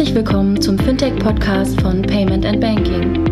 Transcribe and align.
Herzlich 0.00 0.16
willkommen 0.16 0.58
zum 0.58 0.78
Fintech-Podcast 0.78 1.78
von 1.82 2.00
Payment 2.00 2.46
and 2.46 2.58
Banking. 2.58 3.26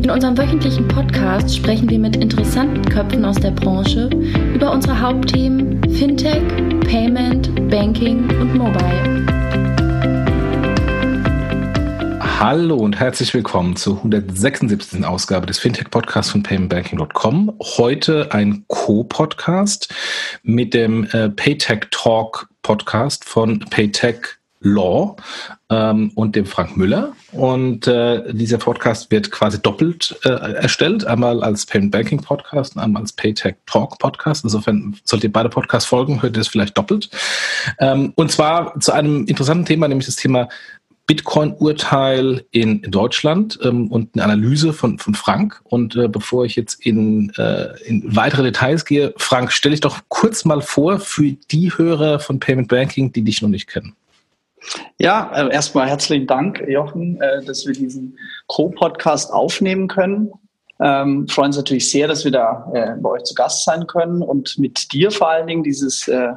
In 0.00 0.08
unserem 0.08 0.38
wöchentlichen 0.38 0.86
Podcast 0.86 1.56
sprechen 1.56 1.90
wir 1.90 1.98
mit 1.98 2.14
interessanten 2.14 2.84
Köpfen 2.84 3.24
aus 3.24 3.34
der 3.34 3.50
Branche 3.50 4.08
über 4.54 4.70
unsere 4.70 5.00
Hauptthemen 5.00 5.82
Fintech, 5.92 6.40
Payment, 6.88 7.68
Banking 7.68 8.30
und 8.40 8.54
Mobile. 8.54 9.26
Hallo 12.38 12.76
und 12.76 13.00
herzlich 13.00 13.34
willkommen 13.34 13.74
zur 13.74 13.96
176. 13.96 15.04
Ausgabe 15.04 15.46
des 15.46 15.58
Fintech-Podcasts 15.58 16.30
von 16.30 16.44
paymentbanking.com. 16.44 17.56
Heute 17.76 18.32
ein 18.32 18.64
Co-Podcast 18.68 19.92
mit 20.44 20.74
dem 20.74 21.08
äh, 21.10 21.28
Paytech 21.28 21.88
Talk 21.90 22.48
Podcast 22.62 23.24
von 23.24 23.58
Paytech 23.58 24.35
Law 24.60 25.16
ähm, 25.70 26.10
und 26.14 26.36
dem 26.36 26.46
Frank 26.46 26.76
Müller. 26.76 27.12
Und 27.32 27.86
äh, 27.86 28.32
dieser 28.32 28.58
Podcast 28.58 29.10
wird 29.10 29.30
quasi 29.30 29.60
doppelt 29.60 30.16
äh, 30.24 30.28
erstellt, 30.28 31.06
einmal 31.06 31.42
als 31.42 31.66
Payment 31.66 31.92
Banking 31.92 32.22
Podcast 32.22 32.76
und 32.76 32.82
einmal 32.82 33.02
als 33.02 33.12
Paytech 33.12 33.56
Talk 33.66 33.98
Podcast. 33.98 34.44
Insofern 34.44 34.96
solltet 35.04 35.24
ihr 35.24 35.32
beide 35.32 35.48
Podcasts 35.48 35.88
folgen, 35.88 36.22
hört 36.22 36.36
ihr 36.36 36.40
es 36.40 36.48
vielleicht 36.48 36.76
doppelt. 36.76 37.10
Ähm, 37.78 38.12
und 38.16 38.32
zwar 38.32 38.78
zu 38.80 38.92
einem 38.92 39.26
interessanten 39.26 39.66
Thema, 39.66 39.88
nämlich 39.88 40.06
das 40.06 40.16
Thema 40.16 40.48
Bitcoin-Urteil 41.06 42.44
in 42.50 42.82
Deutschland 42.82 43.58
ähm, 43.62 43.90
und 43.90 44.14
eine 44.14 44.24
Analyse 44.24 44.72
von, 44.72 44.98
von 44.98 45.14
Frank. 45.14 45.60
Und 45.64 45.94
äh, 45.94 46.08
bevor 46.08 46.44
ich 46.44 46.56
jetzt 46.56 46.84
in, 46.84 47.32
äh, 47.36 47.68
in 47.86 48.16
weitere 48.16 48.42
Details 48.42 48.84
gehe, 48.84 49.14
Frank, 49.16 49.52
stell 49.52 49.70
dich 49.70 49.80
doch 49.80 50.00
kurz 50.08 50.44
mal 50.44 50.60
vor 50.60 50.98
für 50.98 51.32
die 51.50 51.70
Hörer 51.76 52.18
von 52.18 52.40
Payment 52.40 52.68
Banking, 52.68 53.12
die 53.12 53.22
dich 53.22 53.40
noch 53.40 53.48
nicht 53.48 53.68
kennen. 53.68 53.94
Ja, 54.98 55.30
äh, 55.34 55.52
erstmal 55.52 55.88
herzlichen 55.88 56.26
Dank, 56.26 56.64
Jochen, 56.66 57.20
äh, 57.20 57.44
dass 57.44 57.66
wir 57.66 57.74
diesen 57.74 58.18
Co-Podcast 58.46 59.32
aufnehmen 59.32 59.88
können. 59.88 60.32
Ähm, 60.80 61.26
freuen 61.28 61.48
uns 61.48 61.56
natürlich 61.56 61.90
sehr, 61.90 62.08
dass 62.08 62.24
wir 62.24 62.32
da 62.32 62.70
äh, 62.74 62.94
bei 63.00 63.10
euch 63.10 63.24
zu 63.24 63.34
Gast 63.34 63.64
sein 63.64 63.86
können 63.86 64.22
und 64.22 64.58
mit 64.58 64.92
dir 64.92 65.10
vor 65.10 65.30
allen 65.30 65.46
Dingen 65.46 65.62
dieses 65.62 66.06
äh, 66.08 66.32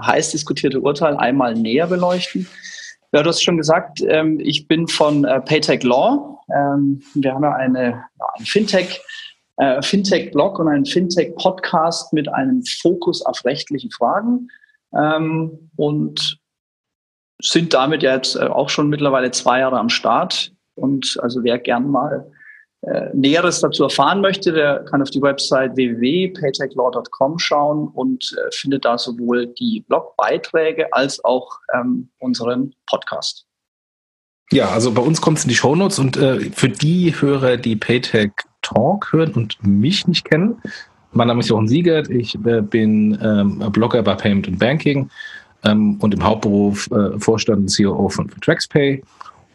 heiß 0.00 0.30
diskutierte 0.30 0.80
Urteil 0.80 1.16
einmal 1.16 1.54
näher 1.54 1.86
beleuchten. 1.86 2.46
Ja, 3.12 3.22
du 3.22 3.28
hast 3.28 3.42
schon 3.42 3.58
gesagt, 3.58 4.02
ähm, 4.06 4.40
ich 4.40 4.66
bin 4.66 4.88
von 4.88 5.24
äh, 5.24 5.40
Paytech 5.40 5.82
Law. 5.82 6.40
Ähm, 6.54 7.02
wir 7.14 7.34
haben 7.34 7.42
ja 7.42 7.52
eine, 7.52 8.04
ja, 8.18 8.26
ein 8.38 8.46
Fintech, 8.46 9.02
äh, 9.58 9.82
Fintech-Blog 9.82 10.58
und 10.58 10.68
einen 10.68 10.86
Fintech-Podcast 10.86 12.14
mit 12.14 12.32
einem 12.32 12.62
Fokus 12.64 13.20
auf 13.20 13.44
rechtliche 13.44 13.90
Fragen 13.90 14.48
ähm, 14.96 15.70
und 15.76 16.41
sind 17.42 17.74
damit 17.74 18.02
ja 18.02 18.14
jetzt 18.14 18.36
äh, 18.36 18.46
auch 18.46 18.68
schon 18.68 18.88
mittlerweile 18.88 19.30
zwei 19.30 19.60
Jahre 19.60 19.78
am 19.78 19.88
Start. 19.88 20.52
Und 20.74 21.18
also 21.20 21.42
wer 21.42 21.58
gern 21.58 21.90
mal 21.90 22.30
äh, 22.82 23.10
Näheres 23.12 23.60
dazu 23.60 23.84
erfahren 23.84 24.20
möchte, 24.20 24.52
der 24.52 24.84
kann 24.84 25.02
auf 25.02 25.10
die 25.10 25.20
Website 25.20 25.76
www.paytechlaw.com 25.76 27.38
schauen 27.38 27.88
und 27.88 28.34
äh, 28.38 28.50
findet 28.52 28.84
da 28.84 28.96
sowohl 28.96 29.48
die 29.58 29.84
Blogbeiträge 29.86 30.92
als 30.92 31.22
auch 31.24 31.58
ähm, 31.74 32.10
unseren 32.18 32.74
Podcast. 32.86 33.46
Ja, 34.50 34.68
also 34.70 34.92
bei 34.92 35.02
uns 35.02 35.20
kommt 35.20 35.38
es 35.38 35.44
in 35.44 35.48
die 35.48 35.54
Shownotes 35.54 35.98
und 35.98 36.16
äh, 36.16 36.50
für 36.50 36.68
die 36.68 37.14
Hörer, 37.18 37.56
die 37.56 37.76
Paytech 37.76 38.32
Talk 38.60 39.12
hören 39.12 39.32
und 39.32 39.56
mich 39.66 40.06
nicht 40.06 40.24
kennen, 40.24 40.60
mein 41.12 41.28
Name 41.28 41.40
ist 41.40 41.48
Jochen 41.48 41.68
Siegert, 41.68 42.08
ich 42.08 42.34
äh, 42.46 42.62
bin 42.62 43.18
ähm, 43.22 43.58
Blogger 43.70 44.02
bei 44.02 44.14
Payment 44.14 44.48
and 44.48 44.58
Banking 44.58 45.10
ähm, 45.64 45.96
und 46.00 46.14
im 46.14 46.22
Hauptberuf 46.22 46.88
äh, 46.90 47.18
Vorstand 47.18 47.60
und 47.60 47.68
CEO 47.68 48.08
von, 48.08 48.30
TraxPay 48.40 49.02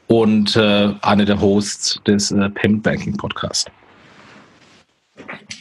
und 0.08 0.56
äh, 0.56 0.94
einer 1.02 1.26
der 1.26 1.40
Hosts 1.40 2.02
des 2.06 2.32
äh, 2.32 2.50
Payment 2.50 2.84
Banking 2.84 3.18
Podcast. 3.18 3.70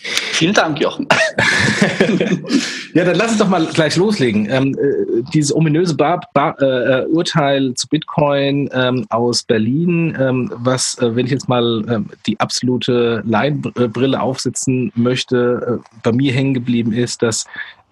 Vielen 0.02 0.52
Dank, 0.52 0.78
Jochen. 0.80 1.08
ja, 2.94 3.04
dann 3.04 3.16
lass 3.16 3.30
uns 3.30 3.38
doch 3.38 3.48
mal 3.48 3.64
gleich 3.66 3.96
loslegen. 3.96 4.46
Ähm, 4.50 4.76
äh, 4.78 5.22
dieses 5.32 5.54
ominöse 5.54 5.94
Bar, 5.96 6.20
Bar, 6.34 6.60
äh, 6.60 7.06
Urteil 7.06 7.72
zu 7.74 7.88
Bitcoin 7.88 8.68
ähm, 8.72 9.06
aus 9.08 9.42
Berlin, 9.44 10.16
ähm, 10.20 10.52
was, 10.54 10.98
äh, 10.98 11.16
wenn 11.16 11.24
ich 11.24 11.32
jetzt 11.32 11.48
mal 11.48 11.84
ähm, 11.88 12.10
die 12.26 12.38
absolute 12.38 13.22
Laienbrille 13.24 14.20
aufsetzen 14.20 14.92
möchte, 14.94 15.80
äh, 15.82 15.98
bei 16.02 16.12
mir 16.12 16.32
hängen 16.32 16.54
geblieben 16.54 16.92
ist, 16.92 17.22
dass 17.22 17.46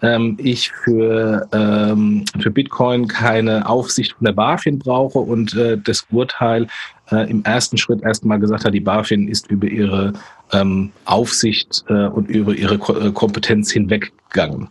ähm, 0.04 0.37
ich 0.38 0.70
für, 0.70 1.48
ähm, 1.53 2.25
für 2.38 2.50
Bitcoin 2.50 3.09
keine 3.09 3.66
Aufsicht 3.66 4.12
von 4.12 4.26
der 4.26 4.32
BaFin 4.32 4.78
brauche 4.78 5.19
und 5.19 5.54
äh, 5.54 5.78
das 5.82 6.06
Urteil 6.10 6.66
äh, 7.10 7.28
im 7.31 7.42
ersten 7.44 7.78
Schritt 7.78 8.03
erstmal 8.03 8.38
gesagt 8.38 8.66
hat, 8.66 8.75
die 8.75 8.81
BaFin 8.81 9.28
ist 9.28 9.50
über 9.50 9.66
ihre 9.66 10.12
ähm, 10.53 10.93
Aufsicht 11.06 11.84
äh, 11.88 12.06
und 12.06 12.28
über 12.28 12.54
ihre 12.54 12.76
Ko 12.76 12.94
äh, 12.94 13.12
Kompetenz 13.12 13.70
hinweggegangen. 13.72 14.69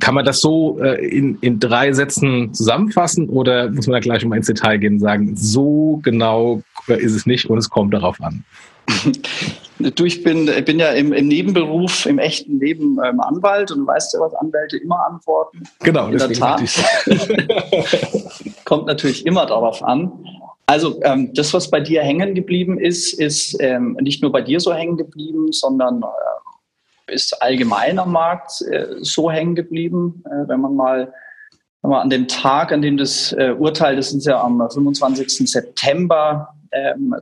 Kann 0.00 0.14
man 0.14 0.26
das 0.26 0.42
so 0.42 0.78
äh, 0.80 1.02
in, 1.06 1.38
in 1.40 1.58
drei 1.58 1.92
Sätzen 1.94 2.52
zusammenfassen 2.52 3.30
oder 3.30 3.70
muss 3.70 3.86
man 3.86 3.94
da 3.94 4.00
gleich 4.00 4.22
mal 4.26 4.36
ins 4.36 4.48
Detail 4.48 4.76
gehen 4.76 4.94
und 4.94 5.00
sagen, 5.00 5.34
so 5.34 5.98
genau 6.02 6.62
ist 6.88 7.14
es 7.14 7.24
nicht 7.24 7.48
und 7.48 7.56
es 7.56 7.70
kommt 7.70 7.94
darauf 7.94 8.20
an? 8.20 8.44
Du, 9.78 10.04
ich 10.04 10.24
bin, 10.24 10.46
bin 10.64 10.78
ja 10.78 10.90
im, 10.90 11.12
im 11.12 11.28
Nebenberuf, 11.28 12.06
im 12.06 12.18
echten 12.18 12.58
Leben 12.58 12.98
ähm, 13.04 13.20
Anwalt 13.20 13.70
und 13.70 13.80
du 13.80 13.86
weißt 13.86 14.14
ja, 14.14 14.20
was 14.20 14.34
Anwälte 14.34 14.76
immer 14.76 15.06
antworten. 15.06 15.62
Genau, 15.80 16.08
in 16.08 16.18
der 16.18 16.32
Tat. 16.32 16.62
Kommt 18.64 18.86
natürlich 18.86 19.24
immer 19.24 19.46
darauf 19.46 19.82
an. 19.82 20.10
Also 20.66 21.00
ähm, 21.02 21.32
das, 21.32 21.54
was 21.54 21.70
bei 21.70 21.80
dir 21.80 22.02
hängen 22.02 22.34
geblieben 22.34 22.78
ist, 22.78 23.14
ist 23.14 23.56
ähm, 23.60 23.96
nicht 24.00 24.20
nur 24.20 24.32
bei 24.32 24.42
dir 24.42 24.60
so 24.60 24.74
hängen 24.74 24.96
geblieben, 24.96 25.52
sondern 25.52 26.02
äh, 26.02 27.14
ist 27.14 27.40
allgemein 27.40 27.98
am 27.98 28.12
Markt 28.12 28.60
äh, 28.62 28.86
so 29.00 29.30
hängen 29.30 29.54
geblieben. 29.54 30.24
Äh, 30.26 30.48
wenn 30.48 30.60
man 30.60 30.74
mal 30.74 31.12
wenn 31.82 31.92
man 31.92 32.02
an 32.02 32.10
dem 32.10 32.26
Tag, 32.26 32.72
an 32.72 32.82
dem 32.82 32.96
das 32.96 33.32
äh, 33.32 33.54
Urteil, 33.56 33.94
das 33.94 34.12
ist 34.12 34.26
ja 34.26 34.42
am 34.42 34.58
25. 34.68 35.48
September 35.48 36.54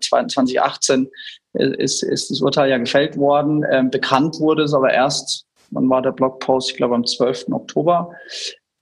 2018, 0.00 1.08
ist, 1.56 2.02
ist 2.02 2.30
das 2.30 2.40
Urteil 2.40 2.70
ja 2.70 2.78
gefällt 2.78 3.16
worden. 3.16 3.64
Ähm, 3.70 3.90
bekannt 3.90 4.38
wurde 4.40 4.62
es 4.62 4.74
aber 4.74 4.92
erst, 4.92 5.46
wann 5.70 5.88
war 5.88 6.02
der 6.02 6.12
Blogpost? 6.12 6.70
Ich 6.70 6.76
glaube 6.76 6.94
am 6.94 7.04
12. 7.04 7.46
Oktober. 7.50 8.10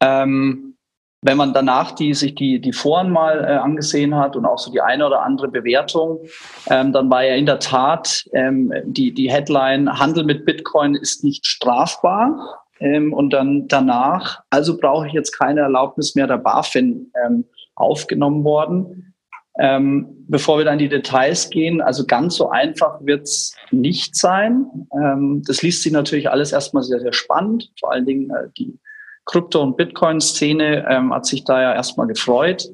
Ähm, 0.00 0.74
wenn 1.22 1.38
man 1.38 1.54
danach 1.54 1.92
die, 1.92 2.12
sich 2.12 2.34
die, 2.34 2.60
die 2.60 2.74
Foren 2.74 3.10
mal 3.10 3.42
äh, 3.44 3.54
angesehen 3.54 4.14
hat 4.14 4.36
und 4.36 4.44
auch 4.44 4.58
so 4.58 4.70
die 4.70 4.82
eine 4.82 5.06
oder 5.06 5.22
andere 5.22 5.48
Bewertung, 5.48 6.20
ähm, 6.68 6.92
dann 6.92 7.10
war 7.10 7.24
ja 7.24 7.34
in 7.34 7.46
der 7.46 7.60
Tat 7.60 8.24
ähm, 8.34 8.72
die, 8.84 9.14
die 9.14 9.30
Headline 9.30 9.98
Handel 9.98 10.24
mit 10.24 10.44
Bitcoin 10.44 10.94
ist 10.94 11.24
nicht 11.24 11.46
strafbar. 11.46 12.60
Ähm, 12.78 13.14
und 13.14 13.30
dann 13.32 13.68
danach, 13.68 14.42
also 14.50 14.76
brauche 14.76 15.06
ich 15.06 15.14
jetzt 15.14 15.32
keine 15.32 15.60
Erlaubnis 15.60 16.14
mehr 16.14 16.26
der 16.26 16.36
BaFin 16.36 17.10
ähm, 17.24 17.46
aufgenommen 17.74 18.44
worden. 18.44 19.13
Ähm, 19.58 20.24
bevor 20.26 20.58
wir 20.58 20.64
dann 20.64 20.74
in 20.74 20.78
die 20.80 20.88
Details 20.88 21.48
gehen, 21.48 21.80
also 21.80 22.04
ganz 22.06 22.34
so 22.34 22.50
einfach 22.50 22.98
wird's 23.00 23.54
nicht 23.70 24.16
sein. 24.16 24.66
Ähm, 24.92 25.42
das 25.46 25.62
liest 25.62 25.82
sich 25.82 25.92
natürlich 25.92 26.28
alles 26.28 26.52
erstmal 26.52 26.82
sehr, 26.82 26.98
sehr 26.98 27.12
spannend. 27.12 27.70
Vor 27.78 27.92
allen 27.92 28.04
Dingen 28.04 28.30
äh, 28.30 28.48
die 28.58 28.78
Krypto- 29.26 29.62
und 29.62 29.76
Bitcoin-Szene 29.76 30.86
ähm, 30.88 31.14
hat 31.14 31.26
sich 31.26 31.44
da 31.44 31.62
ja 31.62 31.74
erstmal 31.74 32.08
gefreut. 32.08 32.68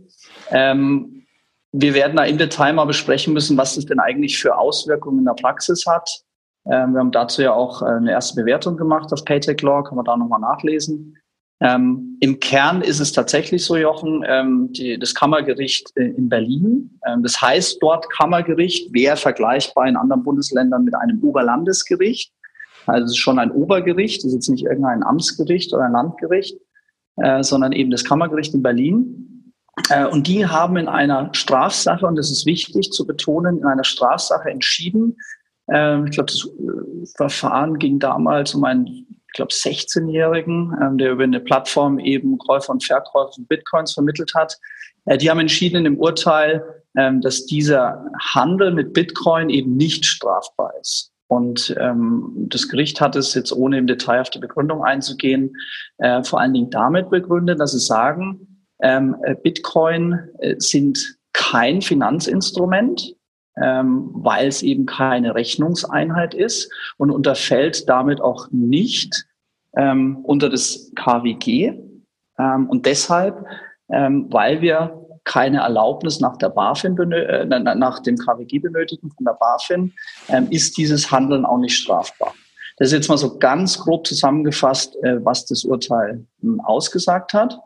Ähm, 0.51 1.27
wir 1.73 1.95
werden 1.95 2.17
da 2.17 2.25
im 2.25 2.39
Detail 2.39 2.73
mal 2.73 2.87
besprechen 2.87 3.33
müssen, 3.33 3.57
was 3.57 3.77
das 3.77 3.87
denn 3.87 4.01
eigentlich 4.01 4.39
für 4.39 4.57
Auswirkungen 4.57 5.21
in 5.21 5.25
der 5.27 5.35
Praxis 5.35 5.87
hat. 5.87 6.09
Ähm, 6.67 6.93
wir 6.93 7.01
haben 7.01 7.13
dazu 7.13 7.43
ja 7.43 7.53
auch 7.53 7.83
äh, 7.83 7.87
eine 7.87 8.11
erste 8.11 8.41
Bewertung 8.41 8.77
gemacht 8.77 9.13
auf 9.13 9.25
Paytech 9.25 9.61
Law, 9.63 9.83
kann 9.83 9.97
man 9.97 10.05
da 10.05 10.17
nochmal 10.17 10.41
nachlesen. 10.41 11.17
Ähm, 11.63 12.17
Im 12.21 12.41
Kern 12.41 12.81
ist 12.81 13.01
es 13.01 13.13
tatsächlich 13.13 13.65
so, 13.65 13.77
Jochen, 13.77 14.25
ähm, 14.27 14.73
die, 14.73 14.99
das 14.99 15.15
Kammergericht 15.15 15.93
äh, 15.97 16.05
in 16.05 16.29
Berlin. 16.29 16.99
Ähm, 17.07 17.23
das 17.23 17.41
heißt 17.41 17.79
dort 17.83 18.11
Kammergericht, 18.11 18.93
wäre 18.95 19.17
vergleichbar 19.17 19.87
in 19.87 19.97
anderen 19.97 20.23
Bundesländern 20.23 20.85
mit 20.85 20.95
einem 20.95 21.23
Oberlandesgericht. 21.23 22.33
Also 22.87 23.05
es 23.05 23.11
ist 23.11 23.19
schon 23.19 23.39
ein 23.39 23.51
Obergericht, 23.51 24.25
das 24.25 24.29
ist 24.29 24.35
jetzt 24.35 24.49
nicht 24.49 24.65
irgendein 24.65 25.03
Amtsgericht 25.03 25.73
oder 25.75 25.85
ein 25.85 25.93
Landgericht, 25.93 26.57
äh, 27.17 27.43
sondern 27.43 27.73
eben 27.73 27.91
das 27.91 28.05
Kammergericht 28.05 28.55
in 28.55 28.63
Berlin. 28.63 29.53
Äh, 29.91 30.07
und 30.07 30.27
die 30.27 30.47
haben 30.47 30.79
in 30.79 30.89
einer 30.89 31.29
Strafsache, 31.35 32.07
und 32.07 32.17
das 32.17 32.31
ist 32.31 32.47
wichtig 32.47 32.91
zu 32.91 33.07
betonen, 33.07 33.59
in 33.59 33.67
einer 33.67 33.85
Strafsache 33.85 34.51
entschieden. 34.51 35.19
Äh, 35.67 36.05
ich 36.05 36.13
glaube, 36.13 36.33
das 36.33 36.47
äh, 36.47 37.07
Verfahren 37.17 37.79
ging 37.79 37.99
damals 37.99 38.55
um 38.55 38.65
einen 38.65 39.07
ich 39.31 39.37
glaube, 39.37 39.53
16-Jährigen, 39.53 40.77
ähm, 40.83 40.99
der 40.99 41.13
über 41.13 41.23
eine 41.23 41.39
Plattform 41.39 42.01
eben 42.01 42.37
Käufer 42.39 42.73
und 42.73 42.85
Verkäufer 42.85 43.33
von 43.33 43.47
Bitcoins 43.47 43.93
vermittelt 43.95 44.35
hat. 44.35 44.59
Äh, 45.05 45.19
die 45.19 45.31
haben 45.31 45.39
entschieden 45.39 45.77
in 45.77 45.85
dem 45.85 45.99
Urteil, 45.99 46.65
ähm, 46.97 47.21
dass 47.21 47.47
dieser 47.47 48.05
Handel 48.21 48.73
mit 48.73 48.93
Bitcoin 48.93 49.49
eben 49.49 49.77
nicht 49.77 50.05
strafbar 50.05 50.73
ist. 50.81 51.13
Und 51.29 51.77
ähm, 51.79 52.33
das 52.49 52.69
Gericht 52.69 53.01
hat 53.01 53.15
es 53.15 53.35
jetzt 53.35 53.53
ohne 53.53 53.79
im 53.79 53.87
Detail 53.87 54.21
auf 54.21 54.31
die 54.31 54.41
Begründung 54.41 54.83
einzugehen, 54.83 55.55
äh, 55.99 56.25
vor 56.25 56.41
allen 56.41 56.53
Dingen 56.53 56.71
damit 56.71 57.09
begründet, 57.09 57.61
dass 57.61 57.71
sie 57.71 57.79
sagen, 57.79 58.67
ähm, 58.83 59.15
äh, 59.23 59.37
Bitcoin 59.37 60.19
äh, 60.41 60.57
sind 60.59 61.19
kein 61.33 61.83
Finanzinstrument, 61.83 63.15
ähm, 63.63 64.11
weil 64.13 64.49
es 64.49 64.63
eben 64.63 64.87
keine 64.87 65.35
Rechnungseinheit 65.35 66.35
ist 66.35 66.73
und 66.97 67.11
unterfällt 67.11 67.89
damit 67.89 68.21
auch 68.21 68.49
nicht 68.51 69.27
ähm, 69.77 70.19
unter 70.25 70.49
das 70.49 70.93
KWG. 70.97 71.75
Ähm, 72.39 72.69
und 72.69 72.87
deshalb, 72.87 73.45
ähm, 73.91 74.27
weil 74.31 74.61
wir 74.61 74.97
keine 75.25 75.59
Erlaubnis 75.59 76.21
nach 76.21 76.37
der 76.39 76.49
BaFin 76.49 76.97
äh, 77.13 77.45
nach 77.45 78.01
dem 78.01 78.17
KWG 78.17 78.59
benötigen 78.59 79.11
von 79.11 79.25
der 79.25 79.35
BaFin, 79.35 79.93
ähm, 80.29 80.49
ist 80.51 80.77
dieses 80.77 81.11
Handeln 81.11 81.45
auch 81.45 81.59
nicht 81.59 81.77
strafbar. 81.77 82.35
Das 82.79 82.89
ist 82.89 82.95
jetzt 82.95 83.09
mal 83.09 83.19
so 83.19 83.39
ganz 83.39 83.79
grob 83.79 84.07
zusammengefasst, 84.07 84.97
äh, 85.03 85.23
was 85.25 85.45
das 85.45 85.65
Urteil 85.65 86.27
hm, 86.41 86.61
ausgesagt 86.61 87.35
hat. 87.35 87.61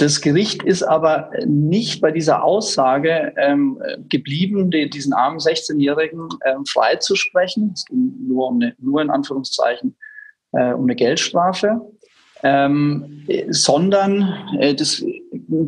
Das 0.00 0.22
Gericht 0.22 0.62
ist 0.62 0.82
aber 0.82 1.30
nicht 1.44 2.00
bei 2.00 2.10
dieser 2.10 2.42
Aussage 2.42 3.34
ähm, 3.36 3.78
geblieben, 4.08 4.70
die, 4.70 4.88
diesen 4.88 5.12
armen 5.12 5.38
16-Jährigen 5.38 6.26
ähm, 6.46 6.64
freizusprechen. 6.64 7.72
Es 7.74 7.84
ging 7.84 8.14
nur 8.26 8.48
um 8.48 8.62
eine, 8.62 8.74
nur 8.78 9.02
in 9.02 9.10
Anführungszeichen 9.10 9.98
äh, 10.52 10.72
um 10.72 10.84
eine 10.84 10.96
Geldstrafe, 10.96 11.82
ähm, 12.42 13.26
sondern 13.50 14.56
äh, 14.58 14.74
das 14.74 15.04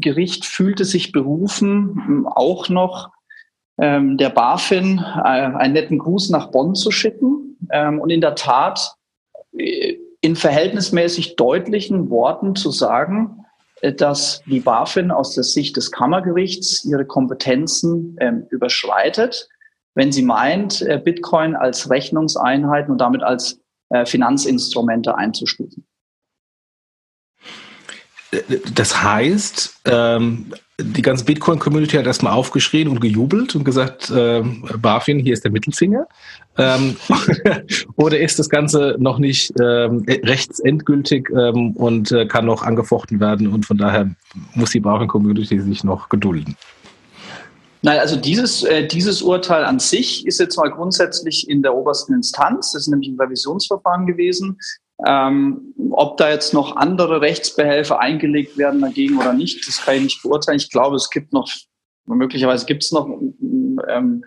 Gericht 0.01 0.47
fühlte 0.47 0.87
sich 0.87 1.13
berufen, 1.13 2.27
auch 2.27 2.71
noch 2.71 3.11
ähm, 3.77 4.17
der 4.17 4.31
BaFin 4.31 4.99
äh, 4.99 5.29
einen 5.29 5.75
netten 5.75 5.99
Gruß 5.99 6.31
nach 6.31 6.51
Bonn 6.51 6.75
zu 6.75 6.91
schicken 6.91 7.59
ähm, 7.71 8.01
und 8.01 8.09
in 8.09 8.23
der 8.23 8.35
Tat 8.35 8.95
äh, 9.59 9.99
in 10.23 10.37
verhältnismäßig 10.37 11.37
deutlichen 11.37 12.09
Worten 12.09 12.55
zu 12.55 12.71
sagen, 12.71 13.42
dass 13.83 14.43
die 14.47 14.61
BaFin 14.61 15.11
aus 15.11 15.35
der 15.35 15.45
Sicht 15.45 15.77
des 15.77 15.91
Kammergerichts 15.91 16.85
ihre 16.85 17.05
Kompetenzen 17.05 18.17
ähm, 18.21 18.47
überschreitet, 18.51 19.49
wenn 19.95 20.13
sie 20.13 20.23
meint, 20.23 20.83
äh, 20.83 21.01
Bitcoin 21.03 21.57
als 21.57 21.91
Rechnungseinheiten 21.91 22.93
und 22.93 22.99
damit 22.99 23.23
als 23.23 23.61
äh, 23.91 24.07
Finanzinstrumente 24.07 25.17
einzustufen. 25.17 25.87
Das 28.75 29.03
heißt, 29.03 29.81
ähm, 29.85 30.55
die 30.83 31.03
ganze 31.03 31.25
Bitcoin-Community 31.25 31.97
hat 31.97 32.07
erstmal 32.07 32.33
aufgeschrien 32.33 32.89
und 32.89 33.01
gejubelt 33.01 33.55
und 33.55 33.65
gesagt, 33.65 34.11
äh, 34.11 34.43
BaFin, 34.79 35.19
hier 35.19 35.33
ist 35.33 35.45
der 35.45 35.51
Mittelfinger. 35.51 36.07
Ähm, 36.59 36.97
oder 37.97 38.19
ist 38.19 38.39
das 38.39 38.49
Ganze 38.49 38.97
noch 38.99 39.19
nicht 39.19 39.53
ähm, 39.61 40.05
rechtsendgültig 40.07 41.29
ähm, 41.31 41.73
und 41.73 42.13
äh, 42.13 42.27
kann 42.27 42.47
noch 42.47 42.63
angefochten 42.63 43.21
werden 43.21 43.49
und 43.49 43.67
von 43.67 43.79
daher 43.79 44.15
muss 44.55 44.71
die 44.71 44.81
BaFin-Community 44.81 45.61
sich 45.61 45.85
noch 45.85 46.09
gedulden? 46.09 46.57
Nein, 47.85 47.99
also 47.99 48.15
dieses, 48.15 48.63
äh, 48.63 48.87
dieses 48.87 49.23
Urteil 49.23 49.65
an 49.65 49.81
sich 49.81 50.25
ist 50.25 50.39
jetzt 50.39 50.57
mal 50.57 50.71
grundsätzlich 50.71 51.49
in 51.49 51.63
der 51.63 51.75
obersten 51.75 52.15
Instanz. 52.15 52.73
Das 52.73 52.83
ist 52.83 52.89
nämlich 52.89 53.09
ein 53.09 53.21
Revisionsverfahren 53.21 54.07
gewesen. 54.07 54.57
Ähm, 55.07 55.75
ob 55.91 56.17
da 56.17 56.31
jetzt 56.31 56.55
noch 56.55 56.77
andere 56.77 57.21
Rechtsbehelfe 57.21 57.99
eingelegt 57.99 58.57
werden 58.57 58.81
dagegen 58.81 59.19
oder 59.19 59.33
nicht, 59.33 59.67
das 59.67 59.85
kann 59.85 59.97
ich 59.97 60.03
nicht 60.03 60.23
beurteilen. 60.23 60.59
Ich 60.59 60.71
glaube, 60.71 60.97
es 60.97 61.11
gibt 61.11 61.33
noch, 61.33 61.51
möglicherweise 62.07 62.67
gibt 62.67 62.85
es 62.85 62.93
noch 62.93 63.09
ähm, 63.89 64.25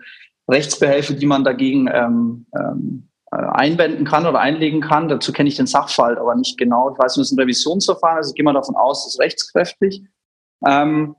Rechtsbehelfe, 0.48 1.14
die 1.14 1.26
man 1.26 1.44
dagegen 1.44 1.88
ähm, 1.92 2.46
ähm, 2.58 3.08
äh, 3.32 3.36
einwenden 3.36 4.04
kann 4.04 4.26
oder 4.26 4.38
einlegen 4.38 4.80
kann. 4.80 5.08
Dazu 5.08 5.32
kenne 5.32 5.48
ich 5.48 5.56
den 5.56 5.66
Sachverhalt 5.66 6.18
aber 6.18 6.34
nicht 6.34 6.58
genau. 6.58 6.92
Ich 6.92 6.98
weiß 6.98 7.16
nur, 7.16 7.22
es 7.22 7.30
ist 7.30 7.36
ein 7.36 7.40
Revisionsverfahren, 7.40 8.18
also 8.18 8.30
ich 8.30 8.34
gehe 8.34 8.44
mal 8.44 8.52
davon 8.52 8.76
aus, 8.76 9.06
es 9.06 9.14
ist 9.14 9.20
rechtskräftig. 9.20 10.02
Ähm, 10.66 11.16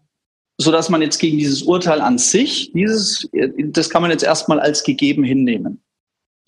so 0.60 0.72
dass 0.72 0.90
man 0.90 1.02
jetzt 1.02 1.20
gegen 1.20 1.38
dieses 1.38 1.62
Urteil 1.62 2.02
an 2.02 2.18
sich, 2.18 2.72
dieses, 2.74 3.30
das 3.32 3.90
kann 3.90 4.02
man 4.02 4.10
jetzt 4.10 4.24
erstmal 4.24 4.60
als 4.60 4.84
gegeben 4.84 5.24
hinnehmen. 5.24 5.84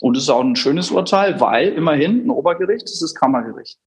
Und 0.01 0.15
es 0.15 0.23
ist 0.23 0.29
auch 0.29 0.41
ein 0.41 0.55
schönes 0.55 0.91
Urteil, 0.91 1.39
weil 1.39 1.69
immerhin 1.69 2.25
ein 2.25 2.29
Obergericht, 2.29 2.83
das 2.83 3.01
ist 3.01 3.15
Kammergericht. 3.15 3.77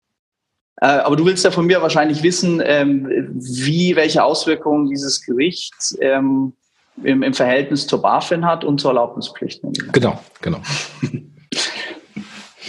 Äh, 0.77 0.87
aber 0.87 1.17
du 1.17 1.25
willst 1.25 1.45
ja 1.45 1.51
von 1.51 1.67
mir 1.67 1.81
wahrscheinlich 1.81 2.23
wissen, 2.23 2.63
ähm, 2.65 3.07
wie, 3.35 3.97
welche 3.97 4.25
Auswirkungen 4.25 4.89
dieses 4.89 5.25
Gericht 5.25 5.75
ähm, 6.01 6.55
im, 7.03 7.23
im 7.23 7.35
Verhältnis 7.35 7.87
zur 7.87 8.03
BaFin 8.03 8.45
hat 8.45 8.65
und 8.65 8.81
zur 8.81 8.91
Erlaubnispflicht. 8.91 9.63
Genau, 9.93 10.21
genau. 10.41 10.61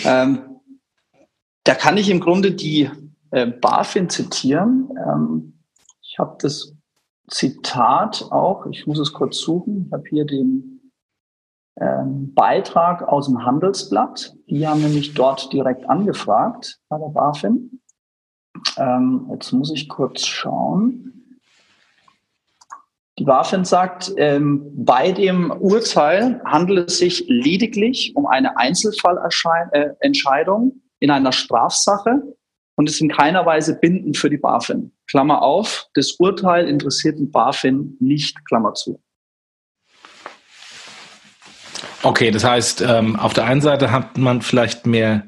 ähm, 0.06 0.40
da 1.64 1.76
kann 1.76 1.98
ich 1.98 2.10
im 2.10 2.20
Grunde 2.20 2.52
die 2.52 2.90
äh, 3.32 3.48
BaFin 3.48 4.10
zitieren. 4.10 4.90
Ähm, 4.98 5.60
ich 6.02 6.20
habe 6.20 6.38
das 6.40 6.74
Zitat 7.30 8.28
auch, 8.32 8.66
ich 8.68 8.86
muss 8.86 9.00
es 9.00 9.14
kurz 9.14 9.40
suchen, 9.40 9.86
ich 9.88 9.94
habe 9.94 10.04
hier 10.10 10.26
den 10.26 10.73
ähm, 11.80 12.34
Beitrag 12.34 13.08
aus 13.08 13.28
dem 13.28 13.46
Handelsblatt. 13.46 14.34
Die 14.48 14.68
haben 14.68 14.82
nämlich 14.82 15.14
dort 15.14 15.54
direkt 15.54 15.88
angefragt 15.90 16.80
bei 16.90 16.98
der 16.98 17.10
BaFin. 17.10 17.80
Ähm, 18.78 19.30
jetzt 19.32 19.52
muss 19.52 19.72
ich 19.72 19.88
kurz 19.90 20.26
schauen. 20.26 21.10
Die 23.20 23.26
BaFin 23.26 23.66
sagt, 23.66 24.12
ähm, 24.18 24.72
bei 24.76 25.12
dem 25.12 25.52
Urteil 25.52 26.42
handelt 26.46 26.90
es 26.90 26.98
sich 26.98 27.26
lediglich 27.28 28.16
um 28.16 28.26
eine 28.26 28.58
Einzelfallentscheidung 28.58 30.72
äh, 30.72 30.76
in 31.00 31.12
einer 31.12 31.32
Strafsache 31.32 32.24
und 32.76 32.90
ist 32.90 33.02
in 33.02 33.10
keiner 33.10 33.46
Weise 33.46 33.78
bindend 33.80 34.18
für 34.18 34.32
die 34.32 34.38
BaFin. 34.38 34.92
Klammer 35.08 35.44
auf, 35.44 35.90
das 35.94 36.14
Urteil 36.14 36.68
interessiert 36.68 37.20
die 37.20 37.28
BaFin 37.28 37.98
nicht, 38.00 38.44
Klammer 38.48 38.74
zu. 38.74 39.00
Okay, 42.04 42.32
das 42.32 42.44
heißt, 42.44 42.82
ähm, 42.82 43.16
auf 43.18 43.34
der 43.34 43.46
einen 43.46 43.62
Seite 43.62 43.92
hat 43.92 44.18
man 44.18 44.42
vielleicht 44.42 44.86
mehr 44.86 45.24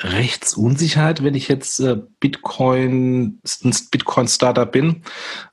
Rechtsunsicherheit, 0.00 1.24
wenn 1.24 1.34
ich 1.34 1.48
jetzt 1.48 1.80
äh, 1.80 1.96
Bitcoin, 2.20 3.40
ein 3.64 3.74
Bitcoin-Startup 3.90 4.70
bin. 4.70 5.02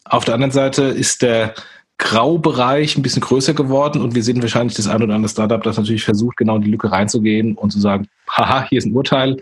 Auf 0.04 0.26
der 0.26 0.34
anderen 0.34 0.52
Seite 0.52 0.84
ist 0.84 1.22
der 1.22 1.54
Graubereich 1.98 2.98
ein 2.98 3.02
bisschen 3.02 3.22
größer 3.22 3.54
geworden 3.54 4.02
und 4.02 4.16
wir 4.16 4.24
sehen 4.24 4.42
wahrscheinlich 4.42 4.76
das 4.76 4.88
ein 4.88 5.02
oder 5.02 5.16
andere 5.16 5.30
Startup, 5.30 5.64
das 5.64 5.78
natürlich 5.78 6.04
versucht, 6.04 6.36
genau 6.36 6.58
in 6.58 6.64
die 6.64 6.72
Lücke 6.72 6.92
reinzugehen 6.92 7.56
und 7.56 7.72
zu 7.72 7.80
sagen, 7.80 8.10
haha, 8.30 8.68
hier 8.68 8.80
ist 8.80 8.86
ein 8.86 8.94
Urteil, 8.94 9.38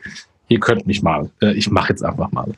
ihr 0.49 0.59
könnt 0.59 0.85
mich 0.85 1.01
mal, 1.01 1.31
äh, 1.41 1.53
ich 1.53 1.71
mache 1.71 1.89
jetzt 1.89 2.03
einfach 2.03 2.31
mal. 2.31 2.51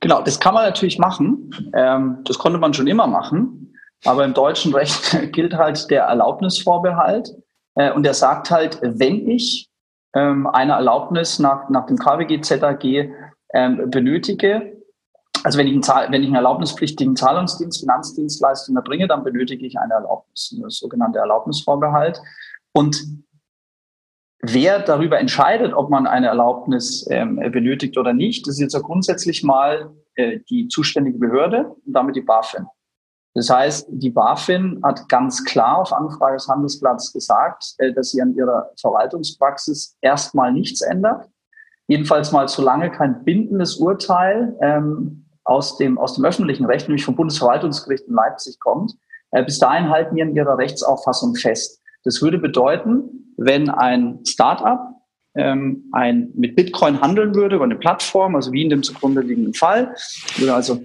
Genau, 0.00 0.22
das 0.22 0.40
kann 0.40 0.54
man 0.54 0.64
natürlich 0.64 0.98
machen. 0.98 1.50
Ähm, 1.74 2.20
das 2.24 2.38
konnte 2.38 2.58
man 2.58 2.72
schon 2.72 2.86
immer 2.86 3.06
machen. 3.06 3.74
Aber 4.04 4.24
im 4.24 4.32
deutschen 4.32 4.74
Recht 4.74 5.14
gilt 5.32 5.54
halt 5.54 5.90
der 5.90 6.04
Erlaubnisvorbehalt. 6.04 7.34
Äh, 7.74 7.92
und 7.92 8.02
der 8.04 8.14
sagt 8.14 8.50
halt, 8.50 8.78
wenn 8.82 9.28
ich 9.28 9.68
ähm, 10.14 10.46
eine 10.46 10.72
Erlaubnis 10.72 11.38
nach, 11.38 11.68
nach 11.68 11.86
dem 11.86 11.96
KWG, 11.96 12.40
ZAG 12.40 12.84
ähm, 13.52 13.90
benötige, 13.90 14.76
also 15.42 15.58
wenn 15.58 15.66
ich, 15.66 15.72
einen, 15.72 16.12
wenn 16.12 16.22
ich 16.22 16.28
einen 16.28 16.36
erlaubnispflichtigen 16.36 17.16
Zahlungsdienst, 17.16 17.80
Finanzdienstleistung 17.80 18.76
erbringe, 18.76 19.08
dann 19.08 19.24
benötige 19.24 19.66
ich 19.66 19.78
eine 19.78 19.94
Erlaubnis, 19.94 20.54
das 20.62 20.76
sogenannte 20.76 21.18
Erlaubnisvorbehalt. 21.18 22.20
Und 22.72 23.02
wer 24.42 24.80
darüber 24.80 25.18
entscheidet, 25.18 25.72
ob 25.72 25.90
man 25.90 26.06
eine 26.06 26.26
Erlaubnis 26.26 27.06
ähm, 27.10 27.36
benötigt 27.36 27.96
oder 27.96 28.12
nicht, 28.12 28.46
das 28.46 28.54
ist 28.54 28.60
jetzt 28.60 28.74
ja 28.74 28.80
grundsätzlich 28.80 29.42
mal 29.42 29.94
äh, 30.14 30.40
die 30.50 30.68
zuständige 30.68 31.18
Behörde 31.18 31.74
und 31.86 31.92
damit 31.92 32.16
die 32.16 32.22
BaFin. 32.22 32.66
Das 33.34 33.48
heißt, 33.48 33.86
die 33.90 34.10
BaFin 34.10 34.80
hat 34.82 35.08
ganz 35.08 35.44
klar 35.44 35.78
auf 35.78 35.92
Anfrage 35.92 36.36
des 36.36 36.48
Handelsblatts 36.48 37.12
gesagt, 37.12 37.74
äh, 37.78 37.92
dass 37.92 38.10
sie 38.10 38.20
an 38.20 38.34
ihrer 38.34 38.70
Verwaltungspraxis 38.80 39.96
erstmal 40.00 40.52
nichts 40.52 40.80
ändert. 40.80 41.28
Jedenfalls 41.86 42.32
mal 42.32 42.48
solange 42.48 42.90
kein 42.90 43.24
bindendes 43.24 43.76
Urteil 43.76 44.56
ähm, 44.60 45.26
aus, 45.44 45.76
dem, 45.76 45.98
aus 45.98 46.14
dem 46.14 46.24
öffentlichen 46.24 46.66
Recht, 46.66 46.88
nämlich 46.88 47.04
vom 47.04 47.16
Bundesverwaltungsgericht 47.16 48.06
in 48.06 48.14
Leipzig 48.14 48.58
kommt. 48.58 48.94
Äh, 49.30 49.44
bis 49.44 49.58
dahin 49.58 49.90
halten 49.90 50.16
wir 50.16 50.24
an 50.24 50.34
ihrer 50.34 50.58
Rechtsauffassung 50.58 51.36
fest. 51.36 51.80
Das 52.04 52.22
würde 52.22 52.38
bedeuten, 52.38 53.32
wenn 53.36 53.70
ein 53.70 54.24
Start-up 54.26 54.88
ähm, 55.34 55.88
ein, 55.92 56.30
mit 56.34 56.56
Bitcoin 56.56 57.00
handeln 57.00 57.34
würde 57.34 57.56
über 57.56 57.64
eine 57.64 57.76
Plattform, 57.76 58.34
also 58.34 58.52
wie 58.52 58.62
in 58.62 58.70
dem 58.70 58.82
zugrunde 58.82 59.20
liegenden 59.20 59.54
Fall, 59.54 59.94
würde 60.36 60.54
also 60.54 60.80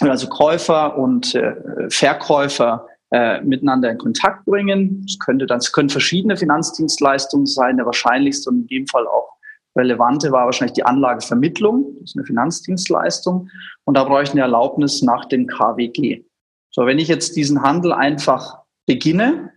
also 0.00 0.28
Käufer 0.28 0.98
und 0.98 1.34
äh, 1.34 1.54
Verkäufer 1.88 2.86
äh, 3.10 3.40
miteinander 3.42 3.90
in 3.90 3.98
Kontakt 3.98 4.44
bringen. 4.44 5.02
Das 5.06 5.18
könnte 5.18 5.46
dann, 5.46 5.58
es 5.58 5.72
können 5.72 5.88
verschiedene 5.88 6.36
Finanzdienstleistungen 6.36 7.46
sein. 7.46 7.76
Der 7.76 7.86
wahrscheinlichste 7.86 8.50
und 8.50 8.62
in 8.62 8.66
dem 8.66 8.86
Fall 8.86 9.06
auch 9.06 9.36
relevante 9.76 10.32
war 10.32 10.46
wahrscheinlich 10.46 10.74
die 10.74 10.84
Anlagevermittlung. 10.84 11.94
Das 12.00 12.10
ist 12.10 12.16
eine 12.16 12.26
Finanzdienstleistung. 12.26 13.48
Und 13.84 13.96
da 13.96 14.04
brauche 14.04 14.22
ich 14.22 14.32
eine 14.32 14.40
Erlaubnis 14.40 15.02
nach 15.02 15.26
dem 15.26 15.46
KWG. 15.46 16.24
So, 16.70 16.86
wenn 16.86 16.98
ich 16.98 17.08
jetzt 17.08 17.36
diesen 17.36 17.62
Handel 17.62 17.92
einfach 17.92 18.58
beginne, 18.86 19.52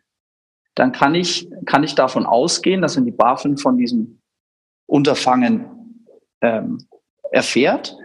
dann 0.76 0.92
kann 0.92 1.16
ich, 1.16 1.50
kann 1.66 1.84
ich 1.84 1.96
davon 1.96 2.26
ausgehen, 2.26 2.82
dass 2.82 2.96
wenn 2.96 3.06
die 3.06 3.12
BaFin 3.12 3.58
von 3.58 3.78
diesem 3.78 4.22
Unterfangen 4.88 6.06
ähm, 6.42 6.88
erfährt, 7.32 7.98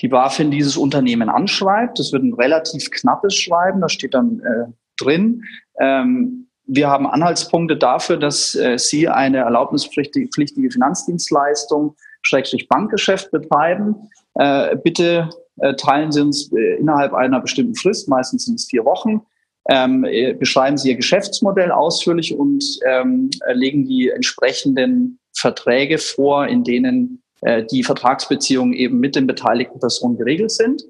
die 0.00 0.08
BaFin 0.08 0.50
dieses 0.50 0.76
Unternehmen 0.76 1.28
anschreibt. 1.28 1.98
Das 1.98 2.12
wird 2.12 2.22
ein 2.22 2.34
relativ 2.34 2.90
knappes 2.90 3.34
Schreiben, 3.34 3.80
da 3.80 3.88
steht 3.88 4.14
dann 4.14 4.40
äh, 4.40 4.72
drin. 4.98 5.42
Ähm, 5.78 6.46
wir 6.66 6.88
haben 6.88 7.06
Anhaltspunkte 7.06 7.76
dafür, 7.76 8.16
dass 8.16 8.54
äh, 8.54 8.78
Sie 8.78 9.08
eine 9.08 9.38
erlaubnispflichtige 9.38 10.70
Finanzdienstleistung, 10.70 11.96
Schrägstrich 12.22 12.68
Bankgeschäft 12.68 13.30
betreiben. 13.30 13.96
Äh, 14.34 14.76
bitte 14.76 15.30
äh, 15.58 15.74
teilen 15.74 16.12
Sie 16.12 16.20
uns 16.20 16.52
äh, 16.52 16.76
innerhalb 16.76 17.12
einer 17.12 17.40
bestimmten 17.40 17.74
Frist, 17.74 18.08
meistens 18.08 18.44
sind 18.44 18.54
es 18.54 18.66
vier 18.66 18.84
Wochen, 18.84 19.22
ähm, 19.68 20.04
äh, 20.04 20.32
beschreiben 20.32 20.76
Sie 20.76 20.90
Ihr 20.90 20.96
Geschäftsmodell 20.96 21.72
ausführlich 21.72 22.36
und 22.36 22.64
ähm, 22.86 23.30
legen 23.52 23.84
die 23.84 24.10
entsprechenden 24.10 25.18
Verträge 25.36 25.98
vor, 25.98 26.46
in 26.46 26.64
denen 26.64 27.22
äh, 27.42 27.64
die 27.64 27.82
Vertragsbeziehungen 27.82 28.72
eben 28.72 28.98
mit 28.98 29.16
den 29.16 29.26
beteiligten 29.26 29.80
Personen 29.80 30.16
geregelt 30.16 30.50
sind. 30.50 30.82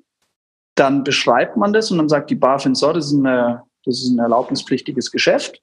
Dann 0.75 1.05
beschreibt 1.05 1.57
man 1.57 1.73
das 1.73 1.91
und 1.91 1.99
dann 1.99 2.09
sagt 2.09 2.31
die 2.31 2.37
BaFin, 2.37 2.75
so, 2.75 2.93
das 2.93 3.07
ist, 3.07 3.19
eine, 3.19 3.63
das 3.85 3.97
ist 4.03 4.11
ein 4.11 4.19
erlaubnispflichtiges 4.19 5.11
Geschäft. 5.11 5.61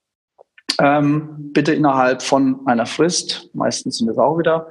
Ähm, 0.80 1.50
bitte 1.52 1.74
innerhalb 1.74 2.22
von 2.22 2.66
einer 2.66 2.86
Frist, 2.86 3.50
meistens 3.52 3.98
sind 3.98 4.08
es 4.08 4.18
auch 4.18 4.38
wieder 4.38 4.68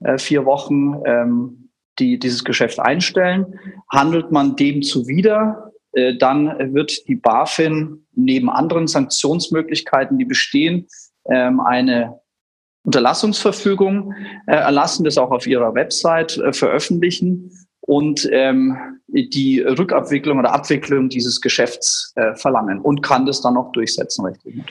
äh, 0.00 0.18
vier 0.18 0.44
Wochen, 0.44 1.02
ähm, 1.04 1.70
die 1.98 2.18
dieses 2.18 2.44
Geschäft 2.44 2.78
einstellen. 2.78 3.58
Handelt 3.90 4.30
man 4.30 4.54
dem 4.56 4.82
zuwider, 4.82 5.72
äh, 5.92 6.16
dann 6.16 6.74
wird 6.74 7.08
die 7.08 7.16
BaFin 7.16 8.06
neben 8.14 8.50
anderen 8.50 8.86
Sanktionsmöglichkeiten, 8.86 10.18
die 10.18 10.24
bestehen, 10.24 10.86
ähm, 11.28 11.60
eine 11.60 12.20
Unterlassungsverfügung 12.84 14.14
äh, 14.46 14.54
erlassen, 14.54 15.04
das 15.04 15.18
auch 15.18 15.30
auf 15.30 15.46
ihrer 15.46 15.74
Website 15.74 16.38
äh, 16.38 16.52
veröffentlichen 16.52 17.50
und 17.80 18.28
ähm, 18.32 18.76
die 19.08 19.60
Rückabwicklung 19.60 20.38
oder 20.38 20.52
Abwicklung 20.52 21.08
dieses 21.08 21.40
Geschäfts 21.40 22.12
äh, 22.16 22.34
verlangen 22.34 22.80
und 22.80 23.02
kann 23.02 23.24
das 23.24 23.40
dann 23.40 23.56
auch 23.56 23.72
durchsetzen 23.72 24.26
rechtlich. 24.26 24.62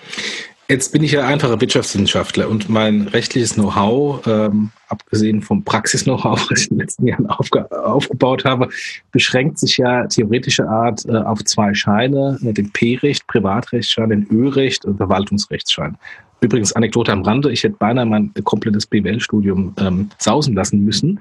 Jetzt 0.69 0.91
bin 0.91 1.01
ich 1.01 1.13
ja 1.13 1.25
einfacher 1.25 1.61
Wirtschaftswissenschaftler 1.61 2.49
und 2.49 2.67
mein 2.67 3.07
rechtliches 3.07 3.53
Know-how, 3.53 4.27
ähm, 4.27 4.71
abgesehen 4.89 5.41
vom 5.41 5.63
Praxis-Know-how, 5.63 6.39
was 6.51 6.59
ich 6.59 6.71
in 6.71 6.77
den 6.77 6.81
letzten 6.81 7.07
Jahren 7.07 7.25
aufge 7.27 7.71
aufgebaut 7.71 8.43
habe, 8.43 8.67
beschränkt 9.11 9.59
sich 9.59 9.77
ja 9.77 10.05
theoretischer 10.07 10.67
Art 10.67 11.05
äh, 11.05 11.15
auf 11.15 11.43
zwei 11.45 11.73
Scheine, 11.73 12.37
äh, 12.43 12.51
den 12.51 12.71
P-Recht, 12.71 13.25
Privatrechtsschein, 13.27 14.09
den 14.09 14.27
Ö-Recht 14.29 14.83
und 14.83 14.97
Verwaltungsrechtsschein. 14.97 15.97
Übrigens, 16.41 16.73
Anekdote 16.73 17.11
am 17.11 17.23
Rande, 17.23 17.51
ich 17.51 17.63
hätte 17.63 17.75
beinahe 17.77 18.05
mein 18.05 18.33
komplettes 18.43 18.85
BWL-Studium 18.85 19.73
ähm, 19.79 20.09
sausen 20.19 20.53
lassen 20.53 20.83
müssen, 20.83 21.19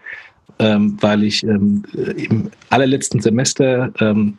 ähm, 0.59 0.97
weil 1.01 1.25
ich 1.25 1.43
ähm, 1.45 1.83
im 2.17 2.51
allerletzten 2.71 3.21
Semester 3.21 3.93
ähm, 4.01 4.37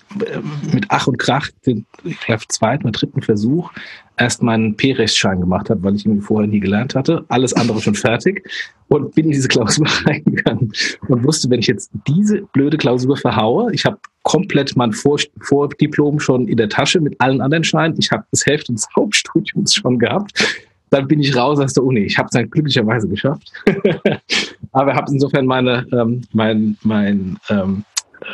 mit 0.73 0.85
Ach 0.89 1.07
und 1.07 1.17
Krach 1.17 1.49
den, 1.65 1.85
ich 2.03 2.19
glaube, 2.19 2.43
zweiten 2.47 2.83
oder 2.83 2.91
dritten 2.91 3.21
Versuch 3.21 3.71
erst 4.17 4.41
meinen 4.41 4.75
P-Rechtsschein 4.75 5.39
gemacht 5.39 5.69
habe, 5.69 5.83
weil 5.83 5.95
ich 5.95 6.05
ihn 6.05 6.21
vorher 6.21 6.47
nie 6.47 6.59
gelernt 6.59 6.95
hatte. 6.95 7.23
Alles 7.27 7.53
andere 7.53 7.81
schon 7.81 7.95
fertig. 7.95 8.47
Und 8.87 9.13
bin 9.13 9.25
in 9.25 9.31
diese 9.31 9.47
Klausur 9.47 9.85
reingegangen 10.05 10.71
und 11.07 11.23
wusste, 11.23 11.49
wenn 11.49 11.59
ich 11.59 11.67
jetzt 11.67 11.91
diese 12.07 12.41
blöde 12.53 12.77
Klausur 12.77 13.17
verhaue, 13.17 13.71
ich 13.73 13.85
habe 13.85 13.99
komplett 14.23 14.75
mein 14.75 14.93
Vor 14.93 15.19
Vordiplom 15.41 16.19
schon 16.19 16.47
in 16.47 16.57
der 16.57 16.69
Tasche 16.69 16.99
mit 16.99 17.19
allen 17.19 17.41
anderen 17.41 17.63
Scheinen, 17.63 17.95
ich 17.99 18.11
habe 18.11 18.25
das 18.31 18.45
Hälfte 18.45 18.73
des 18.73 18.87
Hauptstudiums 18.95 19.73
schon 19.75 19.99
gehabt, 19.99 20.65
dann 20.89 21.07
bin 21.07 21.19
ich 21.19 21.35
raus 21.35 21.59
aus 21.59 21.73
der 21.73 21.83
Uni. 21.83 22.01
Ich 22.01 22.17
habe 22.17 22.27
es 22.27 22.31
dann 22.31 22.49
glücklicherweise 22.49 23.07
geschafft. 23.07 23.51
Aber 24.71 24.93
habe 24.93 25.11
insofern 25.11 25.45
meine, 25.45 25.85
ähm, 25.91 26.21
mein, 26.33 26.77
mein, 26.83 27.37
ähm, 27.49 27.83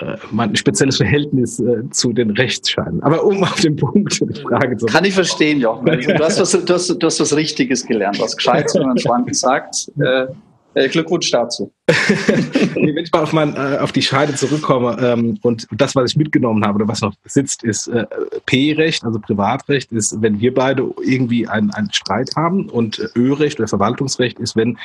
äh, 0.01 0.15
mein 0.31 0.55
spezielles 0.55 0.98
Verhältnis 0.98 1.60
äh, 1.60 1.89
zu 1.91 2.13
den 2.13 2.31
Rechtsscheinen. 2.31 3.01
Aber 3.03 3.24
um 3.24 3.43
auf 3.43 3.60
den 3.60 3.75
Punkt 3.75 4.19
die 4.22 4.41
Frage 4.41 4.77
zu 4.77 4.86
Kann 4.86 5.05
ich 5.05 5.13
verstehen, 5.13 5.60
Jochen. 5.60 5.86
Du 5.86 6.24
hast 6.24 6.39
was, 6.39 6.51
du 6.51 6.74
hast, 6.74 6.89
du 6.89 7.05
hast 7.05 7.19
was 7.19 7.36
Richtiges 7.36 7.86
gelernt, 7.86 8.19
was 8.19 8.36
Gescheites, 8.36 8.75
wenn 8.75 8.88
man 8.88 8.98
Schwanken 8.98 9.33
sagt. 9.33 9.91
Äh, 10.00 10.27
Glückwunsch 10.74 11.30
dazu. 11.32 11.72
Wenn 11.88 12.98
ich 12.98 13.12
mal 13.12 13.24
auf, 13.24 13.34
mein, 13.34 13.56
äh, 13.56 13.77
auf 13.80 13.92
die 13.92 14.01
Scheide 14.01 14.34
zurückkomme 14.34 14.98
ähm, 15.00 15.38
und 15.42 15.68
das, 15.72 15.96
was 15.96 16.12
ich 16.12 16.18
mitgenommen 16.18 16.65
habe 16.65 16.75
oder 16.75 16.88
was 16.88 17.01
noch 17.01 17.13
sitzt, 17.25 17.63
ist 17.63 17.88
äh, 17.88 18.06
P-Recht, 18.46 19.03
also 19.03 19.20
Privatrecht, 19.20 19.92
ist, 19.92 20.22
wenn 20.22 20.39
wir 20.39 20.53
beide 20.53 20.89
irgendwie 21.03 21.48
einen, 21.48 21.72
einen 21.72 21.92
Streit 21.92 22.32
haben 22.36 22.70
und 22.70 23.00
äh, 23.00 23.08
Ö-Recht 23.15 23.60
oder 23.60 23.68
Verwaltungsrecht 23.68 24.39
ist, 24.39 24.56
wenn 24.56 24.77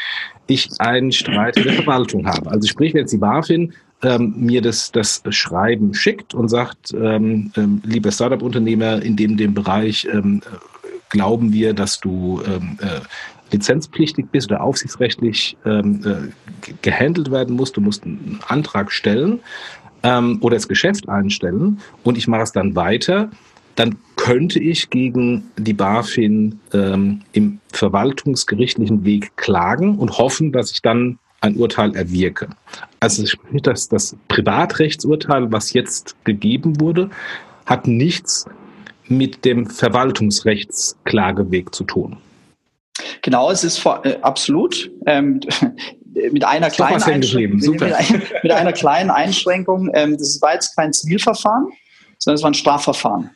ich 0.47 0.69
einen 0.79 1.13
Streit 1.13 1.57
in 1.57 1.65
der 1.65 1.75
Verwaltung 1.75 2.27
habe. 2.27 2.51
Also 2.51 2.69
sprich, 2.69 2.95
wenn 2.95 3.03
jetzt 3.03 3.13
die 3.13 3.19
BaFin 3.19 3.73
ähm, 4.03 4.35
mir 4.37 4.63
das, 4.63 4.93
das 4.93 5.23
Schreiben 5.31 5.95
schickt 5.95 6.35
und 6.35 6.49
sagt, 6.49 6.93
ähm, 6.95 7.53
ähm, 7.57 7.83
lieber 7.85 8.13
Startup-Unternehmer 8.13 9.03
in 9.03 9.17
dem, 9.17 9.37
dem 9.37 9.55
Bereich, 9.55 10.07
ähm, 10.13 10.41
äh, 10.45 10.57
glauben 11.11 11.53
wir, 11.53 11.75
dass 11.75 11.99
du 12.01 12.41
ähm, 12.47 12.79
äh, 12.81 13.01
lizenzpflichtig 13.51 14.27
bist 14.31 14.51
oder 14.51 14.63
aufsichtsrechtlich 14.63 15.57
ähm, 15.65 16.03
äh, 16.05 16.73
gehandelt 16.83 17.31
werden 17.31 17.57
musst. 17.57 17.77
Du 17.77 17.81
musst 17.81 18.05
einen 18.05 18.41
Antrag 18.47 18.93
stellen 18.93 19.41
ähm, 20.03 20.39
oder 20.41 20.57
das 20.57 20.69
Geschäft 20.69 21.09
einstellen 21.09 21.81
und 22.05 22.19
ich 22.19 22.29
mache 22.29 22.43
es 22.43 22.53
dann 22.53 22.77
weiter. 22.77 23.31
Dann 23.77 23.97
könnte 24.17 24.59
ich 24.59 24.91
gegen 24.91 25.45
die 25.57 25.73
BaFin 25.73 26.59
ähm, 26.73 27.23
im 27.33 27.61
verwaltungsgerichtlichen 27.73 29.05
Weg 29.05 29.37
klagen 29.37 29.99
und 29.99 30.19
hoffen, 30.19 30.53
dass 30.53 30.73
ich 30.73 30.83
dann 30.83 31.19
ein 31.41 31.57
Urteil 31.57 31.95
erwirke. 31.95 32.49
Also 33.01 33.25
das, 33.63 33.89
das 33.89 34.17
Privatrechtsurteil, 34.27 35.53
was 35.53 35.73
jetzt 35.73 36.17
gegeben 36.25 36.81
wurde, 36.81 37.11
hat 37.67 37.87
nichts 37.87 38.47
mit 39.07 39.45
dem 39.45 39.67
Verwaltungsrechtsklageweg 39.67 41.73
zu 41.75 41.85
tun. 41.85 42.17
Genau, 43.23 43.51
es 43.51 43.65
ist 43.65 43.79
vor, 43.79 44.05
äh, 44.05 44.19
absolut. 44.23 44.91
Ähm, 45.07 45.41
mit 46.33 46.45
einer 46.45 46.71
kleinen 46.71 47.03
Einschränkung, 47.03 47.77
mit, 47.77 47.81
mit, 48.43 48.53
einer 48.53 48.73
kleinen 48.73 49.11
Einschränkung. 49.11 49.91
Ähm, 49.95 50.17
das 50.17 50.41
war 50.43 50.55
jetzt 50.55 50.75
kein 50.77 50.93
Zivilverfahren, 50.93 51.69
sondern 52.19 52.37
es 52.37 52.43
war 52.43 52.51
ein 52.51 52.55
Strafverfahren. 52.55 53.31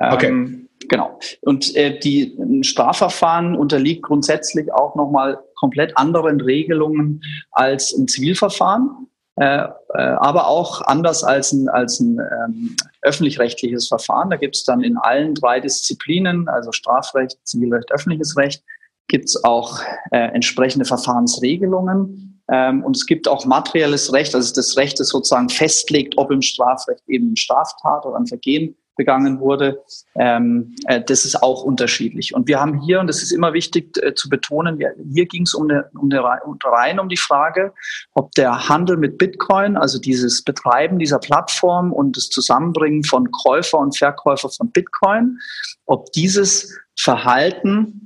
Ähm, 0.00 0.12
okay. 0.12 0.64
Genau. 0.88 1.18
Und 1.40 1.74
äh, 1.76 1.98
die 1.98 2.36
ein 2.38 2.64
Strafverfahren 2.64 3.56
unterliegt 3.56 4.02
grundsätzlich 4.02 4.72
auch 4.72 4.94
nochmal 4.96 5.38
komplett 5.54 5.96
anderen 5.96 6.40
Regelungen 6.40 7.22
als 7.52 7.96
ein 7.96 8.08
Zivilverfahren, 8.08 9.08
äh, 9.36 9.64
äh, 9.64 9.68
aber 9.94 10.48
auch 10.48 10.82
anders 10.82 11.24
als 11.24 11.52
ein, 11.52 11.68
als 11.68 12.00
ein 12.00 12.18
ähm, 12.18 12.76
öffentlich-rechtliches 13.02 13.88
Verfahren. 13.88 14.30
Da 14.30 14.36
gibt 14.36 14.56
es 14.56 14.64
dann 14.64 14.82
in 14.82 14.96
allen 14.98 15.34
drei 15.34 15.60
Disziplinen, 15.60 16.48
also 16.48 16.72
Strafrecht, 16.72 17.38
Zivilrecht, 17.44 17.90
öffentliches 17.90 18.36
Recht, 18.36 18.62
gibt 19.08 19.26
es 19.26 19.44
auch 19.44 19.80
äh, 20.10 20.18
entsprechende 20.34 20.84
Verfahrensregelungen. 20.84 22.42
Ähm, 22.50 22.84
und 22.84 22.96
es 22.96 23.06
gibt 23.06 23.26
auch 23.26 23.46
materielles 23.46 24.12
Recht, 24.12 24.34
also 24.34 24.54
das 24.54 24.76
Recht, 24.76 25.00
das 25.00 25.08
sozusagen 25.08 25.48
festlegt, 25.48 26.18
ob 26.18 26.30
im 26.30 26.42
Strafrecht 26.42 27.02
eben 27.08 27.28
eine 27.28 27.36
Straftat 27.36 28.04
oder 28.04 28.16
ein 28.16 28.26
Vergehen 28.26 28.76
begangen 28.96 29.40
wurde. 29.40 29.82
Ähm, 30.14 30.74
äh, 30.86 31.02
das 31.02 31.24
ist 31.24 31.42
auch 31.42 31.64
unterschiedlich. 31.64 32.34
Und 32.34 32.46
wir 32.46 32.60
haben 32.60 32.80
hier, 32.80 33.00
und 33.00 33.06
das 33.06 33.22
ist 33.22 33.32
immer 33.32 33.52
wichtig 33.52 33.96
äh, 34.02 34.14
zu 34.14 34.28
betonen, 34.28 34.78
wir, 34.78 34.94
hier 35.12 35.26
ging 35.26 35.42
es 35.42 35.54
um, 35.54 35.68
eine, 35.68 35.90
um 35.94 36.10
eine, 36.10 36.22
rein 36.64 37.00
um 37.00 37.08
die 37.08 37.16
Frage, 37.16 37.72
ob 38.14 38.30
der 38.32 38.68
Handel 38.68 38.96
mit 38.96 39.18
Bitcoin, 39.18 39.76
also 39.76 39.98
dieses 39.98 40.42
Betreiben 40.42 40.98
dieser 40.98 41.18
Plattform 41.18 41.92
und 41.92 42.16
das 42.16 42.28
Zusammenbringen 42.28 43.04
von 43.04 43.30
Käufer 43.30 43.78
und 43.78 43.96
Verkäufer 43.96 44.48
von 44.50 44.70
Bitcoin, 44.70 45.38
ob 45.86 46.12
dieses 46.12 46.78
Verhalten 46.96 48.03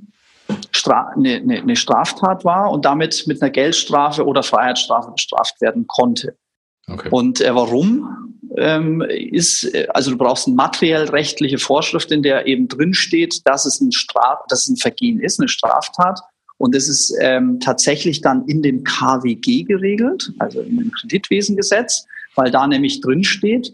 Stra 0.71 1.13
eine, 1.15 1.41
eine 1.61 1.75
Straftat 1.75 2.45
war 2.45 2.71
und 2.71 2.85
damit 2.85 3.25
mit 3.27 3.41
einer 3.41 3.51
Geldstrafe 3.51 4.25
oder 4.25 4.43
Freiheitsstrafe 4.43 5.11
bestraft 5.11 5.59
werden 5.61 5.85
konnte. 5.87 6.35
Okay. 6.87 7.09
Und 7.11 7.41
äh, 7.41 7.53
warum? 7.53 8.35
Ähm, 8.57 9.01
ist, 9.01 9.63
äh, 9.75 9.87
also 9.93 10.11
du 10.11 10.17
brauchst 10.17 10.47
eine 10.47 10.55
materiell-rechtliche 10.55 11.59
Vorschrift, 11.59 12.11
in 12.11 12.23
der 12.23 12.47
eben 12.47 12.67
drin 12.67 12.93
steht, 12.93 13.41
dass 13.45 13.65
es 13.65 13.79
ein 13.79 13.91
Straf, 13.91 14.39
dass 14.49 14.63
es 14.63 14.69
ein 14.69 14.77
Vergehen 14.77 15.19
ist, 15.19 15.39
eine 15.39 15.47
Straftat. 15.47 16.19
Und 16.57 16.75
es 16.75 16.89
ist 16.89 17.15
ähm, 17.21 17.59
tatsächlich 17.59 18.21
dann 18.21 18.45
in 18.45 18.61
dem 18.61 18.83
KWG 18.83 19.63
geregelt, 19.63 20.33
also 20.39 20.61
in 20.61 20.77
dem 20.77 20.91
Kreditwesengesetz, 20.91 22.05
weil 22.35 22.51
da 22.51 22.67
nämlich 22.67 22.99
drin 22.99 23.23
steht, 23.23 23.71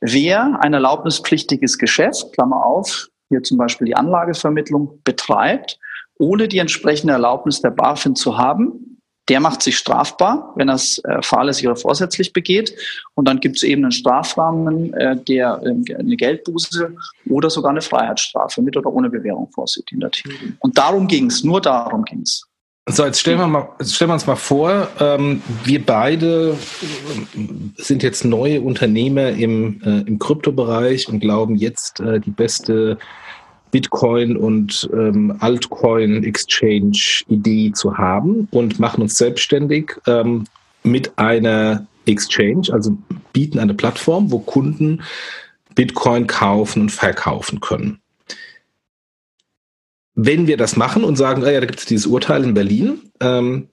wer 0.00 0.60
ein 0.60 0.74
erlaubnispflichtiges 0.74 1.78
Geschäft, 1.78 2.32
Klammer 2.32 2.64
auf, 2.64 3.08
hier 3.28 3.42
zum 3.42 3.58
Beispiel 3.58 3.86
die 3.86 3.96
Anlagevermittlung, 3.96 5.00
betreibt, 5.04 5.78
ohne 6.18 6.48
die 6.48 6.58
entsprechende 6.58 7.12
Erlaubnis 7.12 7.60
der 7.60 7.70
BaFin 7.70 8.16
zu 8.16 8.38
haben, 8.38 8.96
der 9.28 9.40
macht 9.40 9.62
sich 9.62 9.76
strafbar, 9.76 10.52
wenn 10.56 10.68
er 10.68 10.76
es 10.76 10.98
äh, 11.04 11.20
fahrlässig 11.20 11.66
oder 11.66 11.76
vorsätzlich 11.76 12.32
begeht. 12.32 12.74
Und 13.14 13.26
dann 13.26 13.40
gibt 13.40 13.56
es 13.56 13.64
eben 13.64 13.82
einen 13.82 13.92
Strafrahmen, 13.92 14.94
äh, 14.94 15.16
der 15.16 15.60
äh, 15.64 15.94
eine 15.94 16.16
Geldbuße 16.16 16.94
oder 17.28 17.50
sogar 17.50 17.72
eine 17.72 17.82
Freiheitsstrafe 17.82 18.62
mit 18.62 18.76
oder 18.76 18.92
ohne 18.92 19.10
Bewährung 19.10 19.50
vorsieht 19.52 19.90
in 19.90 20.00
der 20.00 20.10
Theorie. 20.10 20.54
Und 20.60 20.78
darum 20.78 21.08
ging 21.08 21.26
es, 21.26 21.42
nur 21.42 21.60
darum 21.60 22.04
ging 22.04 22.20
es. 22.20 22.46
So, 22.88 23.04
jetzt 23.04 23.18
stellen 23.18 23.38
wir, 23.38 23.48
mal, 23.48 23.68
stellen 23.80 24.10
wir 24.10 24.14
uns 24.14 24.28
mal 24.28 24.36
vor, 24.36 24.88
ähm, 25.00 25.42
wir 25.64 25.84
beide 25.84 26.56
sind 27.74 28.04
jetzt 28.04 28.24
neue 28.24 28.60
Unternehmer 28.60 29.30
im, 29.30 29.82
äh, 29.82 30.08
im 30.08 30.20
Kryptobereich 30.20 31.08
und 31.08 31.18
glauben 31.18 31.56
jetzt 31.56 31.98
äh, 31.98 32.20
die 32.20 32.30
beste 32.30 32.96
Bitcoin 33.70 34.36
und 34.36 34.88
ähm, 34.92 35.36
Altcoin 35.40 36.24
Exchange 36.24 37.24
Idee 37.28 37.72
zu 37.72 37.96
haben 37.96 38.48
und 38.50 38.78
machen 38.78 39.02
uns 39.02 39.18
selbstständig 39.18 39.92
ähm, 40.06 40.44
mit 40.82 41.18
einer 41.18 41.86
Exchange, 42.06 42.68
also 42.72 42.96
bieten 43.32 43.58
eine 43.58 43.74
Plattform, 43.74 44.30
wo 44.30 44.38
Kunden 44.38 45.02
Bitcoin 45.74 46.26
kaufen 46.26 46.82
und 46.82 46.92
verkaufen 46.92 47.60
können. 47.60 48.00
Wenn 50.14 50.46
wir 50.46 50.56
das 50.56 50.76
machen 50.76 51.04
und 51.04 51.16
sagen, 51.16 51.44
ah 51.44 51.50
ja, 51.50 51.60
da 51.60 51.66
gibt 51.66 51.80
es 51.80 51.84
dieses 51.84 52.06
Urteil 52.06 52.42
in 52.44 52.54
Berlin, 52.54 53.10
ähm, 53.20 53.68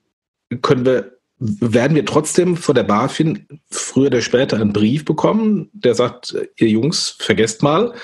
können 0.60 0.84
wir, 0.84 1.16
werden 1.38 1.94
wir 1.94 2.04
trotzdem 2.04 2.56
vor 2.56 2.74
der 2.74 2.82
BaFin 2.82 3.46
früher 3.70 4.08
oder 4.08 4.20
später 4.20 4.60
einen 4.60 4.72
Brief 4.72 5.04
bekommen, 5.04 5.70
der 5.72 5.94
sagt, 5.94 6.36
ihr 6.56 6.68
Jungs, 6.68 7.16
vergesst 7.18 7.62
mal, 7.62 7.94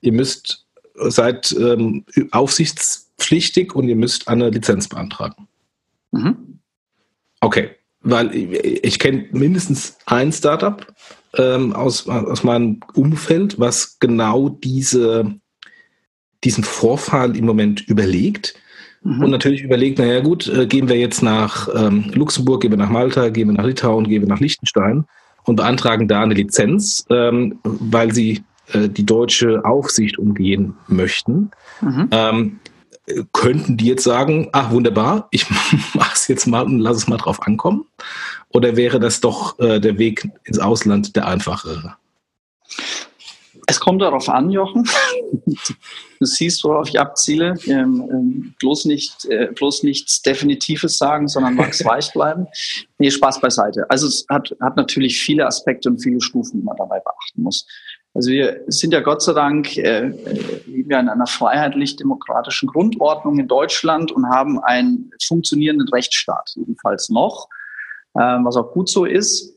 ihr 0.00 0.12
müsst 0.12 0.67
seid 1.08 1.54
ähm, 1.58 2.04
aufsichtspflichtig 2.30 3.74
und 3.74 3.88
ihr 3.88 3.96
müsst 3.96 4.28
eine 4.28 4.50
Lizenz 4.50 4.88
beantragen. 4.88 5.48
Mhm. 6.12 6.58
Okay, 7.40 7.70
weil 8.00 8.34
ich, 8.34 8.84
ich 8.84 8.98
kenne 8.98 9.26
mindestens 9.32 9.96
ein 10.06 10.32
Startup 10.32 10.86
ähm, 11.36 11.72
aus, 11.72 12.08
aus 12.08 12.42
meinem 12.42 12.80
Umfeld, 12.94 13.58
was 13.58 13.98
genau 13.98 14.48
diese, 14.48 15.34
diesen 16.44 16.64
Vorfall 16.64 17.36
im 17.36 17.44
Moment 17.44 17.86
überlegt. 17.88 18.54
Mhm. 19.02 19.24
Und 19.24 19.30
natürlich 19.30 19.62
überlegt, 19.62 19.98
naja 19.98 20.20
gut, 20.20 20.48
äh, 20.48 20.66
gehen 20.66 20.88
wir 20.88 20.96
jetzt 20.96 21.22
nach 21.22 21.68
ähm, 21.74 22.10
Luxemburg, 22.14 22.62
gehen 22.62 22.72
wir 22.72 22.78
nach 22.78 22.90
Malta, 22.90 23.28
gehen 23.28 23.48
wir 23.48 23.54
nach 23.54 23.66
Litauen, 23.66 24.08
gehen 24.08 24.22
wir 24.22 24.28
nach 24.28 24.40
Liechtenstein 24.40 25.04
und 25.44 25.56
beantragen 25.56 26.08
da 26.08 26.22
eine 26.22 26.34
Lizenz, 26.34 27.04
ähm, 27.10 27.58
weil 27.62 28.12
sie 28.12 28.42
äh, 28.72 28.88
die 28.88 29.06
deutsche 29.06 29.64
Aufsicht 29.64 30.18
umgehen 30.18 30.74
möchten, 30.86 31.50
mhm. 31.80 32.08
ähm, 32.10 32.60
könnten 33.32 33.76
die 33.76 33.86
jetzt 33.86 34.04
sagen, 34.04 34.48
ach 34.52 34.70
wunderbar, 34.70 35.28
ich 35.30 35.46
mache 35.94 36.14
es 36.14 36.28
jetzt 36.28 36.46
mal 36.46 36.64
und 36.64 36.78
lass 36.78 36.96
es 36.98 37.08
mal 37.08 37.16
drauf 37.16 37.42
ankommen? 37.42 37.86
Oder 38.50 38.76
wäre 38.76 39.00
das 39.00 39.20
doch 39.20 39.58
äh, 39.58 39.80
der 39.80 39.98
Weg 39.98 40.28
ins 40.44 40.58
Ausland 40.58 41.16
der 41.16 41.26
einfachere? 41.26 41.96
Es 43.66 43.80
kommt 43.80 44.00
darauf 44.00 44.28
an, 44.28 44.50
Jochen. 44.50 44.88
Du 46.20 46.24
siehst, 46.24 46.64
worauf 46.64 46.88
ich 46.88 46.98
abziele. 46.98 47.54
Ähm, 47.68 48.08
ähm, 48.10 48.54
bloß, 48.58 48.86
nicht, 48.86 49.24
äh, 49.26 49.52
bloß 49.54 49.84
nichts 49.84 50.20
Definitives 50.20 50.98
sagen, 50.98 51.28
sondern 51.28 51.54
max 51.54 51.84
weich 51.84 52.12
bleiben. 52.12 52.48
Nee, 52.98 53.12
Spaß 53.12 53.40
beiseite. 53.40 53.88
Also 53.88 54.08
es 54.08 54.26
hat, 54.28 54.52
hat 54.60 54.76
natürlich 54.76 55.20
viele 55.20 55.46
Aspekte 55.46 55.88
und 55.88 56.02
viele 56.02 56.20
Stufen, 56.20 56.58
die 56.58 56.64
man 56.64 56.76
dabei 56.76 56.98
beachten 56.98 57.42
muss. 57.42 57.68
Also 58.18 58.32
wir 58.32 58.64
sind 58.66 58.92
ja 58.92 58.98
Gott 58.98 59.22
sei 59.22 59.32
Dank, 59.32 59.76
äh, 59.76 60.08
leben 60.66 60.90
ja 60.90 60.98
in 60.98 61.08
einer 61.08 61.28
freiheitlich-demokratischen 61.28 62.66
Grundordnung 62.66 63.38
in 63.38 63.46
Deutschland 63.46 64.10
und 64.10 64.28
haben 64.28 64.58
einen 64.58 65.12
funktionierenden 65.24 65.88
Rechtsstaat, 65.88 66.50
jedenfalls 66.56 67.10
noch, 67.10 67.48
äh, 68.14 68.18
was 68.18 68.56
auch 68.56 68.72
gut 68.72 68.88
so 68.88 69.04
ist. 69.04 69.54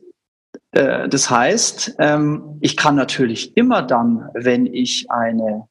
Äh, 0.70 1.08
das 1.08 1.28
heißt, 1.28 1.96
ähm, 1.98 2.58
ich 2.60 2.76
kann 2.76 2.94
natürlich 2.94 3.56
immer 3.56 3.82
dann, 3.82 4.28
wenn 4.32 4.66
ich 4.66 5.10
eine 5.10 5.66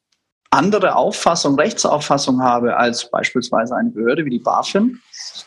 andere 0.49 0.97
Auffassung, 0.97 1.55
Rechtsauffassung 1.55 2.43
habe 2.43 2.75
als 2.75 3.09
beispielsweise 3.09 3.73
eine 3.73 3.91
Behörde 3.91 4.25
wie 4.25 4.31
die 4.31 4.39
BaFin, 4.39 4.99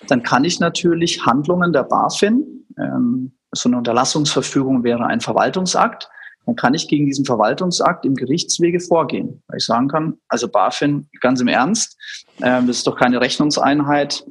dann 0.09 0.23
kann 0.23 0.45
ich 0.45 0.61
natürlich 0.61 1.27
Handlungen 1.27 1.75
der 1.75 1.83
BaFin, 1.83 2.65
ähm, 2.79 3.33
so 3.53 3.69
eine 3.69 3.77
Unterlassungsverfügung 3.77 4.83
wäre 4.83 5.05
ein 5.05 5.21
Verwaltungsakt, 5.21 6.09
dann 6.47 6.57
kann 6.57 6.75
ich 6.75 6.89
gegen 6.89 7.07
diesen 7.07 7.25
Verwaltungsakt 7.25 8.05
im 8.05 8.15
Gerichtswege 8.15 8.81
vorgehen. 8.81 9.43
Weil 9.49 9.59
ich 9.59 9.65
sagen 9.65 9.89
kann, 9.89 10.15
also 10.29 10.49
BaFin, 10.49 11.09
ganz 11.21 11.41
im 11.41 11.49
Ernst, 11.49 11.97
äh, 12.41 12.63
das 12.63 12.79
ist 12.79 12.87
doch 12.87 12.97
keine 12.97 13.21
Rechnungseinheit, 13.21 14.25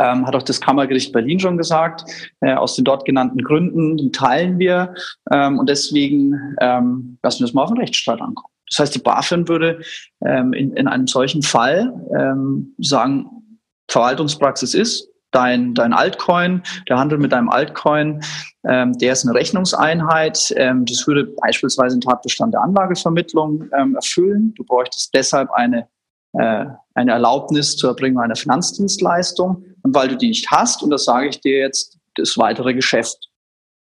ähm, 0.00 0.26
hat 0.26 0.34
auch 0.34 0.42
das 0.42 0.60
Kammergericht 0.60 1.12
Berlin 1.12 1.38
schon 1.38 1.58
gesagt, 1.58 2.04
äh, 2.40 2.54
aus 2.54 2.74
den 2.74 2.84
dort 2.84 3.04
genannten 3.04 3.42
Gründen, 3.42 3.96
die 3.96 4.10
teilen 4.10 4.58
wir 4.58 4.94
ähm, 5.30 5.58
und 5.58 5.68
deswegen 5.68 6.56
ähm, 6.60 7.18
lassen 7.22 7.40
wir 7.40 7.46
es 7.46 7.54
mal 7.54 7.64
auf 7.64 7.70
den 7.70 7.78
Rechtsstreit 7.78 8.20
ankommen. 8.20 8.52
Das 8.70 8.78
heißt, 8.78 8.94
die 8.94 9.00
BaFin 9.00 9.48
würde 9.48 9.82
ähm, 10.24 10.52
in, 10.52 10.72
in 10.76 10.88
einem 10.88 11.06
solchen 11.06 11.42
Fall 11.42 11.92
ähm, 12.16 12.74
sagen, 12.78 13.26
Verwaltungspraxis 13.88 14.74
ist, 14.74 15.09
dein, 15.30 15.74
dein 15.74 15.92
Altcoin, 15.92 16.62
der 16.88 16.98
Handel 16.98 17.18
mit 17.18 17.32
deinem 17.32 17.48
Altcoin, 17.48 18.22
ähm, 18.64 18.92
der 18.98 19.12
ist 19.12 19.24
eine 19.24 19.34
Rechnungseinheit. 19.34 20.52
Ähm, 20.56 20.84
das 20.84 21.06
würde 21.06 21.24
beispielsweise 21.40 21.96
den 21.96 22.02
Tatbestand 22.02 22.54
der 22.54 22.62
Anlagevermittlung 22.62 23.68
ähm, 23.78 23.94
erfüllen. 23.94 24.54
Du 24.54 24.64
bräuchtest 24.64 25.14
deshalb 25.14 25.50
eine, 25.52 25.88
äh, 26.34 26.66
eine 26.94 27.12
Erlaubnis 27.12 27.76
zur 27.76 27.90
Erbringung 27.90 28.22
einer 28.22 28.36
Finanzdienstleistung. 28.36 29.64
Und 29.82 29.94
weil 29.94 30.08
du 30.08 30.16
die 30.16 30.28
nicht 30.28 30.50
hast, 30.50 30.82
und 30.82 30.90
das 30.90 31.04
sage 31.04 31.28
ich 31.28 31.40
dir 31.40 31.58
jetzt, 31.58 31.98
das 32.16 32.36
weitere 32.36 32.74
Geschäft, 32.74 33.28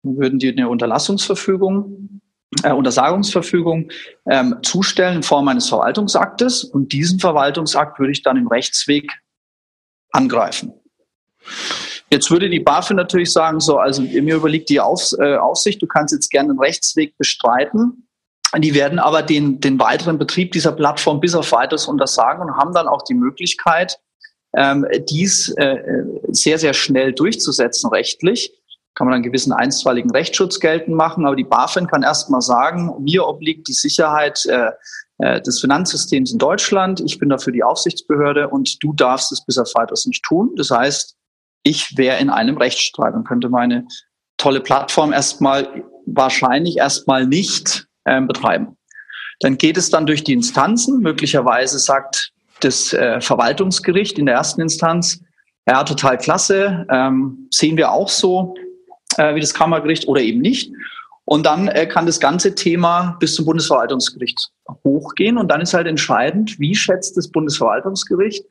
würden 0.03 0.39
dir 0.39 0.51
eine 0.51 0.69
Unterlassungsverfügung 0.69 2.21
äh, 2.63 2.71
Untersagungsverfügung 2.71 3.91
ähm, 4.29 4.57
zustellen 4.61 5.17
in 5.17 5.23
Form 5.23 5.47
eines 5.47 5.67
Verwaltungsaktes 5.67 6.63
und 6.63 6.93
diesen 6.93 7.19
Verwaltungsakt 7.19 7.99
würde 7.99 8.11
ich 8.11 8.23
dann 8.23 8.37
im 8.37 8.47
Rechtsweg 8.47 9.11
angreifen. 10.11 10.73
Jetzt 12.09 12.29
würde 12.29 12.49
die 12.49 12.59
BaFin 12.59 12.97
natürlich 12.97 13.31
sagen, 13.31 13.59
so, 13.59 13.77
also 13.77 14.01
mir 14.01 14.35
überliegt 14.35 14.69
die 14.69 14.79
Auf, 14.79 15.11
äh, 15.19 15.37
Aufsicht, 15.37 15.81
du 15.81 15.87
kannst 15.87 16.13
jetzt 16.13 16.29
gerne 16.29 16.51
einen 16.51 16.59
Rechtsweg 16.59 17.17
bestreiten. 17.17 18.07
Die 18.57 18.73
werden 18.73 18.99
aber 18.99 19.21
den, 19.21 19.59
den 19.59 19.79
weiteren 19.79 20.17
Betrieb 20.17 20.51
dieser 20.53 20.71
Plattform 20.71 21.19
bis 21.19 21.35
auf 21.35 21.51
weiteres 21.51 21.87
untersagen 21.87 22.43
und 22.43 22.55
haben 22.55 22.73
dann 22.73 22.87
auch 22.87 23.01
die 23.01 23.15
Möglichkeit, 23.15 23.99
ähm, 24.55 24.85
dies 25.09 25.49
äh, 25.57 26.03
sehr, 26.29 26.57
sehr 26.57 26.73
schnell 26.73 27.11
durchzusetzen 27.11 27.89
rechtlich. 27.89 28.53
Kann 28.93 29.07
man 29.07 29.15
einen 29.15 29.23
gewissen 29.23 29.51
einstweiligen 29.51 30.11
Rechtsschutz 30.11 30.61
geltend 30.61 30.95
machen, 30.95 31.25
aber 31.25 31.35
die 31.35 31.43
BaFin 31.43 31.87
kann 31.87 32.03
erst 32.03 32.29
mal 32.29 32.39
sagen, 32.39 32.93
mir 33.03 33.27
obliegt 33.27 33.67
die 33.67 33.73
Sicherheit 33.73 34.45
äh, 34.45 34.71
äh, 35.17 35.41
des 35.41 35.59
Finanzsystems 35.59 36.31
in 36.31 36.39
Deutschland. 36.39 37.01
Ich 37.01 37.19
bin 37.19 37.29
dafür 37.29 37.51
die 37.51 37.63
Aufsichtsbehörde 37.63 38.47
und 38.47 38.81
du 38.81 38.93
darfst 38.93 39.33
es 39.33 39.45
bis 39.45 39.57
auf 39.57 39.71
weiteres 39.75 40.05
nicht 40.05 40.23
tun. 40.23 40.53
Das 40.55 40.71
heißt, 40.71 41.17
ich 41.65 41.97
wäre 41.97 42.19
in 42.19 42.29
einem 42.29 42.57
Rechtsstreit 42.57 43.15
und 43.15 43.27
könnte 43.27 43.49
meine 43.49 43.87
tolle 44.37 44.61
Plattform 44.61 45.11
erstmal 45.11 45.83
wahrscheinlich 46.05 46.77
erstmal 46.77 47.25
nicht 47.25 47.87
ähm, 48.05 48.27
betreiben. 48.27 48.77
Dann 49.39 49.57
geht 49.57 49.75
es 49.75 49.89
dann 49.89 50.05
durch 50.05 50.23
die 50.23 50.33
Instanzen. 50.33 50.99
Möglicherweise 50.99 51.79
sagt 51.79 52.31
das 52.61 52.93
äh, 52.93 53.19
Verwaltungsgericht 53.19 54.19
in 54.19 54.27
der 54.27 54.35
ersten 54.35 54.61
Instanz, 54.61 55.21
ja, 55.67 55.83
total 55.83 56.17
klasse, 56.17 56.85
ähm, 56.91 57.47
sehen 57.49 57.75
wir 57.75 57.91
auch 57.91 58.09
so 58.09 58.53
äh, 59.17 59.33
wie 59.33 59.41
das 59.41 59.55
Kammergericht 59.55 60.07
oder 60.07 60.21
eben 60.21 60.41
nicht. 60.41 60.71
Und 61.25 61.47
dann 61.47 61.67
äh, 61.67 61.87
kann 61.87 62.05
das 62.05 62.19
ganze 62.19 62.53
Thema 62.53 63.17
bis 63.19 63.33
zum 63.33 63.45
Bundesverwaltungsgericht 63.45 64.51
hochgehen. 64.83 65.39
Und 65.39 65.49
dann 65.49 65.61
ist 65.61 65.73
halt 65.73 65.87
entscheidend, 65.87 66.59
wie 66.59 66.75
schätzt 66.75 67.17
das 67.17 67.31
Bundesverwaltungsgericht 67.31 68.45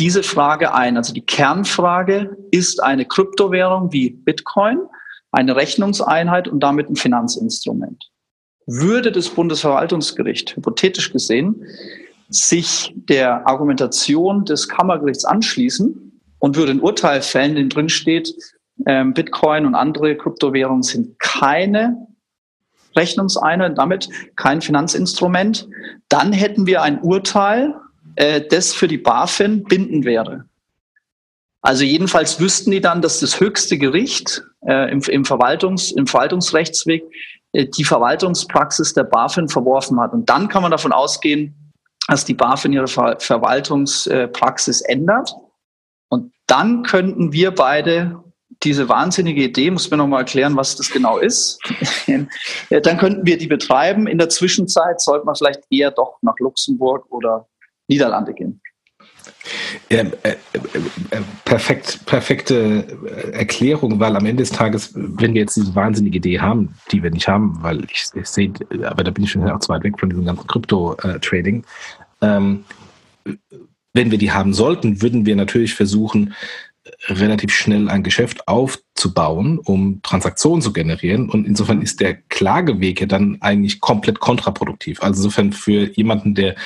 diese 0.00 0.22
Frage 0.22 0.74
ein. 0.74 0.96
Also 0.96 1.12
die 1.12 1.24
Kernfrage 1.24 2.36
ist 2.50 2.82
eine 2.82 3.04
Kryptowährung 3.04 3.92
wie 3.92 4.10
Bitcoin, 4.10 4.78
eine 5.30 5.54
Rechnungseinheit 5.54 6.48
und 6.48 6.60
damit 6.60 6.88
ein 6.90 6.96
Finanzinstrument. 6.96 8.10
Würde 8.66 9.12
das 9.12 9.28
Bundesverwaltungsgericht, 9.28 10.56
hypothetisch 10.56 11.12
gesehen, 11.12 11.64
sich 12.30 12.92
der 12.96 13.46
Argumentation 13.46 14.44
des 14.44 14.68
Kammergerichts 14.68 15.24
anschließen 15.24 16.20
und 16.38 16.56
würde 16.56 16.72
ein 16.72 16.80
Urteil 16.80 17.20
fällen, 17.20 17.50
in 17.50 17.56
dem 17.56 17.68
drin 17.68 17.88
steht, 17.88 18.34
ähm, 18.86 19.12
Bitcoin 19.12 19.66
und 19.66 19.74
andere 19.74 20.16
Kryptowährungen 20.16 20.82
sind 20.82 21.18
keine 21.18 22.06
Rechnungseinheit, 22.96 23.76
damit 23.76 24.08
kein 24.36 24.62
Finanzinstrument, 24.62 25.68
dann 26.08 26.32
hätten 26.32 26.66
wir 26.66 26.82
ein 26.82 27.00
Urteil, 27.02 27.74
äh, 28.20 28.46
das 28.46 28.74
für 28.74 28.86
die 28.86 28.98
BaFin 28.98 29.64
bindend 29.64 30.04
wäre. 30.04 30.44
Also 31.62 31.84
jedenfalls 31.84 32.38
wüssten 32.38 32.70
die 32.70 32.82
dann, 32.82 33.00
dass 33.00 33.20
das 33.20 33.40
höchste 33.40 33.78
Gericht 33.78 34.42
äh, 34.60 34.92
im, 34.92 35.00
im, 35.00 35.24
Verwaltungs-, 35.24 35.96
im 35.96 36.06
Verwaltungsrechtsweg 36.06 37.02
äh, 37.52 37.66
die 37.66 37.84
Verwaltungspraxis 37.84 38.92
der 38.92 39.04
BaFin 39.04 39.48
verworfen 39.48 39.98
hat. 39.98 40.12
Und 40.12 40.28
dann 40.28 40.48
kann 40.48 40.60
man 40.60 40.70
davon 40.70 40.92
ausgehen, 40.92 41.72
dass 42.08 42.26
die 42.26 42.34
BaFin 42.34 42.74
ihre 42.74 42.88
Ver 42.88 43.16
Verwaltungspraxis 43.18 44.82
ändert. 44.82 45.34
Und 46.10 46.34
dann 46.46 46.82
könnten 46.82 47.32
wir 47.32 47.52
beide 47.52 48.22
diese 48.62 48.90
wahnsinnige 48.90 49.44
Idee, 49.44 49.70
muss 49.70 49.90
mir 49.90 49.96
noch 49.96 50.08
mal 50.08 50.18
erklären, 50.18 50.56
was 50.56 50.76
das 50.76 50.90
genau 50.90 51.16
ist. 51.16 51.58
dann 52.68 52.98
könnten 52.98 53.24
wir 53.24 53.38
die 53.38 53.46
betreiben. 53.46 54.06
In 54.06 54.18
der 54.18 54.28
Zwischenzeit 54.28 55.00
sollte 55.00 55.24
man 55.24 55.36
vielleicht 55.36 55.62
eher 55.70 55.90
doch 55.90 56.18
nach 56.20 56.38
Luxemburg 56.38 57.06
oder 57.10 57.46
Niederlande 57.90 58.32
gehen. 58.32 58.60
Ja, 59.90 60.00
äh, 60.00 60.36
äh, 60.52 61.20
perfekt, 61.44 62.00
perfekte 62.06 62.84
Erklärung, 63.32 63.98
weil 63.98 64.14
am 64.16 64.26
Ende 64.26 64.42
des 64.42 64.52
Tages, 64.52 64.92
wenn 64.94 65.34
wir 65.34 65.42
jetzt 65.42 65.56
diese 65.56 65.74
wahnsinnige 65.74 66.18
Idee 66.18 66.40
haben, 66.40 66.74
die 66.92 67.02
wir 67.02 67.10
nicht 67.10 67.26
haben, 67.26 67.58
weil 67.60 67.84
ich, 67.84 68.06
ich 68.14 68.26
sehe, 68.26 68.52
aber 68.84 69.02
da 69.02 69.10
bin 69.10 69.24
ich 69.24 69.30
schon 69.30 69.48
auch 69.48 69.58
zu 69.58 69.70
weit 69.70 69.82
weg 69.82 69.98
von 69.98 70.10
diesem 70.10 70.24
ganzen 70.24 70.46
Krypto-Trading, 70.46 71.64
ähm, 72.22 72.64
wenn 73.92 74.10
wir 74.10 74.18
die 74.18 74.30
haben 74.30 74.54
sollten, 74.54 75.02
würden 75.02 75.26
wir 75.26 75.34
natürlich 75.34 75.74
versuchen, 75.74 76.34
relativ 77.08 77.52
schnell 77.52 77.88
ein 77.88 78.02
Geschäft 78.02 78.46
aufzubauen, 78.48 79.58
um 79.58 80.00
Transaktionen 80.02 80.62
zu 80.62 80.72
generieren. 80.72 81.28
Und 81.28 81.46
insofern 81.46 81.82
ist 81.82 82.00
der 82.00 82.14
Klageweg 82.14 83.00
ja 83.00 83.06
dann 83.06 83.38
eigentlich 83.40 83.80
komplett 83.80 84.20
kontraproduktiv. 84.20 85.02
Also 85.02 85.20
insofern 85.20 85.52
für 85.52 85.90
jemanden, 85.90 86.34
der 86.34 86.56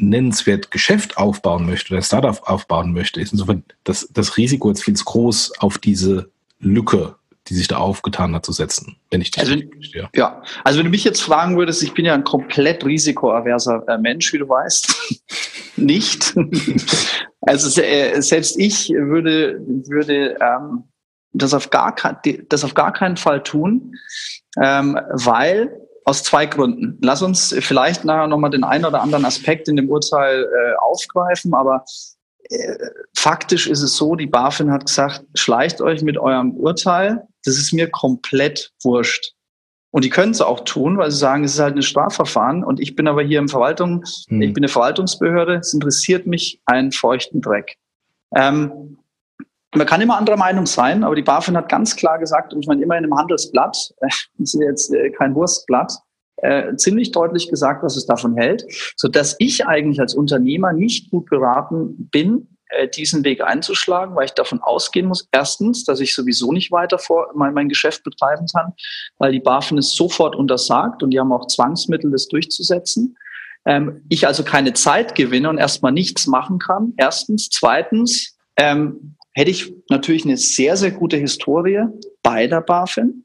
nennenswert 0.00 0.70
Geschäft 0.70 1.16
aufbauen 1.16 1.66
möchte 1.66 1.92
oder 1.92 2.02
Startup 2.02 2.40
aufbauen 2.44 2.92
möchte, 2.92 3.20
ist 3.20 3.32
insofern 3.32 3.64
das, 3.84 4.08
das 4.12 4.36
Risiko 4.36 4.68
jetzt 4.68 4.84
viel 4.84 4.94
zu 4.94 5.04
groß, 5.04 5.52
auf 5.58 5.78
diese 5.78 6.30
Lücke 6.58 7.16
die 7.50 7.54
sich 7.54 7.66
da 7.66 7.78
aufgetan 7.78 8.34
hat, 8.34 8.46
zu 8.46 8.52
setzen, 8.52 8.96
wenn 9.10 9.20
ich 9.20 9.32
dich 9.32 9.42
also, 9.42 9.56
verstehe. 9.72 10.08
Ja, 10.14 10.42
also 10.62 10.78
wenn 10.78 10.86
du 10.86 10.90
mich 10.90 11.02
jetzt 11.02 11.20
fragen 11.20 11.56
würdest, 11.56 11.82
ich 11.82 11.92
bin 11.92 12.04
ja 12.04 12.14
ein 12.14 12.22
komplett 12.22 12.84
risikoaverser 12.84 13.82
äh, 13.88 13.98
Mensch, 13.98 14.32
wie 14.32 14.38
du 14.38 14.48
weißt. 14.48 15.18
Nicht. 15.76 16.34
also 17.40 17.80
äh, 17.82 18.20
selbst 18.20 18.58
ich 18.58 18.90
würde, 18.90 19.60
würde 19.88 20.38
ähm, 20.40 20.84
das, 21.32 21.52
auf 21.52 21.70
gar 21.70 21.94
das 22.48 22.64
auf 22.64 22.74
gar 22.74 22.92
keinen 22.92 23.16
Fall 23.16 23.42
tun, 23.42 23.96
ähm, 24.62 24.98
weil 25.10 25.72
aus 26.04 26.22
zwei 26.22 26.46
Gründen. 26.46 26.98
Lass 27.02 27.22
uns 27.22 27.54
vielleicht 27.60 28.04
nachher 28.04 28.26
nochmal 28.26 28.50
den 28.50 28.64
einen 28.64 28.84
oder 28.84 29.02
anderen 29.02 29.24
Aspekt 29.24 29.68
in 29.68 29.76
dem 29.76 29.88
Urteil 29.88 30.44
äh, 30.44 30.74
aufgreifen, 30.80 31.54
aber 31.54 31.84
äh, 32.48 32.76
faktisch 33.16 33.66
ist 33.66 33.82
es 33.82 33.96
so, 33.96 34.16
die 34.16 34.26
BaFin 34.26 34.72
hat 34.72 34.86
gesagt, 34.86 35.24
schleicht 35.34 35.80
euch 35.80 36.02
mit 36.02 36.18
eurem 36.18 36.52
Urteil 36.52 37.26
das 37.44 37.56
ist 37.56 37.72
mir 37.72 37.88
komplett 37.88 38.72
wurscht. 38.82 39.32
Und 39.92 40.04
die 40.04 40.10
können 40.10 40.30
es 40.30 40.40
auch 40.40 40.60
tun, 40.60 40.98
weil 40.98 41.10
sie 41.10 41.18
sagen, 41.18 41.42
es 41.42 41.54
ist 41.54 41.60
halt 41.60 41.74
ein 41.74 41.82
Strafverfahren 41.82 42.62
und 42.62 42.78
ich 42.78 42.94
bin 42.94 43.08
aber 43.08 43.22
hier 43.22 43.40
im 43.40 43.48
Verwaltung, 43.48 44.04
hm. 44.28 44.40
ich 44.40 44.52
bin 44.52 44.62
eine 44.62 44.68
Verwaltungsbehörde, 44.68 45.56
es 45.56 45.74
interessiert 45.74 46.26
mich 46.26 46.60
einen 46.64 46.92
feuchten 46.92 47.40
Dreck. 47.40 47.76
Ähm, 48.34 48.98
man 49.74 49.86
kann 49.86 50.00
immer 50.00 50.16
anderer 50.16 50.36
Meinung 50.36 50.66
sein, 50.66 51.04
aber 51.04 51.14
die 51.14 51.22
BaFin 51.22 51.56
hat 51.56 51.68
ganz 51.68 51.94
klar 51.96 52.18
gesagt, 52.18 52.52
und 52.52 52.60
ich 52.60 52.66
meine 52.66 52.82
immer 52.82 52.96
in 52.96 53.04
einem 53.04 53.16
Handelsblatt, 53.16 53.92
das 54.00 54.28
ist 54.38 54.60
jetzt 54.60 54.92
äh, 54.92 55.10
kein 55.10 55.34
Wurstblatt, 55.34 55.92
äh, 56.38 56.74
ziemlich 56.76 57.12
deutlich 57.12 57.48
gesagt, 57.50 57.82
was 57.82 57.96
es 57.96 58.06
davon 58.06 58.36
hält, 58.36 58.64
so 58.96 59.08
dass 59.08 59.36
ich 59.38 59.66
eigentlich 59.66 60.00
als 60.00 60.14
Unternehmer 60.14 60.72
nicht 60.72 61.10
gut 61.10 61.28
beraten 61.28 62.08
bin, 62.10 62.56
äh, 62.70 62.88
diesen 62.88 63.24
Weg 63.24 63.42
einzuschlagen, 63.42 64.14
weil 64.16 64.26
ich 64.26 64.32
davon 64.32 64.60
ausgehen 64.60 65.06
muss, 65.06 65.28
erstens, 65.32 65.84
dass 65.84 66.00
ich 66.00 66.14
sowieso 66.14 66.52
nicht 66.52 66.72
weiter 66.72 66.98
vor 66.98 67.30
mein, 67.34 67.54
mein 67.54 67.68
Geschäft 67.68 68.02
betreiben 68.04 68.46
kann, 68.52 68.72
weil 69.18 69.32
die 69.32 69.40
BaFin 69.40 69.78
es 69.78 69.94
sofort 69.94 70.34
untersagt 70.34 71.02
und 71.02 71.10
die 71.10 71.20
haben 71.20 71.32
auch 71.32 71.46
Zwangsmittel, 71.46 72.10
das 72.10 72.28
durchzusetzen. 72.28 73.16
Ähm, 73.66 74.04
ich 74.08 74.26
also 74.26 74.42
keine 74.42 74.72
Zeit 74.72 75.14
gewinne 75.14 75.50
und 75.50 75.58
erstmal 75.58 75.92
nichts 75.92 76.26
machen 76.26 76.58
kann. 76.58 76.94
Erstens. 76.96 77.50
Zweitens 77.50 78.38
ähm, 78.56 79.16
hätte 79.34 79.50
ich 79.50 79.72
natürlich 79.88 80.24
eine 80.24 80.36
sehr, 80.36 80.76
sehr 80.76 80.90
gute 80.90 81.16
Historie 81.16 81.84
bei 82.22 82.46
der 82.46 82.60
BaFin. 82.60 83.24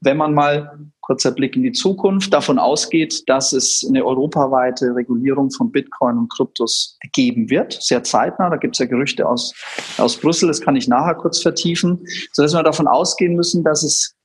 Wenn 0.00 0.16
man 0.16 0.34
mal 0.34 0.78
kurzer 1.00 1.30
Blick 1.30 1.56
in 1.56 1.62
die 1.62 1.72
Zukunft, 1.72 2.32
davon 2.32 2.58
ausgeht, 2.58 3.28
dass 3.28 3.52
es 3.52 3.86
eine 3.88 4.04
europaweite 4.04 4.94
Regulierung 4.94 5.50
von 5.50 5.70
Bitcoin 5.70 6.18
und 6.18 6.32
Kryptos 6.32 6.98
geben 7.12 7.48
wird, 7.48 7.78
sehr 7.80 8.02
zeitnah. 8.02 8.50
Da 8.50 8.56
gibt 8.56 8.74
es 8.74 8.80
ja 8.80 8.86
Gerüchte 8.86 9.26
aus, 9.26 9.54
aus 9.98 10.16
Brüssel, 10.16 10.48
das 10.48 10.60
kann 10.60 10.76
ich 10.76 10.88
nachher 10.88 11.14
kurz 11.14 11.40
vertiefen, 11.40 12.04
sodass 12.32 12.54
wir 12.54 12.62
davon 12.62 12.88
ausgehen 12.88 13.36
müssen, 13.36 13.62
dass 13.62 13.84
es 13.84 14.16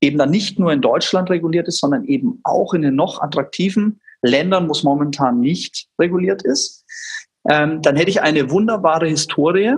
eben 0.00 0.16
dann 0.16 0.30
nicht 0.30 0.58
nur 0.58 0.72
in 0.72 0.80
Deutschland 0.80 1.28
reguliert 1.28 1.68
ist, 1.68 1.80
sondern 1.80 2.04
eben 2.04 2.40
auch 2.44 2.72
in 2.72 2.82
den 2.82 2.94
noch 2.94 3.20
attraktiven 3.20 4.00
Ländern, 4.22 4.68
wo 4.68 4.72
es 4.72 4.84
momentan 4.84 5.40
nicht 5.40 5.88
reguliert 5.98 6.42
ist. 6.42 6.84
Ähm, 7.50 7.82
dann 7.82 7.96
hätte 7.96 8.10
ich 8.10 8.20
eine 8.20 8.50
wunderbare 8.50 9.08
Historie 9.08 9.74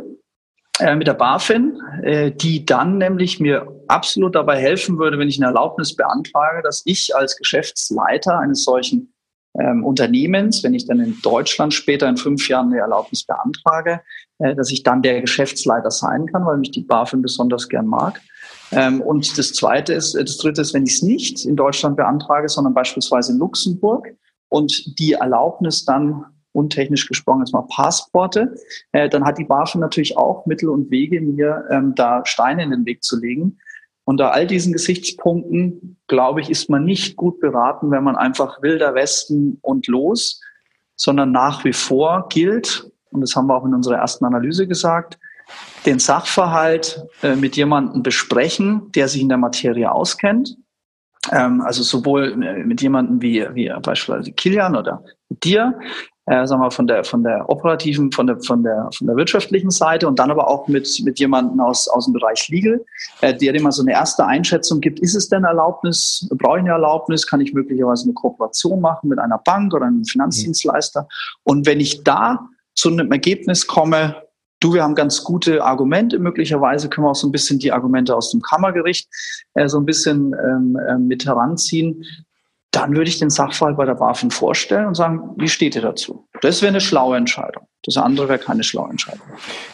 äh, 0.81 0.97
mit 0.97 1.07
der 1.07 1.15
BaFin, 1.15 1.81
äh, 2.03 2.33
die 2.33 2.65
dann 2.65 2.99
nämlich 2.99 3.41
mir 3.41 3.67
absolut 3.89 4.35
dabei 4.35 4.59
helfen 4.59 4.99
würde, 4.99 5.19
wenn 5.19 5.29
ich 5.29 5.39
eine 5.39 5.47
Erlaubnis 5.47 5.95
beantrage, 5.95 6.63
dass 6.63 6.83
ich 6.85 7.15
als 7.15 7.37
Geschäftsleiter 7.37 8.39
eines 8.39 8.65
solchen 8.65 9.13
ähm, 9.59 9.85
Unternehmens, 9.85 10.63
wenn 10.63 10.75
ich 10.75 10.87
dann 10.87 11.01
in 11.01 11.17
Deutschland 11.23 11.75
später 11.75 12.09
in 12.09 12.17
fünf 12.17 12.49
Jahren 12.49 12.69
eine 12.69 12.79
Erlaubnis 12.79 13.25
beantrage, 13.25 14.01
äh, 14.39 14.55
dass 14.55 14.71
ich 14.71 14.83
dann 14.83 15.03
der 15.03 15.21
Geschäftsleiter 15.21 15.91
sein 15.91 16.27
kann, 16.27 16.47
weil 16.47 16.59
mich 16.59 16.71
die 16.71 16.83
BaFin 16.83 17.23
besonders 17.23 17.69
gern 17.69 17.87
mag. 17.87 18.21
Ähm, 18.73 19.01
und 19.01 19.37
das 19.37 19.53
zweite 19.53 19.93
ist, 19.93 20.15
das 20.15 20.37
dritte 20.37 20.61
ist, 20.61 20.73
wenn 20.73 20.85
ich 20.85 20.95
es 20.95 21.03
nicht 21.03 21.45
in 21.45 21.57
Deutschland 21.57 21.97
beantrage, 21.97 22.49
sondern 22.49 22.75
beispielsweise 22.75 23.33
in 23.33 23.39
Luxemburg 23.39 24.09
und 24.49 24.99
die 24.99 25.13
Erlaubnis 25.15 25.85
dann 25.85 26.25
untechnisch 26.53 27.07
gesprochen 27.07 27.41
jetzt 27.41 27.53
mal 27.53 27.67
Passporte, 27.69 28.55
äh, 28.93 29.09
dann 29.09 29.25
hat 29.25 29.39
die 29.39 29.45
BaFin 29.45 29.81
natürlich 29.81 30.17
auch 30.17 30.47
Mittel 30.47 30.69
und 30.69 30.91
Wege, 30.91 31.21
mir 31.21 31.65
ähm, 31.71 31.95
da 31.95 32.25
Steine 32.25 32.63
in 32.63 32.71
den 32.71 32.87
Weg 32.87 33.03
zu 33.03 33.19
legen. 33.19 33.59
Unter 34.05 34.33
all 34.33 34.47
diesen 34.47 34.73
Gesichtspunkten, 34.73 35.97
glaube 36.09 36.41
ich, 36.41 36.51
ist 36.51 36.69
man 36.69 36.85
nicht 36.85 37.17
gut 37.17 37.39
beraten, 37.41 37.91
wenn 37.91 38.03
man 38.03 38.17
einfach 38.17 38.61
wilder 38.63 38.95
Westen 38.95 39.59
und 39.63 39.87
los, 39.87 40.41
sondern 40.97 41.31
nach 41.31 41.65
wie 41.65 41.73
vor 41.73 42.27
gilt, 42.29 42.91
und 43.11 43.21
das 43.21 43.37
haben 43.37 43.47
wir 43.47 43.57
auch 43.57 43.65
in 43.65 43.75
unserer 43.75 43.97
ersten 43.97 44.25
Analyse 44.25 44.67
gesagt, 44.67 45.19
den 45.87 45.99
Sachverhalt 45.99 47.05
äh, 47.23 47.35
mit 47.37 47.57
jemandem 47.57 48.03
besprechen, 48.03 48.93
der 48.93 49.09
sich 49.09 49.23
in 49.23 49.29
der 49.29 49.39
Materie 49.39 49.91
auskennt. 49.91 50.57
Ähm, 51.31 51.61
also 51.61 51.83
sowohl 51.83 52.43
äh, 52.43 52.65
mit 52.65 52.83
jemandem 52.83 53.23
wie, 53.23 53.47
wie 53.55 53.73
beispielsweise 53.83 54.33
Kilian 54.33 54.77
oder 54.77 55.05
dir, 55.29 55.79
äh, 56.27 56.47
sagen 56.47 56.63
wir, 56.63 56.71
von 56.71 56.87
der, 56.87 57.05
von 57.05 57.23
der 57.23 57.49
operativen, 57.49 58.13
von 58.13 58.27
der, 58.27 58.41
von 58.41 58.63
der, 58.63 58.89
von 58.97 59.07
der 59.07 59.17
wirtschaftlichen 59.17 59.71
Seite 59.71 60.07
und 60.07 60.19
dann 60.19 60.31
aber 60.31 60.49
auch 60.49 60.69
mit, 60.69 60.89
mit 61.05 61.19
jemandem 61.19 61.61
aus, 61.61 61.89
aus 61.89 62.05
dem 62.05 62.15
Bereich 62.15 62.49
Legal, 62.49 62.85
äh, 63.21 63.35
der 63.35 63.61
mal 63.61 63.73
so 63.73 63.83
eine 63.83 63.93
erste 63.93 64.27
Einschätzung 64.27 64.81
gibt, 64.81 65.01
ist 65.01 65.15
es 65.15 65.29
denn 65.29 65.45
Erlaubnis, 65.45 66.29
brauche 66.31 66.59
ich 66.59 66.63
eine 66.63 66.71
Erlaubnis, 66.71 67.27
kann 67.27 67.41
ich 67.41 67.53
möglicherweise 67.53 68.05
eine 68.05 68.15
Kooperation 68.15 68.81
machen 68.81 69.09
mit 69.09 69.19
einer 69.19 69.39
Bank 69.39 69.75
oder 69.75 69.87
einem 69.87 70.05
Finanzdienstleister? 70.05 71.09
Und 71.45 71.67
wenn 71.67 71.81
ich 71.81 72.05
da 72.05 72.49
zu 72.75 72.91
einem 72.91 73.11
Ergebnis 73.11 73.67
komme, 73.67 74.17
du, 74.61 74.75
wir 74.75 74.83
haben 74.83 74.95
ganz 74.95 75.25
gute 75.25 75.65
Argumente, 75.65 76.19
möglicherweise 76.19 76.89
können 76.89 77.07
wir 77.07 77.11
auch 77.11 77.17
so 77.17 77.27
ein 77.27 77.33
bisschen 77.33 77.59
die 77.59 77.73
Argumente 77.73 78.15
aus 78.15 78.31
dem 78.31 78.43
Kammergericht 78.43 79.09
äh, 79.55 79.69
so 79.69 79.79
ein 79.79 79.87
bisschen 79.87 80.35
ähm, 80.35 80.79
äh, 80.89 80.99
mit 80.99 81.27
heranziehen, 81.27 82.05
dann 82.71 82.95
würde 82.95 83.11
ich 83.11 83.19
den 83.19 83.31
Sachverhalt 83.31 83.77
bei 83.77 83.85
der 83.85 83.97
BaFin 83.97 84.31
vorstellen 84.31 84.87
und 84.87 84.95
sagen, 84.95 85.35
wie 85.37 85.49
steht 85.49 85.75
ihr 85.75 85.83
dazu? 85.83 86.29
Das 86.41 86.63
wäre 86.63 86.71
eine 86.71 86.81
schlaue 86.81 87.17
Entscheidung. 87.17 87.67
Das 87.83 87.97
andere 87.97 88.29
wäre 88.29 88.39
keine 88.39 88.63
schlaue 88.63 88.91
Entscheidung. 88.91 89.27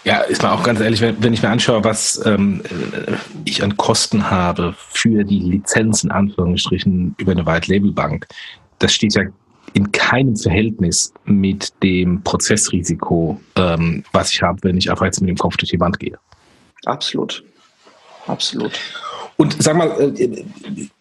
Ja, 0.05 0.21
ist 0.21 0.43
mal 0.43 0.53
auch 0.53 0.63
ganz 0.63 0.81
ehrlich, 0.81 1.01
wenn, 1.01 1.23
wenn 1.23 1.33
ich 1.33 1.43
mir 1.43 1.51
anschaue, 1.51 1.85
was 1.85 2.25
ähm, 2.25 2.63
ich 3.45 3.63
an 3.63 3.77
Kosten 3.77 4.31
habe 4.31 4.75
für 4.79 5.25
die 5.25 5.41
Lizenzen, 5.41 6.11
Anführungsstrichen, 6.11 7.17
über 7.19 7.33
eine 7.33 7.45
White-Label-Bank, 7.45 8.29
das 8.79 8.95
steht 8.95 9.15
ja 9.15 9.25
in 9.77 9.93
keinem 9.93 10.37
Verhältnis 10.37 11.13
mit 11.27 11.71
dem 11.83 12.23
Prozessrisiko, 12.23 13.39
ähm, 13.57 14.05
was 14.11 14.33
ich 14.33 14.41
habe, 14.41 14.59
wenn 14.63 14.79
ich 14.79 14.91
einfach 14.91 15.05
jetzt 15.05 15.21
mit 15.21 15.29
dem 15.29 15.37
Kopf 15.37 15.59
durch 15.59 15.69
die 15.69 15.79
Wand 15.79 16.01
gehe. 16.01 16.19
Absolut. 16.87 17.45
Absolut. 18.27 18.73
Und 19.37 19.63
sag 19.63 19.77
mal, 19.77 19.91
äh, 20.01 20.45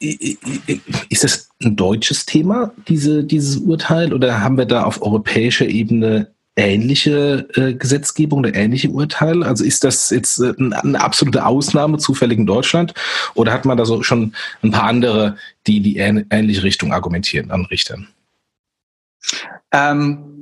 äh, 0.01 0.37
äh, 0.67 0.79
ist 1.07 1.23
das 1.23 1.49
ein 1.63 1.77
deutsches 1.77 2.25
Thema, 2.25 2.73
diese, 2.89 3.23
dieses 3.23 3.55
Urteil, 3.55 4.13
oder 4.13 4.41
haben 4.41 4.57
wir 4.57 4.65
da 4.65 4.83
auf 4.83 5.01
europäischer 5.01 5.67
Ebene 5.67 6.33
ähnliche 6.57 7.47
äh, 7.55 7.73
Gesetzgebung 7.75 8.39
oder 8.39 8.55
ähnliche 8.55 8.89
Urteile? 8.89 9.45
Also 9.45 9.63
ist 9.63 9.85
das 9.85 10.09
jetzt 10.09 10.41
äh, 10.41 10.53
eine 10.59 10.99
absolute 10.99 11.45
Ausnahme 11.45 11.97
zufällig 11.97 12.39
in 12.39 12.45
Deutschland 12.45 12.93
oder 13.35 13.53
hat 13.53 13.63
man 13.63 13.77
da 13.77 13.85
so 13.85 14.03
schon 14.03 14.33
ein 14.63 14.71
paar 14.71 14.83
andere, 14.83 15.37
die 15.65 15.79
die 15.79 15.95
ähnliche 15.95 16.63
Richtung 16.63 16.91
argumentieren 16.91 17.51
an 17.51 17.63
Richtern? 17.67 18.09
Ähm, 19.71 20.35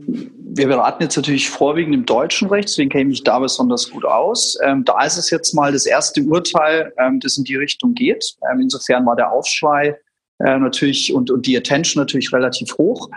wir 0.56 0.68
beraten 0.68 1.04
jetzt 1.04 1.16
natürlich 1.16 1.50
vorwiegend 1.50 1.96
im 1.96 2.06
deutschen 2.06 2.48
Recht, 2.50 2.68
deswegen 2.68 2.90
kenne 2.90 3.04
ich 3.04 3.10
mich 3.10 3.24
da 3.24 3.40
besonders 3.40 3.90
gut 3.90 4.06
aus. 4.06 4.58
Ähm, 4.64 4.86
da 4.86 5.04
ist 5.04 5.18
es 5.18 5.30
jetzt 5.30 5.54
mal 5.54 5.72
das 5.72 5.86
erste 5.86 6.22
Urteil, 6.24 6.94
ähm, 7.00 7.20
das 7.20 7.38
in 7.38 7.44
die 7.44 7.56
Richtung 7.56 7.94
geht. 7.94 8.36
Ähm, 8.52 8.62
insofern 8.62 9.06
war 9.06 9.16
der 9.16 9.32
Aufschrei 9.32 9.98
äh, 10.40 10.58
natürlich 10.58 11.14
und, 11.14 11.32
und 11.32 11.48
die 11.48 11.58
Attention 11.58 12.02
natürlich 12.02 12.32
relativ 12.34 12.78
hoch. 12.78 13.10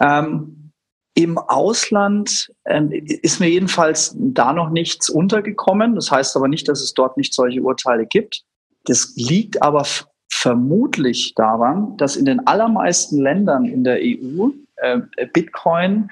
Ähm, 0.00 0.72
Im 1.14 1.38
Ausland 1.38 2.52
ähm, 2.66 2.90
ist 2.90 3.40
mir 3.40 3.48
jedenfalls 3.48 4.14
da 4.18 4.52
noch 4.52 4.70
nichts 4.70 5.08
untergekommen. 5.08 5.94
Das 5.94 6.10
heißt 6.10 6.36
aber 6.36 6.48
nicht, 6.48 6.68
dass 6.68 6.82
es 6.82 6.92
dort 6.92 7.16
nicht 7.16 7.32
solche 7.32 7.62
Urteile 7.62 8.06
gibt. 8.06 8.42
Das 8.84 9.14
liegt 9.16 9.62
aber 9.62 9.86
vermutlich 10.30 11.34
daran, 11.34 11.96
dass 11.96 12.16
in 12.16 12.26
den 12.26 12.46
allermeisten 12.46 13.18
Ländern 13.18 13.64
in 13.64 13.84
der 13.84 13.98
EU 14.02 14.50
äh, 14.76 15.00
Bitcoin 15.32 16.10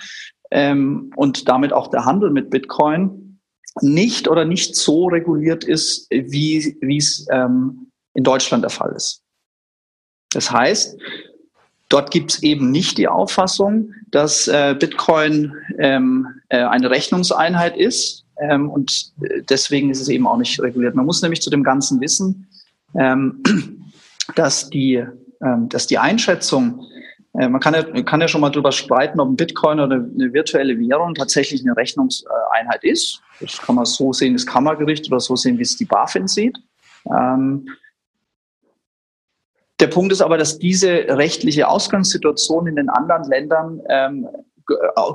ähm, 0.50 1.12
und 1.16 1.48
damit 1.48 1.72
auch 1.72 1.88
der 1.88 2.04
Handel 2.04 2.30
mit 2.30 2.50
Bitcoin 2.50 3.38
nicht 3.80 4.28
oder 4.28 4.44
nicht 4.44 4.76
so 4.76 5.06
reguliert 5.06 5.64
ist, 5.64 6.10
wie 6.10 6.58
es 6.96 7.26
ähm, 7.30 7.90
in 8.14 8.24
Deutschland 8.24 8.62
der 8.62 8.70
Fall 8.70 8.92
ist. 8.94 9.22
Das 10.30 10.50
heißt, 10.50 10.98
dort 11.88 12.10
gibt 12.10 12.32
es 12.32 12.42
eben 12.42 12.70
nicht 12.70 12.98
die 12.98 13.08
Auffassung, 13.08 13.92
dass 14.10 14.48
äh, 14.48 14.74
Bitcoin 14.78 15.54
ähm, 15.78 16.26
äh, 16.48 16.62
eine 16.62 16.90
Rechnungseinheit 16.90 17.76
ist 17.76 18.24
ähm, 18.38 18.70
und 18.70 19.12
deswegen 19.48 19.90
ist 19.90 20.00
es 20.00 20.08
eben 20.08 20.26
auch 20.26 20.38
nicht 20.38 20.60
reguliert. 20.60 20.94
Man 20.94 21.06
muss 21.06 21.22
nämlich 21.22 21.42
zu 21.42 21.50
dem 21.50 21.64
Ganzen 21.64 22.00
wissen, 22.00 22.48
ähm, 22.94 23.42
dass 24.34 24.70
die, 24.70 25.04
ähm, 25.42 25.68
dass 25.68 25.86
die 25.86 25.98
Einschätzung 25.98 26.86
man 27.34 27.60
kann 27.60 27.72
ja, 27.72 27.82
kann 28.02 28.20
ja 28.20 28.28
schon 28.28 28.42
mal 28.42 28.50
darüber 28.50 28.72
streiten, 28.72 29.18
ob 29.18 29.28
ein 29.28 29.36
Bitcoin 29.36 29.80
oder 29.80 29.96
eine 29.96 30.32
virtuelle 30.32 30.78
Währung 30.78 31.14
tatsächlich 31.14 31.62
eine 31.62 31.74
Rechnungseinheit 31.74 32.84
ist. 32.84 33.22
Das 33.40 33.56
kann 33.56 33.74
man 33.74 33.86
so 33.86 34.12
sehen, 34.12 34.34
das 34.34 34.46
Kammergericht 34.46 35.06
oder 35.08 35.18
so 35.18 35.34
sehen, 35.34 35.56
wie 35.58 35.62
es 35.62 35.76
die 35.76 35.86
BaFin 35.86 36.28
sieht. 36.28 36.58
Ähm, 37.06 37.66
der 39.80 39.86
Punkt 39.88 40.12
ist 40.12 40.20
aber, 40.20 40.38
dass 40.38 40.58
diese 40.58 41.06
rechtliche 41.08 41.68
Ausgangssituation 41.68 42.66
in 42.66 42.76
den 42.76 42.88
anderen 42.88 43.24
Ländern 43.24 43.80
ähm, 43.88 44.28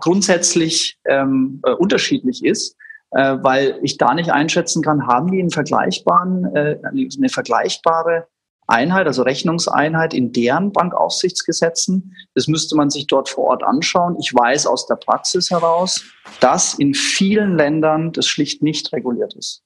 grundsätzlich 0.02 1.00
ähm, 1.06 1.62
äh, 1.64 1.72
unterschiedlich 1.72 2.44
ist, 2.44 2.76
äh, 3.12 3.38
weil 3.42 3.80
ich 3.82 3.98
da 3.98 4.14
nicht 4.14 4.32
einschätzen 4.32 4.82
kann, 4.84 5.08
haben 5.08 5.32
die 5.32 5.40
einen 5.40 5.52
vergleichbaren, 5.52 6.54
äh, 6.56 6.80
eine 6.84 7.30
vergleichbare 7.30 8.28
Einheit, 8.68 9.08
also 9.08 9.24
Rechnungseinheit 9.24 10.14
in 10.14 10.34
deren 10.34 10.72
Bankaufsichtsgesetzen. 10.74 12.14
Das 12.36 12.48
müsste 12.48 12.76
man 12.76 12.90
sich 12.90 13.08
dort 13.08 13.30
vor 13.30 13.46
Ort 13.46 13.64
anschauen. 13.64 14.18
Ich 14.20 14.34
weiß 14.34 14.68
aus 14.68 14.88
der 14.88 14.96
Praxis 14.96 15.50
heraus, 15.50 16.04
dass 16.42 16.74
in 16.74 16.94
vielen 16.94 17.58
Ländern 17.58 18.12
das 18.12 18.28
schlicht 18.28 18.62
nicht 18.62 18.92
reguliert 18.92 19.34
ist. 19.36 19.64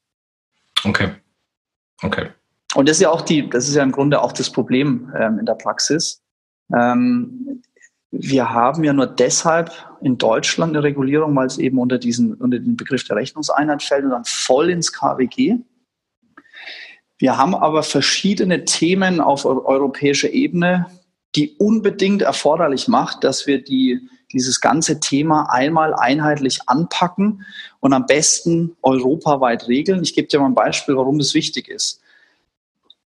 Okay. 0.84 1.12
Okay. 2.04 2.30
Und 2.76 2.88
das 2.88 2.98
ist 2.98 3.02
ja 3.02 3.10
auch 3.10 3.22
die, 3.22 3.50
das 3.50 3.68
ist 3.68 3.76
ja 3.76 3.84
im 3.84 3.92
Grunde 3.92 4.22
auch 4.22 4.32
das 4.32 4.50
Problem 4.50 5.12
ähm, 5.20 5.40
in 5.40 5.46
der 5.46 5.56
Praxis. 5.56 6.22
Ähm, 6.74 7.62
wir 8.12 8.50
haben 8.50 8.84
ja 8.84 8.94
nur 8.94 9.08
deshalb 9.08 9.72
in 10.02 10.18
Deutschland 10.18 10.76
eine 10.76 10.84
Regulierung, 10.84 11.36
weil 11.36 11.48
es 11.48 11.58
eben 11.58 11.80
unter 11.80 11.98
diesen, 11.98 12.34
unter 12.36 12.60
den 12.60 12.76
Begriff 12.76 13.04
der 13.06 13.16
Rechnungseinheit 13.16 13.82
fällt 13.84 14.04
und 14.04 14.12
dann 14.12 14.26
voll 14.26 14.70
ins 14.70 14.92
KWG. 14.92 15.58
Wir 17.22 17.38
haben 17.38 17.54
aber 17.54 17.84
verschiedene 17.84 18.66
Themen 18.66 19.22
auf 19.22 19.46
europäischer 19.46 20.32
Ebene, 20.32 20.88
die 21.36 21.56
unbedingt 21.60 22.24
erforderlich 22.24 22.88
macht, 22.88 23.24
dass 23.24 23.46
wir 23.46 23.64
die, 23.64 24.10
dieses 24.34 24.60
ganze 24.60 25.00
Thema 25.00 25.44
einmal 25.52 25.94
einheitlich 25.94 26.62
anpacken 26.66 27.46
und 27.80 27.94
am 27.94 28.08
besten 28.08 28.76
europaweit 28.82 29.68
regeln. 29.68 30.02
Ich 30.02 30.16
gebe 30.16 30.30
dir 30.30 30.40
mal 30.40 30.48
ein 30.48 30.56
Beispiel, 30.56 30.98
warum 30.98 31.20
das 31.20 31.36
wichtig 31.36 31.68
ist. 31.68 32.02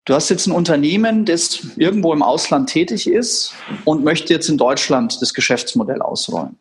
Du 0.05 0.15
hast 0.15 0.29
jetzt 0.29 0.47
ein 0.47 0.53
Unternehmen, 0.53 1.25
das 1.25 1.59
irgendwo 1.75 2.13
im 2.13 2.23
Ausland 2.23 2.71
tätig 2.71 3.09
ist 3.09 3.53
und 3.85 4.05
möchte 4.05 4.33
jetzt 4.33 4.49
in 4.49 4.59
Deutschland 4.59 5.21
das 5.21 5.35
Geschäftsmodell 5.35 6.01
ausrollen. 6.01 6.57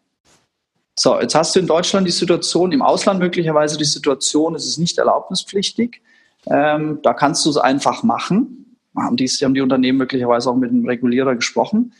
So, 0.95 1.21
jetzt 1.21 1.35
hast 1.35 1.55
du 1.55 1.59
in 1.59 1.67
Deutschland 1.67 2.07
die 2.07 2.11
Situation, 2.11 2.71
im 2.71 2.81
Ausland 2.81 3.19
möglicherweise 3.19 3.77
die 3.77 3.85
Situation, 3.85 4.55
es 4.55 4.65
ist 4.65 4.79
nicht 4.79 4.97
erlaubnispflichtig. 4.97 6.01
Ähm, 6.47 6.99
da 7.01 7.13
kannst 7.13 7.45
du 7.45 7.49
es 7.49 7.57
einfach 7.57 8.03
machen. 8.03 8.77
Haben 8.95 9.17
die, 9.17 9.27
haben 9.27 9.53
die 9.53 9.61
Unternehmen 9.61 9.97
möglicherweise 9.97 10.49
auch 10.49 10.55
mit 10.55 10.71
dem 10.71 10.85
Regulierer 10.85 11.35
gesprochen, 11.35 11.93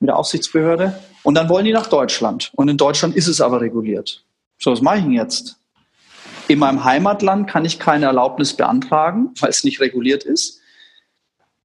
mit 0.00 0.08
der 0.08 0.16
Aufsichtsbehörde. 0.16 0.98
Und 1.22 1.34
dann 1.34 1.48
wollen 1.48 1.64
die 1.64 1.72
nach 1.72 1.86
Deutschland. 1.86 2.52
Und 2.56 2.68
in 2.68 2.76
Deutschland 2.76 3.14
ist 3.14 3.28
es 3.28 3.40
aber 3.40 3.60
reguliert. 3.60 4.24
So, 4.58 4.72
was 4.72 4.80
mache 4.80 4.98
ich 4.98 5.04
denn 5.04 5.12
jetzt? 5.12 5.56
In 6.48 6.58
meinem 6.58 6.84
Heimatland 6.84 7.48
kann 7.48 7.64
ich 7.64 7.78
keine 7.78 8.06
Erlaubnis 8.06 8.54
beantragen, 8.54 9.30
weil 9.40 9.50
es 9.50 9.64
nicht 9.64 9.80
reguliert 9.80 10.24
ist. 10.24 10.60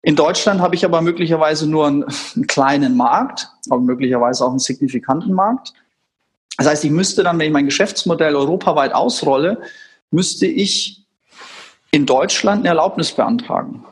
In 0.02 0.16
Deutschland 0.16 0.62
habe 0.62 0.74
ich 0.74 0.84
aber 0.84 1.02
möglicherweise 1.02 1.70
nur 1.70 1.88
einen, 1.88 2.04
einen 2.36 2.48
kleinen 2.48 2.98
Markt, 2.98 3.50
aber 3.70 3.80
möglicherweise 3.80 4.44
auch 4.44 4.50
einen 4.50 4.60
signifikanten 4.60 5.34
Markt. 5.34 5.74
Das 6.58 6.68
heißt, 6.68 6.86
ich 6.86 6.92
müsste 6.92 7.24
dann, 7.24 7.38
wenn 7.38 7.48
ich 7.48 7.54
mein 7.54 7.66
Geschäftsmodell 7.66 8.36
europaweit 8.36 8.94
ausrolle, 8.94 9.62
müsste 10.10 10.48
ich 10.48 11.01
in 11.92 12.06
Deutschland 12.06 12.62
eine 12.62 12.70
Erlaubnis 12.70 13.12
beantragen, 13.12 13.86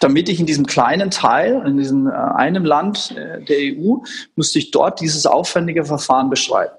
damit 0.00 0.28
ich 0.28 0.38
in 0.38 0.46
diesem 0.46 0.66
kleinen 0.66 1.10
Teil, 1.10 1.62
in 1.66 1.78
diesem 1.78 2.06
äh, 2.06 2.12
einem 2.12 2.64
Land 2.64 3.16
äh, 3.16 3.42
der 3.42 3.58
EU, 3.76 3.96
müsste 4.36 4.58
ich 4.58 4.70
dort 4.70 5.00
dieses 5.00 5.26
aufwendige 5.26 5.84
Verfahren 5.84 6.30
beschreiben. 6.30 6.74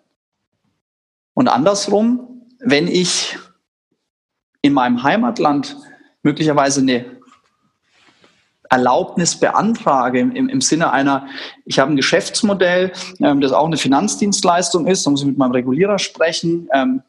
Und 1.34 1.48
andersrum, 1.48 2.46
wenn 2.60 2.88
ich 2.88 3.38
in 4.62 4.74
meinem 4.74 5.02
Heimatland 5.02 5.76
möglicherweise 6.22 6.82
eine 6.82 7.06
Erlaubnis 8.70 9.36
beantrage 9.36 10.20
im, 10.20 10.48
im 10.48 10.62
Sinne 10.62 10.92
einer, 10.92 11.28
ich 11.66 11.80
habe 11.80 11.92
ein 11.92 11.98
Geschäftsmodell, 11.98 12.94
ähm, 13.20 13.42
das 13.42 13.52
auch 13.52 13.66
eine 13.66 13.78
Finanzdienstleistung 13.78 14.88
ist, 14.88 15.06
da 15.06 15.10
muss 15.10 15.22
ich 15.22 15.28
mit 15.28 15.38
meinem 15.38 15.52
Regulierer 15.52 16.00
sprechen, 16.00 16.70
ähm, 16.74 17.02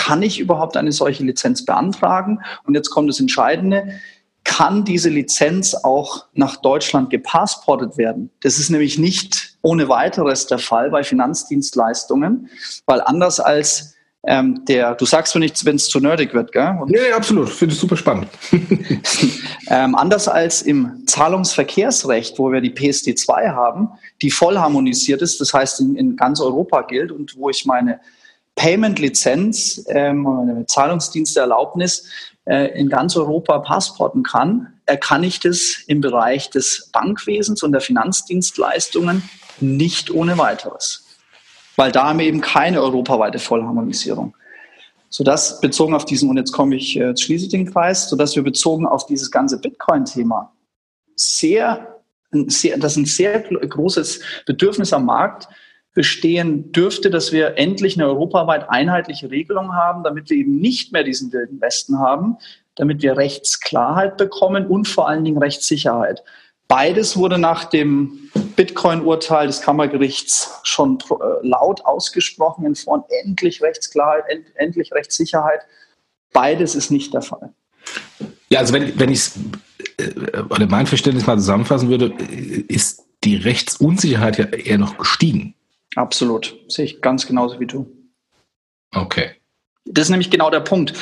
kann 0.00 0.22
ich 0.22 0.40
überhaupt 0.40 0.78
eine 0.78 0.92
solche 0.92 1.22
Lizenz 1.24 1.66
beantragen? 1.66 2.40
Und 2.64 2.74
jetzt 2.74 2.88
kommt 2.88 3.10
das 3.10 3.20
Entscheidende. 3.20 4.00
Kann 4.44 4.82
diese 4.86 5.10
Lizenz 5.10 5.74
auch 5.74 6.24
nach 6.32 6.56
Deutschland 6.56 7.10
gepassportet 7.10 7.98
werden? 7.98 8.30
Das 8.40 8.58
ist 8.58 8.70
nämlich 8.70 8.98
nicht 8.98 9.58
ohne 9.60 9.90
weiteres 9.90 10.46
der 10.46 10.58
Fall 10.58 10.88
bei 10.90 11.02
Finanzdienstleistungen, 11.02 12.48
weil 12.86 13.02
anders 13.02 13.40
als 13.40 13.94
ähm, 14.26 14.64
der, 14.66 14.94
du 14.94 15.04
sagst 15.04 15.34
mir 15.34 15.40
nichts, 15.40 15.66
wenn 15.66 15.76
es 15.76 15.88
zu 15.88 16.00
nerdig 16.00 16.32
wird, 16.32 16.52
gell? 16.52 16.78
Und, 16.80 16.90
ja, 16.90 17.14
absolut. 17.14 17.50
Finde 17.50 17.74
ich 17.74 17.80
super 17.80 17.96
spannend. 17.98 18.28
ähm, 19.68 19.94
anders 19.94 20.28
als 20.28 20.62
im 20.62 21.06
Zahlungsverkehrsrecht, 21.06 22.38
wo 22.38 22.50
wir 22.52 22.62
die 22.62 22.72
PSD2 22.72 23.50
haben, 23.54 23.88
die 24.22 24.30
voll 24.30 24.56
harmonisiert 24.56 25.20
ist, 25.20 25.42
das 25.42 25.52
heißt 25.52 25.80
in, 25.80 25.96
in 25.96 26.16
ganz 26.16 26.40
Europa 26.40 26.82
gilt 26.82 27.12
und 27.12 27.36
wo 27.36 27.50
ich 27.50 27.66
meine 27.66 28.00
Payment-Lizenz, 28.60 29.86
ähm, 29.88 30.26
eine 30.26 30.66
Zahlungsdiensteerlaubnis 30.66 32.04
äh, 32.44 32.78
in 32.78 32.90
ganz 32.90 33.16
Europa 33.16 33.58
passporten 33.60 34.22
kann, 34.22 34.74
äh, 34.84 34.98
kann 34.98 35.24
ich 35.24 35.40
das 35.40 35.82
im 35.86 36.02
Bereich 36.02 36.50
des 36.50 36.90
Bankwesens 36.92 37.62
und 37.62 37.72
der 37.72 37.80
Finanzdienstleistungen 37.80 39.22
nicht 39.60 40.10
ohne 40.10 40.36
weiteres. 40.36 41.06
Weil 41.76 41.90
da 41.90 42.08
haben 42.08 42.18
wir 42.18 42.26
eben 42.26 42.42
keine 42.42 42.82
europaweite 42.82 43.38
Vollharmonisierung. 43.38 44.36
Sodass 45.08 45.62
bezogen 45.62 45.94
auf 45.94 46.04
diesen, 46.04 46.28
und 46.28 46.36
jetzt 46.36 46.52
komme 46.52 46.76
ich, 46.76 46.98
äh, 46.98 47.08
jetzt 47.08 47.22
schließe 47.22 47.46
ich 47.46 47.50
den 47.50 47.72
Kreis, 47.72 48.10
sodass 48.10 48.36
wir 48.36 48.42
bezogen 48.42 48.84
auf 48.86 49.06
dieses 49.06 49.30
ganze 49.30 49.58
Bitcoin-Thema 49.58 50.52
sehr, 51.16 51.96
sehr, 52.30 52.76
das 52.76 52.92
ist 52.92 52.98
ein 52.98 53.06
sehr 53.06 53.40
großes 53.40 54.20
Bedürfnis 54.44 54.92
am 54.92 55.06
Markt, 55.06 55.48
bestehen 56.00 56.72
dürfte, 56.72 57.10
dass 57.10 57.30
wir 57.30 57.58
endlich 57.58 57.94
eine 57.94 58.08
europaweit 58.08 58.70
einheitliche 58.70 59.30
Regelung 59.30 59.74
haben, 59.74 60.02
damit 60.02 60.30
wir 60.30 60.38
eben 60.38 60.56
nicht 60.56 60.94
mehr 60.94 61.04
diesen 61.04 61.30
wilden 61.30 61.60
Westen 61.60 61.98
haben, 61.98 62.38
damit 62.74 63.02
wir 63.02 63.18
Rechtsklarheit 63.18 64.16
bekommen 64.16 64.66
und 64.66 64.88
vor 64.88 65.10
allen 65.10 65.26
Dingen 65.26 65.36
Rechtssicherheit. 65.36 66.24
Beides 66.68 67.18
wurde 67.18 67.36
nach 67.36 67.66
dem 67.66 68.30
Bitcoin-Urteil 68.56 69.48
des 69.48 69.60
Kammergerichts 69.60 70.58
schon 70.62 71.00
äh, 71.10 71.46
laut 71.46 71.84
ausgesprochen 71.84 72.64
in 72.64 72.76
Form 72.76 73.04
endlich 73.22 73.60
Rechtsklarheit, 73.60 74.24
end, 74.30 74.46
endlich 74.54 74.92
Rechtssicherheit. 74.92 75.60
Beides 76.32 76.74
ist 76.74 76.90
nicht 76.90 77.12
der 77.12 77.20
Fall. 77.20 77.52
Ja, 78.48 78.60
also 78.60 78.72
wenn, 78.72 78.98
wenn 78.98 79.10
ich 79.10 79.18
es 79.18 79.38
äh, 79.98 80.40
oder 80.48 80.66
mein 80.66 80.86
Verständnis 80.86 81.26
mal 81.26 81.36
zusammenfassen 81.36 81.90
würde, 81.90 82.14
ist 82.68 83.04
die 83.22 83.36
Rechtsunsicherheit 83.36 84.38
ja 84.38 84.46
eher 84.46 84.78
noch 84.78 84.96
gestiegen. 84.96 85.56
Absolut. 85.96 86.56
Sehe 86.68 86.84
ich 86.84 87.00
ganz 87.00 87.26
genauso 87.26 87.58
wie 87.60 87.66
du. 87.66 87.90
Okay. 88.94 89.30
Das 89.84 90.04
ist 90.04 90.10
nämlich 90.10 90.30
genau 90.30 90.50
der 90.50 90.60
Punkt. 90.60 90.94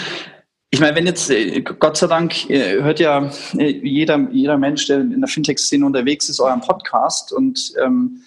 Ich 0.71 0.81
meine, 0.81 0.95
wenn 0.97 1.07
jetzt, 1.07 1.31
äh, 1.31 1.63
Gott 1.63 1.97
sei 1.97 2.07
Dank, 2.07 2.49
äh, 2.51 2.83
hört 2.83 3.01
ja 3.01 3.31
äh, 3.57 3.71
jeder, 3.71 4.29
jeder 4.31 4.59
Mensch, 4.59 4.87
der 4.87 5.01
in 5.01 5.21
der 5.21 5.29
Fintech-Szene 5.29 5.85
unterwegs 5.85 6.29
ist, 6.29 6.41
euren 6.41 6.61
Podcast 6.61 7.33
und 7.33 7.73
ähm, 7.83 8.23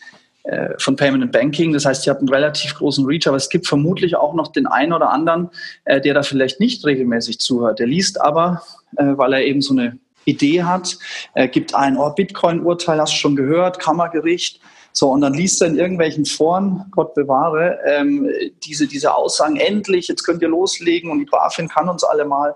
von 0.80 0.96
Payment 0.96 1.22
and 1.22 1.32
Banking. 1.32 1.72
Das 1.72 1.86
heißt, 1.86 2.08
ihr 2.08 2.10
habt 2.10 2.22
einen 2.22 2.30
relativ 2.30 2.74
großen 2.74 3.06
Reach, 3.06 3.28
aber 3.28 3.38
es 3.38 3.48
gibt 3.48 3.68
vermutlich 3.68 4.16
auch 4.16 4.34
noch 4.34 4.48
den 4.48 4.66
einen 4.66 4.92
oder 4.92 5.12
anderen, 5.12 5.52
äh, 5.86 6.02
der 6.02 6.16
da 6.16 6.24
vielleicht 6.24 6.60
nicht 6.60 6.84
regelmäßig 6.84 7.40
zuhört. 7.40 7.78
Der 7.78 7.86
liest 7.86 8.20
aber, 8.20 8.64
äh, 8.98 9.04
weil 9.18 9.34
er 9.34 9.46
eben 9.46 9.62
so 9.62 9.74
eine 9.74 10.00
Idee 10.26 10.64
hat, 10.64 10.98
äh, 11.36 11.48
gibt 11.48 11.76
ein 11.76 11.96
oh, 11.96 12.10
Bitcoin-Urteil, 12.10 13.00
hast 13.00 13.14
du 13.14 13.18
schon 13.18 13.36
gehört, 13.36 13.78
Kammergericht. 13.78 14.60
So, 14.94 15.10
und 15.10 15.22
dann 15.22 15.34
liest 15.34 15.62
er 15.62 15.68
in 15.68 15.78
irgendwelchen 15.78 16.26
Foren, 16.26 16.86
Gott 16.92 17.14
bewahre, 17.14 17.80
ähm, 17.86 18.30
diese, 18.64 18.88
diese 18.88 19.16
Aussagen, 19.16 19.56
endlich, 19.56 20.08
jetzt 20.08 20.24
könnt 20.24 20.42
ihr 20.42 20.50
loslegen 20.50 21.12
und 21.12 21.20
die 21.20 21.26
BaFin 21.26 21.70
kann 21.70 21.90
uns 21.90 22.04
alle 22.04 22.26
mal. 22.26 22.56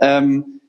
Ähm, 0.00 0.60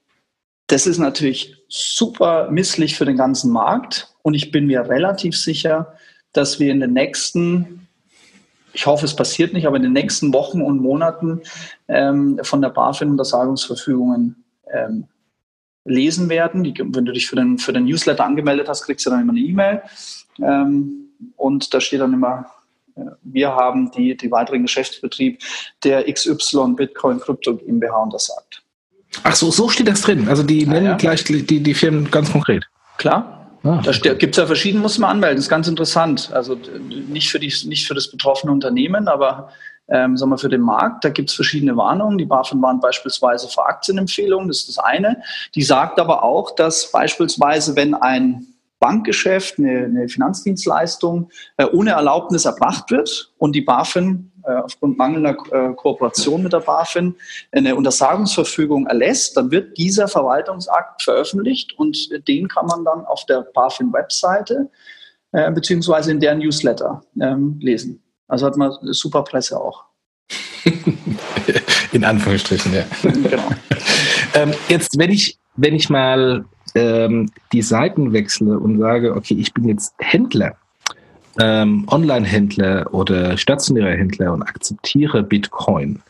das 0.68 0.88
ist 0.88 0.98
natürlich 0.98 1.56
super 1.68 2.50
misslich 2.50 2.96
für 2.96 3.06
den 3.06 3.18
ganzen 3.18 3.52
Markt 3.52 4.16
und 4.22 4.34
ich 4.34 4.52
bin 4.52 4.68
mir 4.68 4.88
relativ 4.88 5.38
sicher, 5.38 5.94
dass 6.32 6.60
wir 6.60 6.72
in 6.72 6.80
den 6.80 6.94
nächsten 6.94 7.84
ich 8.74 8.88
hoffe, 8.88 9.06
es 9.06 9.16
passiert 9.16 9.54
nicht, 9.54 9.68
aber 9.68 9.78
in 9.78 9.84
den 9.84 9.94
nächsten 9.94 10.34
Wochen 10.34 10.62
und 10.62 10.82
Monaten 10.82 11.42
ähm, 11.88 12.40
von 12.42 12.62
der 12.62 12.70
BaFin 12.70 13.12
Untersagungsverfügungen 13.12 14.44
ähm, 14.74 15.06
lesen 15.86 16.28
werden. 16.30 16.64
Die, 16.64 16.74
wenn 16.78 17.06
du 17.06 17.12
dich 17.12 17.28
für 17.28 17.36
den, 17.36 17.60
für 17.60 17.72
den 17.72 17.86
Newsletter 17.86 18.26
angemeldet 18.26 18.68
hast, 18.68 18.84
kriegst 18.84 19.06
du 19.06 19.12
dann 19.12 19.22
immer 19.22 19.34
eine 19.34 19.42
E-Mail. 19.42 19.82
Ähm, 20.42 21.10
und 21.36 21.74
da 21.74 21.82
steht 21.82 22.02
dann 22.02 22.14
immer, 22.14 22.46
äh, 22.96 23.02
wir 23.24 23.56
haben 23.56 23.92
die, 23.92 24.16
die 24.16 24.32
weiteren 24.32 24.64
Geschäftsbetrieb 24.64 25.40
der 25.84 26.12
XY 26.12 26.74
Bitcoin 26.76 27.20
Krypto 27.20 27.56
GmbH 27.56 28.04
untersagt. 28.04 28.64
Ach 29.24 29.36
so, 29.36 29.52
so 29.52 29.70
steht 29.70 29.88
das 29.88 30.02
drin. 30.02 30.28
Also 30.28 30.44
die 30.44 30.66
nennen 30.66 30.86
ja. 30.86 30.96
gleich 30.96 31.24
die, 31.24 31.44
die 31.44 31.74
Firmen 31.74 32.10
ganz 32.10 32.32
konkret. 32.32 32.66
Klar. 32.98 33.40
Ah, 33.64 33.82
da 33.82 34.14
gibt 34.14 34.36
es 34.36 34.38
ja 34.38 34.46
verschiedene, 34.46 34.82
muss 34.82 34.98
man 34.98 35.12
anmelden. 35.12 35.38
Das 35.38 35.46
ist 35.46 35.50
ganz 35.50 35.70
interessant. 35.70 36.32
Also 36.34 36.58
nicht 37.08 37.30
für, 37.30 37.40
die, 37.40 37.54
nicht 37.66 37.88
für 37.88 37.94
das 37.94 38.12
betroffene 38.12 38.52
Unternehmen, 38.52 39.08
aber 39.08 39.52
ähm, 39.88 40.18
sagen 40.18 40.32
wir, 40.32 40.38
für 40.38 40.50
den 40.50 40.62
Markt. 40.62 41.06
Da 41.06 41.10
gibt 41.10 41.30
es 41.30 41.36
verschiedene 41.36 41.78
Warnungen. 41.78 42.18
Die 42.18 42.26
BaFin 42.26 42.62
warnt 42.62 42.82
beispielsweise 42.82 43.48
vor 43.48 43.68
Aktienempfehlungen, 43.68 44.50
das 44.50 44.60
ist 44.60 44.70
das 44.70 44.80
eine. 44.80 45.22
Die 45.56 45.64
sagt 45.64 46.00
aber 46.00 46.24
auch, 46.24 46.56
dass 46.56 46.92
beispielsweise, 46.92 47.76
wenn 47.76 47.94
ein 47.94 48.48
Bankgeschäft, 48.84 49.60
eine, 49.60 49.86
eine 49.86 50.10
Finanzdienstleistung 50.10 51.30
äh, 51.56 51.66
ohne 51.68 51.92
Erlaubnis 51.92 52.44
erbracht 52.44 52.92
wird 52.92 53.32
und 53.38 53.56
die 53.56 53.62
BaFin 53.62 54.30
äh, 54.44 54.56
aufgrund 54.56 54.98
mangelnder 54.98 55.38
äh, 55.52 55.74
Kooperation 55.74 56.44
mit 56.44 56.52
der 56.52 56.60
BaFin 56.60 57.16
eine 57.54 57.78
Untersagungsverfügung 57.78 58.88
erlässt, 58.88 59.38
dann 59.38 59.52
wird 59.52 59.78
dieser 59.78 60.10
Verwaltungsakt 60.10 61.02
veröffentlicht 61.02 61.80
und 61.80 62.28
den 62.28 62.50
kann 62.50 62.66
man 62.66 62.84
dann 62.84 63.06
auf 63.06 63.26
der 63.26 63.48
BaFin-Webseite 63.54 64.70
äh, 65.32 65.50
beziehungsweise 65.50 66.12
in 66.12 66.20
deren 66.20 66.40
Newsletter 66.40 67.02
ähm, 67.22 67.60
lesen. 67.62 68.04
Also 68.28 68.48
hat 68.48 68.58
man 68.58 68.74
super 68.82 69.24
Presse 69.24 69.58
auch. 69.62 69.86
In 71.94 72.04
Anführungsstrichen, 72.04 72.74
ja. 72.74 72.84
Genau. 73.02 73.50
ähm, 74.34 74.54
jetzt, 74.68 74.98
wenn 74.98 75.10
ich, 75.10 75.38
wenn 75.56 75.74
ich 75.74 75.90
mal 75.90 76.44
ähm, 76.76 77.30
die 77.52 77.62
Seiten 77.62 78.14
wechsle 78.14 78.60
und 78.60 78.80
sage, 78.80 79.16
okay, 79.16 79.36
ich 79.36 79.54
bin 79.54 79.68
jetzt 79.68 79.94
Händler, 80.00 80.56
ähm, 81.40 81.86
Online-Händler 81.90 82.94
oder 82.94 83.38
stationärer 83.38 83.98
Händler 83.98 84.34
und 84.34 84.44
akzeptiere 84.44 85.24
Bitcoin 85.24 86.02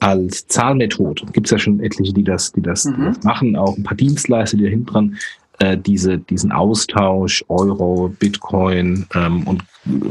als 0.00 0.46
Zahlmethode. 0.48 1.24
Gibt 1.32 1.46
es 1.46 1.50
ja 1.50 1.58
schon 1.58 1.80
etliche, 1.80 2.12
die 2.12 2.24
das, 2.24 2.52
die 2.52 2.62
das, 2.62 2.84
mhm. 2.84 2.96
die 2.96 3.04
das 3.04 3.22
machen, 3.22 3.56
auch 3.56 3.76
ein 3.76 3.84
paar 3.84 3.96
Dienstleister, 3.96 4.56
die 4.56 4.64
da 4.64 4.70
hinten 4.70 4.86
dran 4.86 5.16
äh, 5.58 5.78
diese, 5.78 6.18
diesen 6.18 6.52
Austausch 6.52 7.44
Euro, 7.48 8.14
Bitcoin 8.18 9.06
ähm, 9.14 9.46
und 9.46 9.62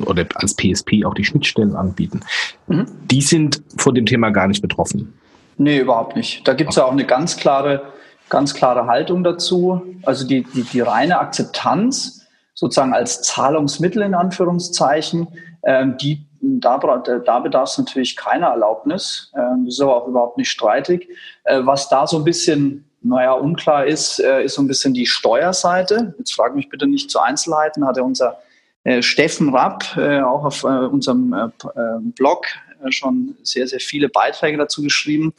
oder 0.06 0.26
als 0.36 0.56
PSP 0.56 1.06
auch 1.06 1.14
die 1.14 1.26
Schnittstellen 1.26 1.76
anbieten. 1.76 2.22
Mhm. 2.68 2.86
Die 3.12 3.22
sind 3.22 3.62
von 3.78 3.94
dem 3.94 4.06
Thema 4.06 4.30
gar 4.30 4.48
nicht 4.48 4.62
betroffen. 4.62 5.14
Nee, 5.58 5.80
überhaupt 5.80 6.16
nicht. 6.16 6.48
Da 6.48 6.54
gibt 6.54 6.72
es 6.72 6.78
ja 6.78 6.86
auch 6.86 6.92
eine 6.92 7.06
ganz 7.06 7.38
klare, 7.38 7.84
ganz 8.30 8.54
klare 8.54 8.88
Haltung 8.88 9.24
dazu. 9.24 9.82
Also 10.04 10.28
die, 10.28 10.44
die, 10.44 10.64
die 10.64 10.82
reine 10.82 11.20
Akzeptanz 11.20 12.26
sozusagen 12.54 12.94
als 12.94 13.22
Zahlungsmittel 13.22 14.02
in 14.02 14.14
Anführungszeichen, 14.14 15.28
ähm, 15.64 15.98
die, 15.98 16.26
da, 16.42 16.78
da 16.78 17.40
bedarf 17.40 17.70
es 17.70 17.78
natürlich 17.78 18.16
keiner 18.16 18.48
Erlaubnis. 18.48 19.32
Ähm, 19.36 19.66
das 19.66 19.76
ist 19.76 19.82
aber 19.82 19.96
auch 19.96 20.08
überhaupt 20.08 20.38
nicht 20.38 20.50
streitig. 20.50 21.10
Äh, 21.44 21.62
was 21.64 21.90
da 21.90 22.08
so 22.08 22.18
ein 22.18 22.24
bisschen 22.24 22.86
naja, 23.02 23.34
unklar 23.34 23.86
ist, 23.86 24.20
äh, 24.20 24.44
ist 24.44 24.56
so 24.56 24.62
ein 24.62 24.68
bisschen 24.68 24.94
die 24.94 25.06
Steuerseite. 25.06 26.16
Jetzt 26.18 26.34
frag 26.34 26.56
mich 26.56 26.70
bitte 26.70 26.88
nicht 26.88 27.12
zu 27.12 27.20
Einzelheiten, 27.20 27.86
hat 27.86 27.98
er 27.98 28.06
unser 28.06 28.40
äh, 28.84 29.02
Steffen 29.02 29.54
Rapp 29.54 29.96
äh, 29.98 30.22
auch 30.22 30.44
auf 30.44 30.64
äh, 30.64 30.68
unserem 30.68 31.34
äh, 31.34 31.46
äh, 31.46 32.00
Blog 32.16 32.48
schon 32.90 33.36
sehr, 33.42 33.68
sehr 33.68 33.80
viele 33.80 34.10
Beiträge 34.10 34.58
dazu 34.58 34.82
geschrieben. 34.82 35.34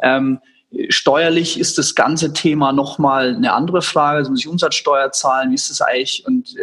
Ähm, 0.00 0.40
steuerlich 0.88 1.58
ist 1.58 1.78
das 1.78 1.94
ganze 1.94 2.32
Thema 2.32 2.72
nochmal 2.72 3.34
eine 3.34 3.52
andere 3.52 3.82
Frage. 3.82 4.18
Also 4.18 4.30
muss 4.30 4.40
ich 4.40 4.48
Umsatzsteuer 4.48 5.12
zahlen? 5.12 5.50
Wie 5.50 5.54
ist 5.54 5.70
das 5.70 5.80
eigentlich? 5.80 6.24
Und 6.26 6.56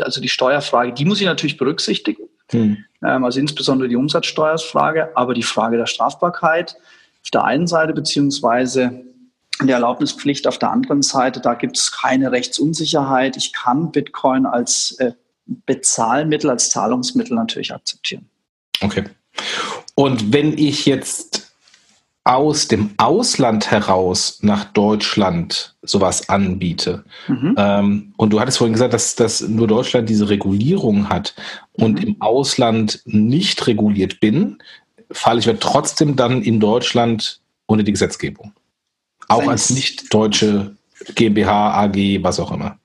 also 0.00 0.20
die 0.20 0.28
Steuerfrage, 0.28 0.92
die 0.92 1.04
muss 1.04 1.20
ich 1.20 1.26
natürlich 1.26 1.56
berücksichtigen. 1.56 2.28
Hm. 2.50 2.84
Ähm, 3.02 3.24
also 3.24 3.40
insbesondere 3.40 3.88
die 3.88 3.96
Umsatzsteuerfrage, 3.96 5.16
aber 5.16 5.34
die 5.34 5.42
Frage 5.42 5.76
der 5.76 5.86
Strafbarkeit 5.86 6.76
auf 7.22 7.30
der 7.30 7.44
einen 7.44 7.66
Seite, 7.66 7.92
beziehungsweise 7.92 9.02
die 9.62 9.70
Erlaubnispflicht 9.70 10.46
auf 10.46 10.58
der 10.58 10.70
anderen 10.70 11.02
Seite, 11.02 11.40
da 11.40 11.54
gibt 11.54 11.78
es 11.78 11.90
keine 11.90 12.30
Rechtsunsicherheit. 12.30 13.36
Ich 13.36 13.52
kann 13.52 13.90
Bitcoin 13.90 14.46
als 14.46 14.92
äh, 14.98 15.12
Bezahlmittel, 15.46 16.50
als 16.50 16.70
Zahlungsmittel 16.70 17.34
natürlich 17.34 17.72
akzeptieren. 17.72 18.28
Okay. 18.82 19.04
Und 19.94 20.32
wenn 20.32 20.56
ich 20.58 20.86
jetzt 20.86 21.45
aus 22.26 22.66
dem 22.66 22.90
Ausland 22.96 23.70
heraus 23.70 24.40
nach 24.42 24.64
Deutschland 24.64 25.76
sowas 25.82 26.28
anbiete. 26.28 27.04
Mhm. 27.28 27.54
Ähm, 27.56 28.12
und 28.16 28.32
du 28.32 28.40
hattest 28.40 28.58
vorhin 28.58 28.72
gesagt, 28.72 28.94
dass, 28.94 29.14
dass 29.14 29.42
nur 29.42 29.68
Deutschland 29.68 30.08
diese 30.08 30.28
Regulierung 30.28 31.08
hat 31.08 31.36
und 31.74 32.00
mhm. 32.00 32.08
im 32.08 32.16
Ausland 32.20 33.00
nicht 33.04 33.64
reguliert 33.68 34.18
bin, 34.18 34.58
falle 35.12 35.38
ich 35.38 35.48
trotzdem 35.60 36.16
dann 36.16 36.42
in 36.42 36.58
Deutschland 36.58 37.40
unter 37.66 37.84
die 37.84 37.92
Gesetzgebung. 37.92 38.52
Auch 39.28 39.46
als 39.46 39.70
nicht 39.70 40.12
deutsche 40.12 40.76
GmbH, 41.14 41.84
AG, 41.84 42.24
was 42.24 42.40
auch 42.40 42.50
immer. 42.50 42.76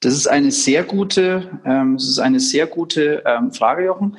Das 0.00 0.14
ist 0.14 0.26
eine 0.26 0.50
sehr 0.50 0.84
gute, 0.84 1.60
ähm, 1.66 1.96
das 1.96 2.08
ist 2.08 2.18
eine 2.18 2.40
sehr 2.40 2.66
gute 2.66 3.22
ähm, 3.26 3.52
Frage, 3.52 3.84
Jochen. 3.84 4.16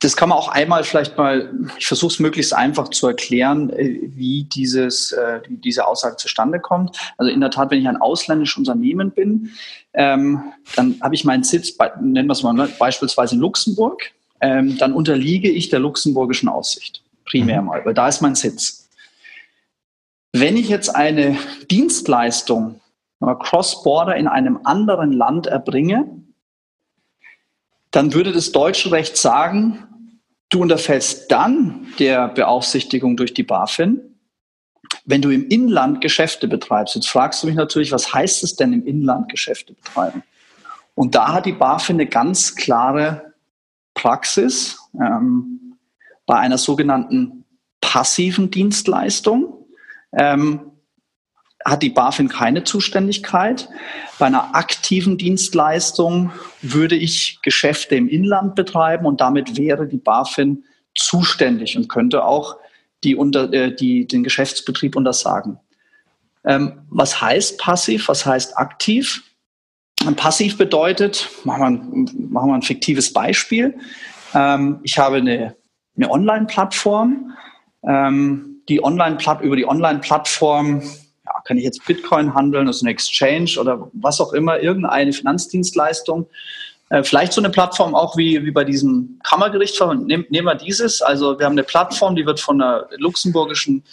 Das 0.00 0.16
kann 0.16 0.30
man 0.30 0.38
auch 0.38 0.48
einmal 0.48 0.82
vielleicht 0.82 1.16
mal, 1.18 1.52
ich 1.78 1.86
versuche 1.86 2.12
es 2.12 2.18
möglichst 2.20 2.54
einfach 2.54 2.88
zu 2.88 3.06
erklären, 3.06 3.70
äh, 3.70 4.00
wie 4.02 4.44
dieses, 4.44 5.12
äh, 5.12 5.40
diese 5.48 5.86
Aussage 5.86 6.16
zustande 6.16 6.58
kommt. 6.58 6.96
Also 7.18 7.30
in 7.30 7.40
der 7.40 7.50
Tat, 7.50 7.70
wenn 7.70 7.80
ich 7.80 7.88
ein 7.88 7.98
ausländisches 7.98 8.56
Unternehmen 8.56 9.10
bin, 9.10 9.50
ähm, 9.92 10.52
dann 10.74 10.98
habe 11.02 11.14
ich 11.14 11.24
meinen 11.24 11.44
Sitz, 11.44 11.76
bei, 11.76 11.92
nennen 12.00 12.28
wir 12.28 12.32
es 12.32 12.42
mal 12.42 12.54
ne, 12.54 12.68
beispielsweise 12.78 13.34
in 13.34 13.40
Luxemburg 13.40 14.10
ähm, 14.40 14.78
dann 14.78 14.92
unterliege 14.92 15.50
ich 15.50 15.68
der 15.68 15.80
luxemburgischen 15.80 16.48
Aussicht. 16.48 17.02
Primär 17.24 17.60
mhm. 17.60 17.68
mal, 17.68 17.84
weil 17.84 17.94
da 17.94 18.08
ist 18.08 18.20
mein 18.20 18.34
Sitz. 18.34 18.88
Wenn 20.32 20.56
ich 20.56 20.68
jetzt 20.68 20.94
eine 20.94 21.36
Dienstleistung 21.70 22.80
cross-border 23.20 24.16
in 24.16 24.28
einem 24.28 24.60
anderen 24.64 25.12
Land 25.12 25.46
erbringe, 25.46 26.08
dann 27.90 28.14
würde 28.14 28.32
das 28.32 28.52
deutsche 28.52 28.92
Recht 28.92 29.16
sagen, 29.16 29.86
du 30.48 30.62
unterfällst 30.62 31.30
dann 31.30 31.88
der 31.98 32.28
Beaufsichtigung 32.28 33.16
durch 33.16 33.34
die 33.34 33.42
BaFin, 33.42 34.00
wenn 35.04 35.22
du 35.22 35.30
im 35.30 35.48
Inland 35.48 36.00
Geschäfte 36.00 36.48
betreibst. 36.48 36.94
Jetzt 36.94 37.08
fragst 37.08 37.42
du 37.42 37.46
mich 37.46 37.56
natürlich, 37.56 37.92
was 37.92 38.12
heißt 38.12 38.42
es 38.44 38.56
denn 38.56 38.72
im 38.72 38.86
Inland 38.86 39.28
Geschäfte 39.28 39.74
betreiben? 39.74 40.22
Und 40.94 41.14
da 41.14 41.32
hat 41.32 41.46
die 41.46 41.52
BaFin 41.52 41.96
eine 41.96 42.06
ganz 42.06 42.56
klare 42.56 43.32
Praxis 43.94 44.78
ähm, 44.94 45.78
bei 46.26 46.36
einer 46.36 46.58
sogenannten 46.58 47.44
passiven 47.80 48.50
Dienstleistung 48.50 49.66
ähm, 50.12 50.69
hat 51.64 51.82
die 51.82 51.90
BaFin 51.90 52.28
keine 52.28 52.64
Zuständigkeit. 52.64 53.68
Bei 54.18 54.26
einer 54.26 54.54
aktiven 54.54 55.18
Dienstleistung 55.18 56.32
würde 56.62 56.96
ich 56.96 57.40
Geschäfte 57.42 57.96
im 57.96 58.08
Inland 58.08 58.54
betreiben 58.54 59.06
und 59.06 59.20
damit 59.20 59.56
wäre 59.56 59.86
die 59.86 59.98
BaFin 59.98 60.64
zuständig 60.94 61.76
und 61.76 61.88
könnte 61.88 62.24
auch 62.24 62.56
die 63.04 63.16
unter, 63.16 63.52
äh, 63.52 63.74
die, 63.74 64.06
den 64.06 64.22
Geschäftsbetrieb 64.22 64.96
untersagen. 64.96 65.58
Ähm, 66.44 66.82
was 66.88 67.20
heißt 67.20 67.58
passiv? 67.58 68.08
Was 68.08 68.24
heißt 68.24 68.56
aktiv? 68.56 69.22
Passiv 70.16 70.56
bedeutet, 70.56 71.28
machen 71.44 71.60
wir 71.60 71.66
ein, 71.66 72.28
machen 72.30 72.48
wir 72.48 72.54
ein 72.54 72.62
fiktives 72.62 73.12
Beispiel. 73.12 73.78
Ähm, 74.34 74.80
ich 74.82 74.98
habe 74.98 75.16
eine, 75.16 75.56
eine 75.96 76.10
Online-Plattform. 76.10 77.36
Ähm, 77.86 78.62
die 78.68 78.82
Online 78.82 79.18
über 79.42 79.56
die 79.56 79.66
Online-Plattform 79.66 80.82
ja, 81.32 81.40
kann 81.42 81.58
ich 81.58 81.64
jetzt 81.64 81.84
Bitcoin 81.86 82.34
handeln, 82.34 82.66
das 82.66 82.76
ist 82.76 82.82
eine 82.82 82.90
Exchange 82.90 83.56
oder 83.58 83.90
was 83.92 84.20
auch 84.20 84.32
immer, 84.32 84.60
irgendeine 84.60 85.12
Finanzdienstleistung. 85.12 86.26
Äh, 86.88 87.04
vielleicht 87.04 87.32
so 87.32 87.40
eine 87.40 87.50
Plattform 87.50 87.94
auch 87.94 88.16
wie, 88.16 88.44
wie 88.44 88.50
bei 88.50 88.64
diesem 88.64 89.20
Kammergericht. 89.22 89.80
Nehmen, 89.80 90.26
nehmen 90.28 90.46
wir 90.46 90.56
dieses. 90.56 91.02
Also 91.02 91.38
wir 91.38 91.46
haben 91.46 91.52
eine 91.52 91.62
Plattform, 91.62 92.16
die 92.16 92.26
wird 92.26 92.40
von 92.40 92.58
der 92.58 92.88
luxemburgischen 92.96 93.84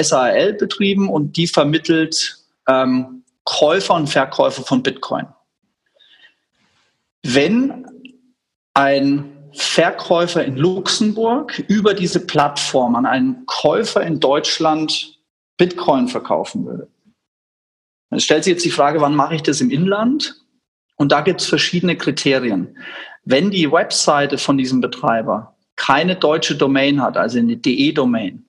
SAL 0.00 0.54
betrieben 0.54 1.08
und 1.08 1.36
die 1.36 1.46
vermittelt 1.46 2.38
ähm, 2.68 3.24
Käufer 3.44 3.94
und 3.94 4.08
Verkäufer 4.08 4.62
von 4.62 4.82
Bitcoin. 4.82 5.26
Wenn 7.22 7.86
ein 8.74 9.30
Verkäufer 9.54 10.44
in 10.44 10.56
Luxemburg 10.56 11.58
über 11.68 11.94
diese 11.94 12.26
Plattform 12.26 12.96
an 12.96 13.06
einen 13.06 13.46
Käufer 13.46 14.02
in 14.02 14.20
Deutschland 14.20 15.13
Bitcoin 15.56 16.08
verkaufen 16.08 16.66
würde, 16.66 16.88
dann 18.10 18.20
stellt 18.20 18.44
sich 18.44 18.52
jetzt 18.52 18.64
die 18.64 18.70
Frage, 18.70 19.00
wann 19.00 19.16
mache 19.16 19.34
ich 19.34 19.42
das 19.42 19.60
im 19.60 19.70
Inland? 19.70 20.40
Und 20.96 21.10
da 21.10 21.20
gibt 21.20 21.40
es 21.40 21.46
verschiedene 21.46 21.96
Kriterien. 21.96 22.78
Wenn 23.24 23.50
die 23.50 23.70
Webseite 23.70 24.38
von 24.38 24.56
diesem 24.58 24.80
Betreiber 24.80 25.56
keine 25.76 26.14
deutsche 26.16 26.54
Domain 26.54 27.02
hat, 27.02 27.16
also 27.16 27.38
eine 27.38 27.56
DE-Domain, 27.56 28.44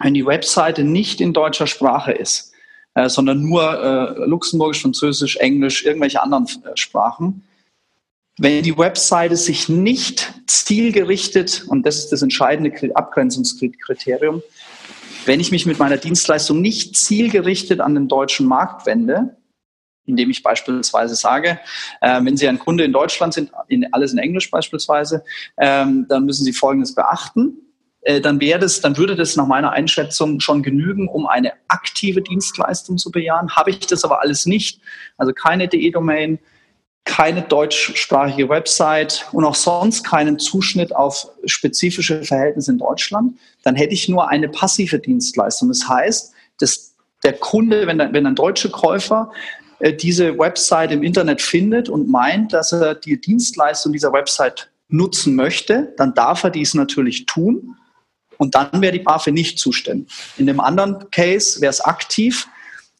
wenn 0.00 0.14
die 0.14 0.26
Webseite 0.26 0.84
nicht 0.84 1.20
in 1.20 1.32
deutscher 1.32 1.66
Sprache 1.66 2.12
ist, 2.12 2.52
äh, 2.94 3.08
sondern 3.08 3.42
nur 3.42 3.62
äh, 3.62 4.26
Luxemburgisch, 4.26 4.82
Französisch, 4.82 5.36
Englisch, 5.36 5.84
irgendwelche 5.84 6.22
anderen 6.22 6.46
äh, 6.46 6.76
Sprachen, 6.76 7.42
wenn 8.38 8.62
die 8.64 8.76
Webseite 8.76 9.36
sich 9.36 9.68
nicht 9.68 10.32
zielgerichtet, 10.46 11.64
und 11.68 11.86
das 11.86 11.98
ist 11.98 12.10
das 12.10 12.22
entscheidende 12.22 12.94
Abgrenzungskriterium, 12.96 14.42
wenn 15.26 15.40
ich 15.40 15.50
mich 15.50 15.66
mit 15.66 15.78
meiner 15.78 15.96
Dienstleistung 15.96 16.60
nicht 16.60 16.96
zielgerichtet 16.96 17.80
an 17.80 17.94
den 17.94 18.08
deutschen 18.08 18.46
Markt 18.46 18.86
wende, 18.86 19.36
indem 20.06 20.30
ich 20.30 20.42
beispielsweise 20.42 21.14
sage, 21.14 21.58
äh, 22.00 22.22
wenn 22.22 22.36
Sie 22.36 22.48
ein 22.48 22.58
Kunde 22.58 22.84
in 22.84 22.92
Deutschland 22.92 23.34
sind, 23.34 23.50
in, 23.68 23.92
alles 23.92 24.12
in 24.12 24.18
Englisch 24.18 24.50
beispielsweise, 24.50 25.24
ähm, 25.58 26.06
dann 26.08 26.26
müssen 26.26 26.44
Sie 26.44 26.52
Folgendes 26.52 26.94
beachten. 26.94 27.58
Äh, 28.02 28.20
dann 28.20 28.40
wäre 28.40 28.58
das, 28.58 28.80
dann 28.80 28.96
würde 28.96 29.16
das 29.16 29.34
nach 29.36 29.46
meiner 29.46 29.72
Einschätzung 29.72 30.40
schon 30.40 30.62
genügen, 30.62 31.08
um 31.08 31.26
eine 31.26 31.52
aktive 31.68 32.20
Dienstleistung 32.20 32.98
zu 32.98 33.10
bejahen. 33.10 33.56
Habe 33.56 33.70
ich 33.70 33.80
das 33.80 34.04
aber 34.04 34.20
alles 34.20 34.46
nicht, 34.46 34.80
also 35.16 35.32
keine 35.32 35.68
DE-Domain, 35.68 36.38
keine 37.04 37.42
deutschsprachige 37.42 38.48
Website 38.48 39.26
und 39.32 39.44
auch 39.44 39.54
sonst 39.54 40.04
keinen 40.04 40.38
Zuschnitt 40.38 40.94
auf 40.96 41.28
spezifische 41.44 42.22
Verhältnisse 42.22 42.72
in 42.72 42.78
Deutschland, 42.78 43.36
dann 43.62 43.76
hätte 43.76 43.92
ich 43.92 44.08
nur 44.08 44.28
eine 44.28 44.48
passive 44.48 44.98
Dienstleistung. 44.98 45.68
Das 45.68 45.86
heißt, 45.88 46.32
dass 46.58 46.94
der 47.22 47.34
Kunde, 47.34 47.86
wenn, 47.86 47.98
wenn 47.98 48.26
ein 48.26 48.34
deutscher 48.34 48.70
Käufer 48.70 49.30
äh, 49.80 49.92
diese 49.92 50.38
Website 50.38 50.92
im 50.92 51.02
Internet 51.02 51.42
findet 51.42 51.88
und 51.88 52.08
meint, 52.08 52.52
dass 52.52 52.72
er 52.72 52.94
die 52.94 53.20
Dienstleistung 53.20 53.92
dieser 53.92 54.12
Website 54.12 54.70
nutzen 54.88 55.34
möchte, 55.34 55.92
dann 55.96 56.14
darf 56.14 56.44
er 56.44 56.50
dies 56.50 56.74
natürlich 56.74 57.26
tun 57.26 57.76
und 58.38 58.54
dann 58.54 58.80
wäre 58.80 58.92
die 58.92 58.98
BaFin 59.00 59.34
nicht 59.34 59.58
zuständig. 59.58 60.12
In 60.36 60.46
dem 60.46 60.60
anderen 60.60 61.10
Case 61.10 61.60
wäre 61.60 61.70
es 61.70 61.80
aktiv, 61.80 62.48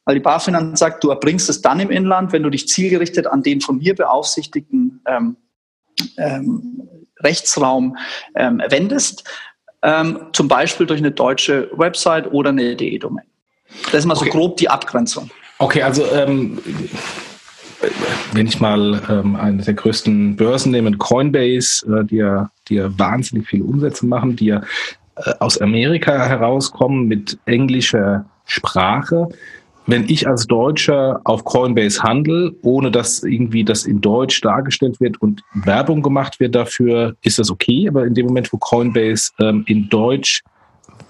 weil 0.05 0.17
die 0.17 0.21
BaFin 0.21 0.77
sagt, 0.77 1.03
du 1.03 1.11
erbringst 1.11 1.49
es 1.49 1.63
dann 1.63 1.81
im 1.81 1.91
Inland, 1.91 2.33
wenn 2.33 2.43
du 2.43 2.51
dich 2.51 2.69
zielgerichtet 2.69 3.27
an 3.27 3.43
den 3.43 3.61
von 3.61 3.79
mir 3.79 3.95
beaufsichtigten 3.95 5.01
ähm, 5.07 5.37
ähm, 6.19 6.89
Rechtsraum 7.21 7.97
ähm, 8.35 8.63
wendest, 8.69 9.25
ähm, 9.83 10.27
zum 10.33 10.49
Beispiel 10.49 10.87
durch 10.87 11.01
eine 11.01 11.11
deutsche 11.11 11.71
Website 11.77 12.33
oder 12.33 12.51
eine 12.51 12.77
DE-Domain. 12.77 13.25
Das 13.87 14.01
ist 14.01 14.07
mal 14.07 14.17
okay. 14.17 14.27
so 14.27 14.31
grob 14.31 14.57
die 14.57 14.69
Abgrenzung. 14.69 15.31
Okay, 15.59 15.83
also 15.83 16.05
ähm, 16.13 16.59
wenn 18.33 18.47
ich 18.47 18.61
mal 18.61 19.01
ähm, 19.09 19.37
eine 19.37 19.63
der 19.63 19.75
größten 19.75 20.37
Börsen 20.37 20.73
nehme, 20.73 20.97
Coinbase, 20.97 21.87
äh, 21.87 22.05
die, 22.05 22.17
ja, 22.17 22.51
die 22.69 22.77
ja 22.77 22.99
wahnsinnig 22.99 23.47
viele 23.47 23.65
Umsätze 23.65 24.07
machen, 24.07 24.37
die 24.37 24.47
ja 24.47 24.63
äh, 25.17 25.33
aus 25.39 25.61
Amerika 25.61 26.27
herauskommen 26.27 27.07
mit 27.07 27.39
englischer 27.47 28.27
Sprache, 28.47 29.29
wenn 29.87 30.09
ich 30.09 30.27
als 30.27 30.47
Deutscher 30.47 31.21
auf 31.25 31.45
Coinbase 31.45 32.03
handle, 32.03 32.55
ohne 32.63 32.91
dass 32.91 33.23
irgendwie 33.23 33.65
das 33.65 33.85
in 33.85 34.01
Deutsch 34.01 34.41
dargestellt 34.41 35.01
wird 35.01 35.21
und 35.21 35.43
Werbung 35.53 36.03
gemacht 36.03 36.41
wird 36.41 36.55
dafür, 36.55 37.17
ist 37.23 37.39
das 37.39 37.51
okay. 37.51 37.89
Aber 37.89 38.07
in 38.07 38.15
dem 38.15 38.27
Moment, 38.27 38.53
wo 38.53 38.57
Coinbase 38.57 39.31
ähm, 39.41 39.65
in 39.67 39.89
Deutsch 39.89 40.43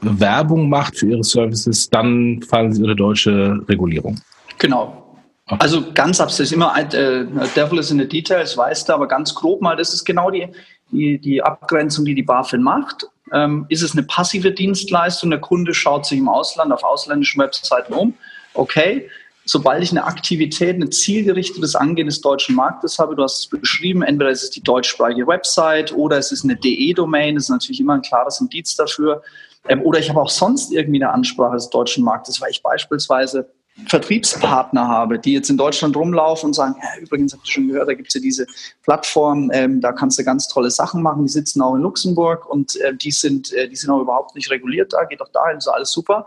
Werbung 0.01 0.69
macht 0.69 0.99
für 0.99 1.09
ihre 1.09 1.25
Services, 1.25 1.89
dann 1.89 2.43
fallen 2.43 2.73
sie 2.73 2.83
unter 2.83 2.95
deutsche 2.95 3.61
Regulierung. 3.69 4.21
Genau. 4.59 5.01
Okay. 5.47 5.57
Also 5.61 5.93
ganz 5.93 6.21
abstrakt, 6.21 6.53
immer 6.53 6.75
äh, 6.77 7.27
Devil 7.55 7.79
is 7.79 7.91
in 7.91 7.99
the 7.99 8.09
details, 8.09 8.57
weißt 8.57 8.89
du, 8.89 8.95
aber 8.95 9.07
ganz 9.07 9.35
grob 9.35 9.61
mal, 9.61 9.77
das 9.77 9.93
ist 9.93 10.05
genau 10.05 10.31
die, 10.31 10.49
die, 10.91 11.19
die 11.19 11.43
Abgrenzung, 11.43 12.05
die 12.05 12.15
die 12.15 12.23
BaFin 12.23 12.63
macht. 12.63 13.07
Ähm, 13.33 13.67
ist 13.69 13.83
es 13.83 13.93
eine 13.93 14.05
passive 14.05 14.53
Dienstleistung? 14.53 15.31
Der 15.31 15.41
Kunde 15.41 15.75
schaut 15.75 16.07
sich 16.07 16.19
im 16.19 16.29
Ausland 16.29 16.73
auf 16.73 16.83
ausländischen 16.83 17.41
Webseiten 17.41 17.93
um 17.93 18.15
okay, 18.55 19.09
sobald 19.45 19.83
ich 19.83 19.91
eine 19.91 20.05
Aktivität, 20.05 20.81
ein 20.81 20.91
zielgerichtetes 20.91 21.75
Angehen 21.75 22.07
des 22.07 22.21
deutschen 22.21 22.55
Marktes 22.55 22.99
habe, 22.99 23.15
du 23.15 23.23
hast 23.23 23.39
es 23.39 23.61
beschrieben, 23.61 24.03
entweder 24.03 24.31
ist 24.31 24.43
es 24.43 24.51
die 24.51 24.63
deutschsprachige 24.63 25.27
Website 25.27 25.93
oder 25.93 26.19
es 26.19 26.33
ist 26.33 26.45
eine 26.45 26.57
DE-Domain, 26.57 27.35
das 27.35 27.45
ist 27.45 27.51
natürlich 27.51 27.81
immer 27.81 27.95
ein 27.95 28.03
klares 28.03 28.41
Indiz 28.41 28.75
dafür. 28.77 29.23
Ähm, 29.69 29.83
oder 29.83 29.99
ich 29.99 30.09
habe 30.09 30.21
auch 30.21 30.31
sonst 30.31 30.73
irgendwie 30.73 31.03
eine 31.03 31.13
Ansprache 31.13 31.55
des 31.55 31.71
deutschen 31.71 32.05
Marktes, 32.05 32.41
weil 32.41 32.51
ich 32.51 32.63
beispielsweise 32.63 33.51
Vertriebspartner 33.87 34.87
habe, 34.87 35.19
die 35.19 35.33
jetzt 35.33 35.51
in 35.51 35.57
Deutschland 35.57 35.97
rumlaufen 35.97 36.49
und 36.49 36.55
sagen, 36.55 36.77
ja, 36.81 37.01
übrigens 37.01 37.33
habt 37.33 37.47
ihr 37.47 37.53
schon 37.53 37.69
gehört, 37.69 37.89
da 37.89 37.95
gibt 37.95 38.09
es 38.09 38.15
ja 38.15 38.21
diese 38.21 38.47
Plattform, 38.85 39.51
ähm, 39.53 39.81
da 39.81 39.93
kannst 39.93 40.19
du 40.19 40.25
ganz 40.25 40.47
tolle 40.47 40.71
Sachen 40.71 41.03
machen, 41.03 41.25
die 41.25 41.33
sitzen 41.33 41.61
auch 41.61 41.75
in 41.75 41.83
Luxemburg 41.83 42.49
und 42.49 42.77
äh, 42.77 42.95
die, 42.95 43.11
sind, 43.11 43.53
äh, 43.53 43.69
die 43.69 43.75
sind 43.75 43.91
auch 43.91 44.01
überhaupt 44.01 44.37
nicht 44.37 44.49
reguliert 44.51 44.93
da, 44.93 45.05
geht 45.05 45.21
auch 45.21 45.31
dahin, 45.31 45.59
ist 45.59 45.67
alles 45.67 45.91
super. 45.91 46.27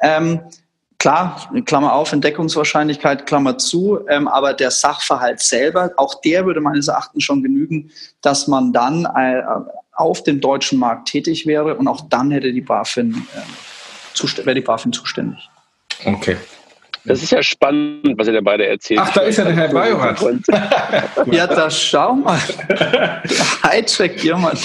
Ähm, 0.00 0.40
Klar, 0.98 1.48
Klammer 1.64 1.92
auf, 1.92 2.12
Entdeckungswahrscheinlichkeit, 2.12 3.24
Klammer 3.26 3.56
zu, 3.56 4.00
ähm, 4.08 4.26
aber 4.26 4.52
der 4.52 4.72
Sachverhalt 4.72 5.38
selber, 5.40 5.92
auch 5.96 6.20
der 6.22 6.44
würde 6.44 6.60
meines 6.60 6.88
Erachtens 6.88 7.22
schon 7.22 7.40
genügen, 7.40 7.92
dass 8.20 8.48
man 8.48 8.72
dann 8.72 9.04
äh, 9.04 9.42
auf 9.92 10.24
dem 10.24 10.40
deutschen 10.40 10.78
Markt 10.78 11.06
tätig 11.06 11.46
wäre 11.46 11.76
und 11.76 11.86
auch 11.86 12.08
dann 12.08 12.32
hätte 12.32 12.52
die 12.52 12.62
BaFin, 12.62 13.26
äh, 13.34 14.44
wäre 14.44 14.56
die 14.56 14.60
BaFin 14.60 14.92
zuständig. 14.92 15.48
Okay. 16.04 16.36
Das 17.08 17.22
ist 17.22 17.32
ja 17.32 17.42
spannend, 17.42 18.18
was 18.18 18.26
ihr 18.26 18.34
da 18.34 18.42
beide 18.42 18.66
erzählt. 18.66 19.00
Ach, 19.02 19.10
da 19.12 19.22
ist 19.22 19.38
ja 19.38 19.44
der 19.44 19.54
Herr 19.54 19.68
Bajorat. 19.68 20.20
ja, 21.26 21.46
da 21.46 21.70
schau 21.70 22.14
mal. 22.14 22.38
Hightech 23.62 24.16
jemand. 24.22 24.58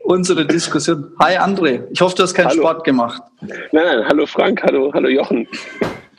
Unsere 0.00 0.44
Diskussion. 0.44 1.12
Hi 1.20 1.38
André, 1.38 1.84
ich 1.92 2.00
hoffe, 2.00 2.16
du 2.16 2.24
hast 2.24 2.34
keinen 2.34 2.48
hallo. 2.48 2.62
Sport 2.62 2.84
gemacht. 2.84 3.22
Nein, 3.40 3.58
nein, 3.72 4.04
hallo 4.08 4.26
Frank, 4.26 4.62
hallo, 4.64 4.92
hallo 4.92 5.08
Jochen. 5.08 5.46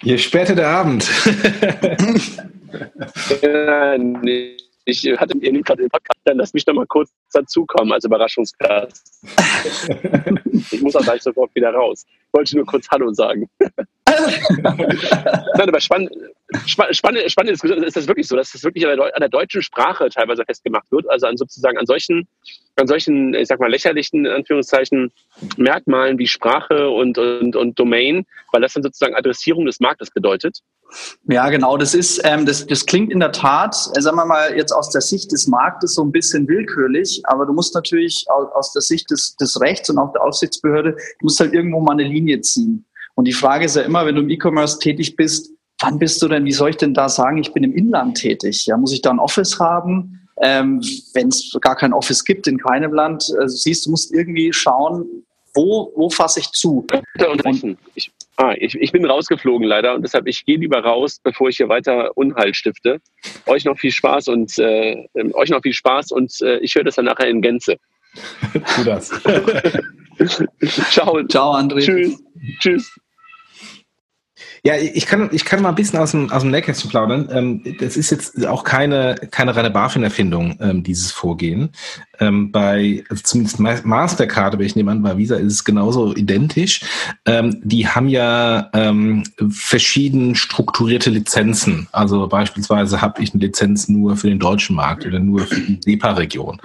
Je 0.01 0.17
später 0.17 0.55
der 0.55 0.69
Abend. 0.69 1.05
ja, 3.41 3.97
nee 3.97 4.55
ich 4.87 5.05
hatte 5.17 5.37
mir 5.37 5.51
gerade 5.61 5.81
den 5.81 5.89
Podcast, 5.89 6.19
dann 6.23 6.37
lass 6.37 6.53
mich 6.53 6.63
doch 6.63 6.73
mal 6.73 6.85
kurz 6.87 7.11
dazukommen 7.33 7.91
als 7.91 8.05
Überraschungsgast. 8.05 9.21
ich 10.71 10.81
muss 10.81 10.95
auch 10.95 11.01
gleich 11.01 11.21
sofort 11.21 11.53
wieder 11.55 11.71
raus. 11.71 12.05
Ich 12.07 12.33
wollte 12.33 12.55
nur 12.55 12.65
kurz 12.65 12.87
Hallo 12.89 13.11
sagen. 13.11 13.49
Nein, 14.07 15.69
aber 15.69 15.81
spannend, 15.81 16.11
spannend, 16.55 17.29
spannend 17.29 17.51
ist, 17.51 17.63
ist 17.65 17.97
das 17.97 18.07
wirklich 18.07 18.27
so, 18.27 18.37
dass 18.37 18.53
das 18.53 18.63
wirklich 18.63 18.87
an 18.87 18.97
der, 18.97 19.13
an 19.13 19.19
der, 19.19 19.29
deutschen 19.29 19.61
Sprache 19.61 20.07
teilweise 20.09 20.45
festgemacht 20.45 20.89
wird, 20.91 21.09
also 21.09 21.27
an 21.27 21.35
sozusagen 21.35 21.77
an 21.77 21.85
solchen, 21.85 22.25
an 22.77 22.87
solchen, 22.87 23.33
ich 23.33 23.49
sag 23.49 23.59
mal, 23.59 23.69
lächerlichen, 23.69 24.25
Anführungszeichen, 24.25 25.11
Merkmalen 25.57 26.17
wie 26.17 26.27
Sprache 26.27 26.89
und, 26.89 27.17
und, 27.17 27.57
und 27.57 27.77
Domain, 27.77 28.25
weil 28.53 28.61
das 28.61 28.73
dann 28.73 28.83
sozusagen 28.83 29.15
Adressierung 29.15 29.65
des 29.65 29.81
Marktes 29.81 30.11
bedeutet. 30.11 30.61
Ja, 31.29 31.49
genau. 31.49 31.77
Das 31.77 31.93
ist, 31.93 32.21
ähm, 32.23 32.45
das, 32.45 32.65
das 32.65 32.85
klingt 32.85 33.11
in 33.11 33.19
der 33.19 33.31
Tat, 33.31 33.75
äh, 33.95 34.01
sagen 34.01 34.17
wir 34.17 34.25
mal, 34.25 34.55
jetzt 34.55 34.71
aus 34.71 34.89
der 34.89 35.01
Sicht 35.01 35.31
des 35.31 35.47
Marktes 35.47 35.95
so 35.95 36.03
ein 36.03 36.11
bisschen 36.11 36.47
willkürlich, 36.47 37.21
aber 37.25 37.45
du 37.45 37.53
musst 37.53 37.75
natürlich 37.75 38.25
aus, 38.29 38.47
aus 38.53 38.73
der 38.73 38.81
Sicht 38.81 39.11
des, 39.11 39.35
des 39.35 39.59
Rechts 39.59 39.89
und 39.89 39.97
auch 39.97 40.11
der 40.13 40.23
Aufsichtsbehörde, 40.23 40.93
du 40.93 41.23
musst 41.23 41.39
halt 41.39 41.53
irgendwo 41.53 41.81
mal 41.81 41.93
eine 41.93 42.03
Linie 42.03 42.41
ziehen. 42.41 42.85
Und 43.15 43.25
die 43.25 43.33
Frage 43.33 43.65
ist 43.65 43.75
ja 43.75 43.81
immer, 43.81 44.05
wenn 44.05 44.15
du 44.15 44.21
im 44.21 44.29
E-Commerce 44.29 44.79
tätig 44.79 45.15
bist, 45.15 45.49
wann 45.81 45.99
bist 45.99 46.21
du 46.21 46.27
denn, 46.27 46.45
wie 46.45 46.51
soll 46.51 46.69
ich 46.69 46.77
denn 46.77 46.93
da 46.93 47.09
sagen, 47.09 47.37
ich 47.37 47.53
bin 47.53 47.63
im 47.63 47.73
Inland 47.73 48.17
tätig? 48.17 48.65
Ja, 48.65 48.77
muss 48.77 48.93
ich 48.93 49.01
da 49.01 49.11
ein 49.11 49.19
Office 49.19 49.59
haben? 49.59 50.27
Ähm, 50.39 50.81
wenn 51.13 51.29
es 51.29 51.51
gar 51.61 51.75
kein 51.75 51.93
Office 51.93 52.23
gibt 52.23 52.47
in 52.47 52.59
keinem 52.59 52.93
Land, 52.93 53.25
also 53.39 53.55
siehst 53.55 53.85
du, 53.85 53.91
musst 53.91 54.13
irgendwie 54.13 54.53
schauen, 54.53 55.25
wo, 55.55 55.91
wo 55.95 56.09
fasse 56.09 56.39
ich 56.39 56.51
zu? 56.51 56.85
Und, 57.43 57.77
ich, 57.95 58.11
Ah, 58.39 58.53
ich, 58.55 58.75
ich 58.75 58.91
bin 58.91 59.03
rausgeflogen 59.03 59.67
leider 59.67 59.95
und 59.95 60.03
deshalb 60.03 60.27
ich 60.27 60.45
gehe 60.45 60.57
lieber 60.57 60.79
raus, 60.79 61.19
bevor 61.23 61.49
ich 61.49 61.57
hier 61.57 61.69
weiter 61.69 62.15
Unheil 62.15 62.53
stifte. 62.53 63.01
Euch 63.47 63.65
noch 63.65 63.79
viel 63.79 63.91
Spaß 63.91 64.27
und 64.27 64.57
äh, 64.59 65.07
ähm, 65.15 65.33
euch 65.33 65.49
noch 65.49 65.63
viel 65.63 65.73
Spaß 65.73 66.11
und 66.11 66.31
äh, 66.41 66.59
ich 66.59 66.75
höre 66.75 66.83
das 66.83 66.95
dann 66.95 67.05
nachher 67.05 67.27
in 67.27 67.41
Gänze. 67.41 67.77
tu 68.75 68.83
das. 68.83 69.09
Ciao. 70.91 71.23
Ciao, 71.23 71.53
André. 71.53 71.81
Tschüss. 71.81 72.23
Tschüss. 72.59 72.99
Ja, 74.63 74.75
ich 74.75 75.05
kann, 75.05 75.29
ich 75.31 75.45
kann 75.45 75.61
mal 75.61 75.69
ein 75.69 75.75
bisschen 75.75 75.99
aus 75.99 76.11
dem, 76.11 76.31
aus 76.31 76.41
dem 76.41 76.51
Nähkästchen 76.51 76.89
plaudern. 76.89 77.29
Ähm, 77.31 77.77
das 77.79 77.97
ist 77.97 78.11
jetzt 78.11 78.45
auch 78.45 78.63
keine, 78.63 79.15
keine 79.31 79.55
reine 79.55 79.71
BaFin-Erfindung, 79.71 80.57
ähm, 80.59 80.83
dieses 80.83 81.11
Vorgehen. 81.11 81.69
Ähm, 82.19 82.51
bei, 82.51 83.03
also 83.09 83.23
zumindest 83.23 83.85
Mastercard, 83.85 84.53
aber 84.55 84.63
ich 84.63 84.75
nehme 84.75 84.91
an, 84.91 85.03
bei 85.03 85.17
Visa 85.17 85.35
ist 85.35 85.53
es 85.53 85.63
genauso 85.63 86.15
identisch. 86.15 86.81
Die 87.27 87.87
haben 87.87 88.09
ja 88.09 88.69
ähm, 88.73 89.23
verschieden 89.49 90.35
strukturierte 90.35 91.09
Lizenzen. 91.09 91.87
Also 91.91 92.27
beispielsweise 92.27 93.01
habe 93.01 93.21
ich 93.21 93.33
eine 93.33 93.43
Lizenz 93.43 93.87
nur 93.87 94.17
für 94.17 94.29
den 94.29 94.39
deutschen 94.39 94.75
Markt 94.75 95.05
oder 95.05 95.19
nur 95.19 95.45
für 95.45 95.59
die 95.59 95.79
SEPA-Region. 95.81 96.59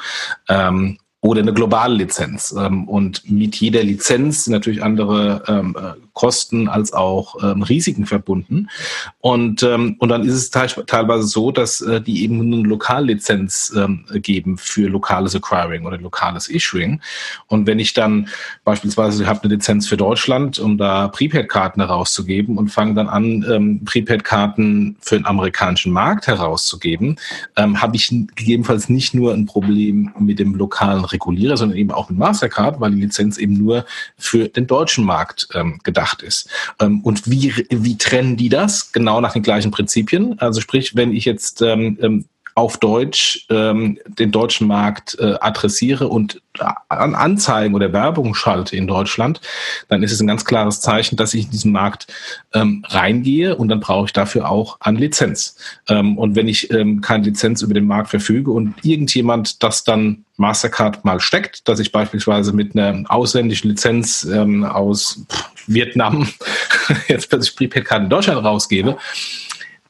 Oder 1.24 1.42
eine 1.42 1.52
globale 1.52 1.94
Lizenz. 1.94 2.52
Ähm, 2.58 2.88
und 2.88 3.30
mit 3.30 3.54
jeder 3.54 3.84
Lizenz 3.84 4.42
sind 4.44 4.54
natürlich 4.54 4.82
andere 4.82 5.44
ähm, 5.46 5.76
äh, 5.78 5.92
Kosten 6.14 6.68
als 6.68 6.92
auch 6.92 7.36
ähm, 7.44 7.62
Risiken 7.62 8.06
verbunden. 8.06 8.68
Und, 9.20 9.62
und 9.62 10.08
dann 10.08 10.24
ist 10.24 10.34
es 10.34 10.50
teilweise 10.50 11.22
so, 11.22 11.52
dass 11.52 11.80
äh, 11.80 12.00
die 12.00 12.24
eben 12.24 12.40
eine 12.40 12.56
Lokallizenz 12.68 13.72
geben 14.14 14.58
für 14.58 14.88
lokales 14.88 15.34
Acquiring 15.34 15.86
oder 15.86 15.96
lokales 15.98 16.48
Issuing. 16.48 17.00
Und 17.46 17.66
wenn 17.66 17.78
ich 17.78 17.94
dann 17.94 18.28
beispielsweise, 18.64 19.26
habe 19.26 19.44
eine 19.44 19.54
Lizenz 19.54 19.86
für 19.86 19.96
Deutschland, 19.96 20.58
um 20.58 20.76
da 20.76 21.08
Prepaid-Karten 21.08 21.80
herauszugeben 21.80 22.58
und 22.58 22.68
fange 22.68 22.94
dann 22.94 23.08
an, 23.08 23.80
Prepaid-Karten 23.84 24.96
für 25.00 25.16
den 25.16 25.26
amerikanischen 25.26 25.92
Markt 25.92 26.26
herauszugeben, 26.26 27.16
habe 27.56 27.96
ich 27.96 28.08
gegebenenfalls 28.34 28.88
nicht 28.88 29.14
nur 29.14 29.32
ein 29.32 29.46
Problem 29.46 30.12
mit 30.18 30.38
dem 30.38 30.54
lokalen 30.54 31.04
Regulierer, 31.12 31.56
sondern 31.56 31.78
eben 31.78 31.90
auch 31.90 32.08
mit 32.10 32.18
Mastercard, 32.18 32.80
weil 32.80 32.92
die 32.92 33.00
Lizenz 33.00 33.38
eben 33.38 33.54
nur 33.54 33.84
für 34.16 34.48
den 34.48 34.66
deutschen 34.66 35.04
Markt 35.04 35.48
ähm, 35.54 35.80
gedacht 35.82 36.22
ist. 36.22 36.48
Ähm, 36.80 37.00
und 37.02 37.30
wie, 37.30 37.54
wie 37.70 37.98
trennen 37.98 38.36
die 38.36 38.48
das? 38.48 38.92
Genau 38.92 39.20
nach 39.20 39.32
den 39.32 39.42
gleichen 39.42 39.70
Prinzipien. 39.70 40.38
Also 40.38 40.60
sprich, 40.60 40.96
wenn 40.96 41.12
ich 41.12 41.24
jetzt 41.24 41.62
ähm, 41.62 41.98
ähm 42.00 42.24
auf 42.54 42.78
Deutsch 42.78 43.46
ähm, 43.50 43.98
den 44.06 44.30
deutschen 44.30 44.66
Markt 44.66 45.16
äh, 45.18 45.34
adressiere 45.40 46.08
und 46.08 46.40
an 46.88 47.14
Anzeigen 47.14 47.74
oder 47.74 47.92
Werbung 47.92 48.34
schalte 48.34 48.76
in 48.76 48.86
Deutschland, 48.86 49.40
dann 49.88 50.02
ist 50.02 50.12
es 50.12 50.20
ein 50.20 50.26
ganz 50.26 50.44
klares 50.44 50.80
Zeichen, 50.80 51.16
dass 51.16 51.32
ich 51.32 51.46
in 51.46 51.50
diesen 51.50 51.72
Markt 51.72 52.08
ähm, 52.52 52.84
reingehe 52.88 53.56
und 53.56 53.68
dann 53.68 53.80
brauche 53.80 54.06
ich 54.06 54.12
dafür 54.12 54.50
auch 54.50 54.76
eine 54.80 54.98
Lizenz. 54.98 55.56
Ähm, 55.88 56.18
und 56.18 56.36
wenn 56.36 56.48
ich 56.48 56.70
ähm, 56.70 57.00
keine 57.00 57.24
Lizenz 57.24 57.62
über 57.62 57.74
den 57.74 57.86
Markt 57.86 58.10
verfüge 58.10 58.50
und 58.50 58.74
irgendjemand 58.82 59.62
das 59.62 59.84
dann 59.84 60.24
Mastercard 60.36 61.04
mal 61.04 61.20
steckt, 61.20 61.68
dass 61.68 61.78
ich 61.78 61.92
beispielsweise 61.92 62.52
mit 62.52 62.76
einer 62.76 63.04
ausländischen 63.10 63.70
Lizenz 63.70 64.24
ähm, 64.24 64.64
aus 64.64 65.24
Vietnam 65.66 66.28
jetzt 67.08 67.30
plötzlich 67.30 67.56
Prepaid-Karten 67.56 68.04
in 68.04 68.10
Deutschland 68.10 68.44
rausgebe, 68.44 68.98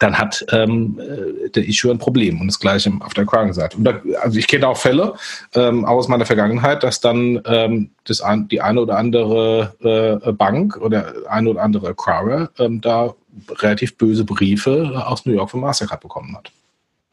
dann 0.02 0.18
hat 0.18 0.44
ähm, 0.50 1.00
äh, 1.00 1.48
der 1.50 1.68
Issue 1.68 1.90
ein 1.90 1.98
Problem 1.98 2.40
und 2.40 2.48
das 2.48 2.58
gleiche 2.58 2.90
auf 3.00 3.14
der 3.14 3.24
Acquiring-Seite. 3.24 3.76
Und 3.76 3.84
da, 3.84 4.00
also 4.20 4.38
ich 4.38 4.48
kenne 4.48 4.66
auch 4.66 4.76
Fälle 4.76 5.14
ähm, 5.54 5.84
aus 5.84 6.08
meiner 6.08 6.26
Vergangenheit, 6.26 6.82
dass 6.82 7.00
dann 7.00 7.40
ähm, 7.44 7.90
das 8.04 8.20
ein, 8.20 8.48
die 8.48 8.60
eine 8.60 8.80
oder 8.80 8.98
andere 8.98 10.20
äh, 10.24 10.32
Bank 10.32 10.76
oder 10.76 11.12
eine 11.28 11.50
oder 11.50 11.62
andere 11.62 11.88
Acquirer 11.90 12.50
ähm, 12.58 12.80
da 12.80 13.14
relativ 13.48 13.96
böse 13.96 14.24
Briefe 14.24 15.04
aus 15.06 15.24
New 15.24 15.32
York 15.32 15.50
von 15.50 15.60
Mastercard 15.60 16.00
bekommen 16.00 16.36
hat. 16.36 16.50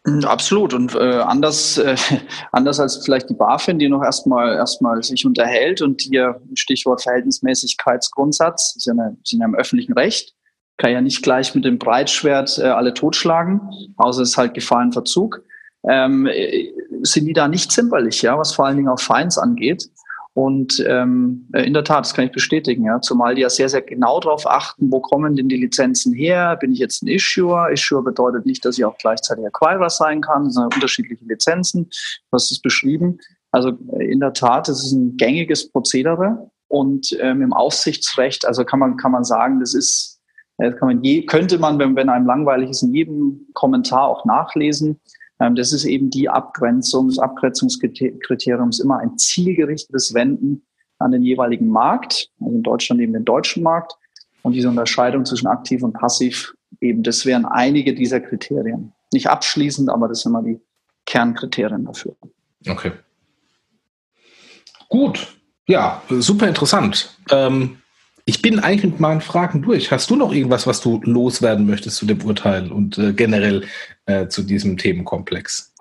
Mm, 0.06 0.26
absolut. 0.26 0.74
Und 0.74 0.96
äh, 0.96 1.20
anders, 1.20 1.78
äh, 1.78 1.96
anders 2.52 2.80
als 2.80 2.98
vielleicht 3.04 3.30
die 3.30 3.36
BaFin, 3.36 3.78
die 3.78 3.88
noch 3.88 4.04
erstmal 4.04 4.56
erstmal 4.56 5.02
sich 5.04 5.26
unterhält 5.26 5.82
und 5.82 6.02
hier 6.02 6.42
Stichwort 6.56 7.04
Verhältnismäßigkeitsgrundsatz, 7.04 8.74
sind 8.76 8.98
ja, 8.98 9.12
sind 9.24 9.42
ja 9.42 9.46
im 9.46 9.56
öffentlichen 9.56 9.94
Recht, 9.94 10.34
kann 10.80 10.92
ja 10.92 11.02
nicht 11.02 11.22
gleich 11.22 11.54
mit 11.54 11.66
dem 11.66 11.78
Breitschwert 11.78 12.58
äh, 12.58 12.64
alle 12.64 12.94
totschlagen, 12.94 13.62
außer 13.98 14.24
es 14.24 14.30
ist 14.30 14.38
halt 14.38 14.56
Gefahrenverzug. 14.56 15.44
Ähm, 15.88 16.26
äh, 16.26 16.72
sind 17.04 17.26
die 17.26 17.34
da 17.34 17.48
nicht 17.48 17.72
zimperlich, 17.72 18.22
ja, 18.22 18.38
was 18.38 18.54
vor 18.54 18.66
allen 18.66 18.78
Dingen 18.78 18.90
auch 18.90 19.00
Feinds 19.00 19.38
angeht. 19.38 19.90
Und 20.34 20.84
ähm, 20.88 21.50
äh, 21.54 21.64
in 21.64 21.74
der 21.74 21.84
Tat, 21.84 22.06
das 22.06 22.14
kann 22.14 22.26
ich 22.26 22.32
bestätigen, 22.32 22.86
ja, 22.86 23.02
zumal 23.02 23.36
die 23.36 23.42
ja 23.42 23.50
sehr, 23.50 23.68
sehr 23.68 23.82
genau 23.82 24.22
darauf 24.22 24.48
achten, 24.48 24.90
wo 24.90 25.02
kommen 25.02 25.36
denn 25.36 25.50
die 25.50 25.58
Lizenzen 25.58 26.14
her? 26.14 26.56
Bin 26.56 26.72
ich 26.72 26.80
jetzt 26.80 27.04
ein 27.04 27.08
Issuer? 27.08 27.70
Issuer 27.72 28.04
bedeutet 28.04 28.46
nicht, 28.46 28.64
dass 28.64 28.78
ich 28.78 28.86
auch 28.86 28.98
gleichzeitig 28.98 29.46
Acquirer 29.46 29.90
sein 29.90 30.22
kann, 30.22 30.50
sind 30.50 30.74
unterschiedliche 30.74 31.26
Lizenzen. 31.26 31.90
Was 32.32 32.52
ist 32.52 32.62
beschrieben? 32.62 33.20
Also 33.52 33.72
äh, 33.98 34.06
in 34.06 34.22
der 34.22 34.32
Tat, 34.32 34.70
es 34.70 34.86
ist 34.86 34.94
ein 34.94 35.18
gängiges 35.18 35.70
Prozedere 35.70 36.50
und 36.70 37.18
ähm, 37.20 37.42
im 37.42 37.52
Aufsichtsrecht, 37.52 38.46
also 38.46 38.64
kann 38.64 38.80
man, 38.80 38.96
kann 38.96 39.12
man 39.12 39.26
sagen, 39.26 39.60
das 39.60 39.74
ist 39.74 40.19
das 40.60 40.78
kann 40.78 40.90
man 40.90 41.04
je, 41.04 41.26
könnte 41.26 41.58
man, 41.58 41.80
wenn, 41.80 41.96
wenn 41.96 42.10
einem 42.10 42.26
langweilig 42.26 42.70
ist, 42.70 42.84
in 42.84 42.94
jedem 42.94 43.48
Kommentar 43.54 44.08
auch 44.08 44.26
nachlesen. 44.26 45.00
Ähm, 45.40 45.56
das 45.56 45.72
ist 45.72 45.86
eben 45.86 46.10
die 46.10 46.30
Abgrenzung, 46.30 47.08
das 47.08 47.20
Abgrenzungskriterium 47.20 48.70
ist 48.70 48.80
immer 48.80 49.00
ein 49.00 49.18
zielgerichtetes 49.18 50.14
Wenden 50.14 50.66
an 50.98 51.12
den 51.12 51.24
jeweiligen 51.24 51.70
Markt, 51.70 52.30
also 52.42 52.56
in 52.56 52.64
Deutschland 52.64 53.02
eben 53.02 53.14
den 53.14 53.26
deutschen 53.26 53.64
Markt. 53.64 53.94
Und 54.42 54.54
diese 54.54 54.70
Unterscheidung 54.70 55.26
zwischen 55.26 55.48
aktiv 55.48 55.82
und 55.84 55.94
passiv, 55.94 56.54
eben 56.82 57.04
das 57.04 57.26
wären 57.26 57.46
einige 57.46 57.94
dieser 57.94 58.20
Kriterien. 58.20 58.94
Nicht 59.14 59.28
abschließend, 59.28 59.90
aber 59.90 60.08
das 60.08 60.22
sind 60.22 60.32
immer 60.32 60.44
die 60.44 60.60
Kernkriterien 61.06 61.86
dafür. 61.86 62.16
Okay. 62.68 62.92
Gut. 64.88 65.36
Ja, 65.68 66.02
super 66.10 66.48
interessant. 66.48 67.18
Ähm, 67.32 67.78
ich 68.30 68.44
bin 68.44 68.60
eigentlich 68.60 68.92
mit 68.92 69.00
meinen 69.00 69.22
Fragen 69.22 69.64
durch. 69.64 69.92
Hast 69.92 70.08
du 70.12 70.16
noch 70.16 70.32
irgendwas, 70.32 70.68
was 70.68 70.82
du 70.82 71.02
loswerden 71.04 71.66
möchtest 71.66 71.98
zu 71.98 72.06
dem 72.06 72.24
Urteil 72.24 72.72
und 72.72 72.96
äh, 73.00 73.12
generell 73.12 73.64
äh, 74.06 74.28
zu 74.28 74.44
diesem 74.44 74.78
Themenkomplex? 74.78 75.74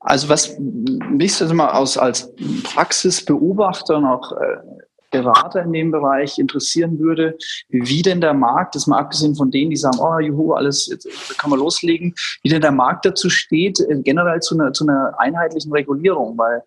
Also 0.00 0.30
was 0.30 0.58
mich 0.58 1.34
so 1.34 1.44
immer 1.44 1.74
aus, 1.74 1.98
als 1.98 2.32
Praxisbeobachter 2.64 3.98
und 3.98 4.06
auch 4.06 4.32
äh, 4.32 4.56
Berater 5.10 5.62
in 5.62 5.74
dem 5.74 5.90
Bereich 5.90 6.38
interessieren 6.38 6.98
würde, 6.98 7.36
wie 7.68 8.00
denn 8.00 8.22
der 8.22 8.32
Markt, 8.32 8.76
das 8.76 8.86
mal 8.86 8.98
abgesehen 8.98 9.36
von 9.36 9.50
denen, 9.50 9.70
die 9.70 9.76
sagen, 9.76 9.98
oh 10.00 10.20
juhu, 10.20 10.54
alles 10.54 10.86
jetzt 10.86 11.06
kann 11.36 11.50
man 11.50 11.58
loslegen, 11.58 12.14
wie 12.42 12.48
denn 12.48 12.62
der 12.62 12.72
Markt 12.72 13.04
dazu 13.04 13.28
steht, 13.28 13.78
äh, 13.78 14.00
generell 14.02 14.40
zu 14.40 14.54
einer, 14.54 14.72
zu 14.72 14.86
einer 14.86 15.12
einheitlichen 15.18 15.70
Regulierung, 15.70 16.38
weil 16.38 16.62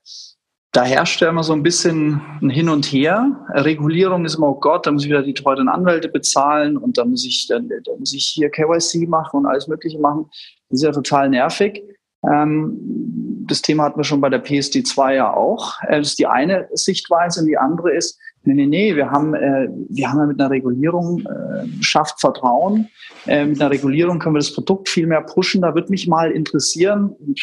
da 0.74 0.84
herrscht 0.84 1.21
ja 1.21 1.30
immer 1.30 1.43
so 1.43 1.53
ein 1.53 1.61
bisschen 1.61 2.19
ein 2.41 2.49
Hin 2.49 2.67
und 2.67 2.86
Her. 2.86 3.45
Regulierung 3.53 4.26
ist 4.26 4.36
immer, 4.36 4.49
oh 4.49 4.59
Gott, 4.59 4.88
da 4.88 4.91
muss 4.91 5.03
ich 5.03 5.09
wieder 5.09 5.21
die 5.21 5.36
teuren 5.36 5.69
Anwälte 5.69 6.09
bezahlen 6.09 6.78
und 6.78 6.97
da 6.97 7.05
muss 7.05 7.24
ich, 7.26 7.47
dann, 7.47 7.69
da 7.69 7.91
muss 7.97 8.11
ich 8.11 8.26
hier 8.26 8.49
KYC 8.49 9.07
machen 9.07 9.38
und 9.38 9.45
alles 9.45 9.67
Mögliche 9.67 9.99
machen. 9.99 10.26
Das 10.69 10.80
ist 10.80 10.84
ja 10.84 10.91
total 10.91 11.30
nervig. 11.30 11.84
Ähm, 12.28 13.43
das 13.47 13.61
Thema 13.61 13.84
hatten 13.84 13.99
wir 13.99 14.03
schon 14.03 14.19
bei 14.19 14.30
der 14.30 14.39
PSD 14.39 14.84
2 14.84 15.15
ja 15.15 15.32
auch. 15.32 15.80
Äh, 15.84 15.99
das 15.99 16.09
ist 16.09 16.19
die 16.19 16.26
eine 16.26 16.67
Sichtweise 16.74 17.41
und 17.41 17.45
die 17.45 17.57
andere 17.57 17.93
ist, 17.93 18.19
nee, 18.43 18.55
nee, 18.55 18.65
nee, 18.65 18.95
wir 18.95 19.11
haben, 19.11 19.36
äh, 19.36 19.69
wir 19.89 20.09
haben 20.09 20.19
ja 20.19 20.26
mit 20.26 20.39
einer 20.39 20.49
Regulierung 20.49 21.19
äh, 21.19 21.84
schafft 21.84 22.19
Vertrauen. 22.19 22.89
Mit 23.26 23.61
einer 23.61 23.71
Regulierung 23.71 24.19
können 24.19 24.36
wir 24.36 24.39
das 24.39 24.53
Produkt 24.53 24.89
viel 24.89 25.07
mehr 25.07 25.21
pushen. 25.21 25.61
Da 25.61 25.74
würde 25.76 25.89
mich 25.89 26.07
mal 26.09 26.32
interessieren, 26.32 27.15
und 27.26 27.39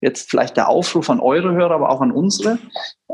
jetzt 0.00 0.30
vielleicht 0.30 0.56
der 0.56 0.68
Aufruf 0.68 1.10
an 1.10 1.20
eure 1.20 1.52
Hörer, 1.52 1.74
aber 1.74 1.90
auch 1.90 2.00
an 2.00 2.12
unsere, 2.12 2.58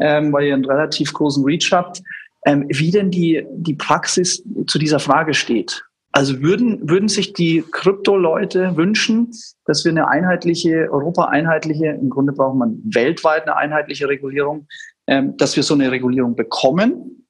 ähm, 0.01 0.33
weil 0.33 0.47
ihr 0.47 0.55
einen 0.55 0.65
relativ 0.65 1.13
großen 1.13 1.45
Reach 1.45 1.71
habt, 1.73 2.03
ähm, 2.45 2.67
wie 2.69 2.91
denn 2.91 3.11
die, 3.11 3.45
die 3.53 3.75
Praxis 3.75 4.43
zu 4.67 4.79
dieser 4.79 5.01
Frage 5.01 5.35
steht. 5.35 5.83
Also 6.13 6.41
würden, 6.41 6.89
würden 6.89 7.09
sich 7.09 7.35
die 7.35 7.63
Krypto-Leute 7.73 8.77
wünschen, 8.77 9.33
dass 9.67 9.85
wir 9.85 9.91
eine 9.91 10.09
einheitliche, 10.09 10.89
Europa-einheitliche, 10.91 11.89
im 11.89 12.09
Grunde 12.09 12.33
braucht 12.33 12.57
man 12.57 12.81
weltweit 12.85 13.43
eine 13.43 13.57
einheitliche 13.57 14.09
Regulierung, 14.09 14.67
ähm, 15.07 15.37
dass 15.37 15.57
wir 15.57 15.63
so 15.63 15.75
eine 15.75 15.91
Regulierung 15.91 16.35
bekommen? 16.35 17.27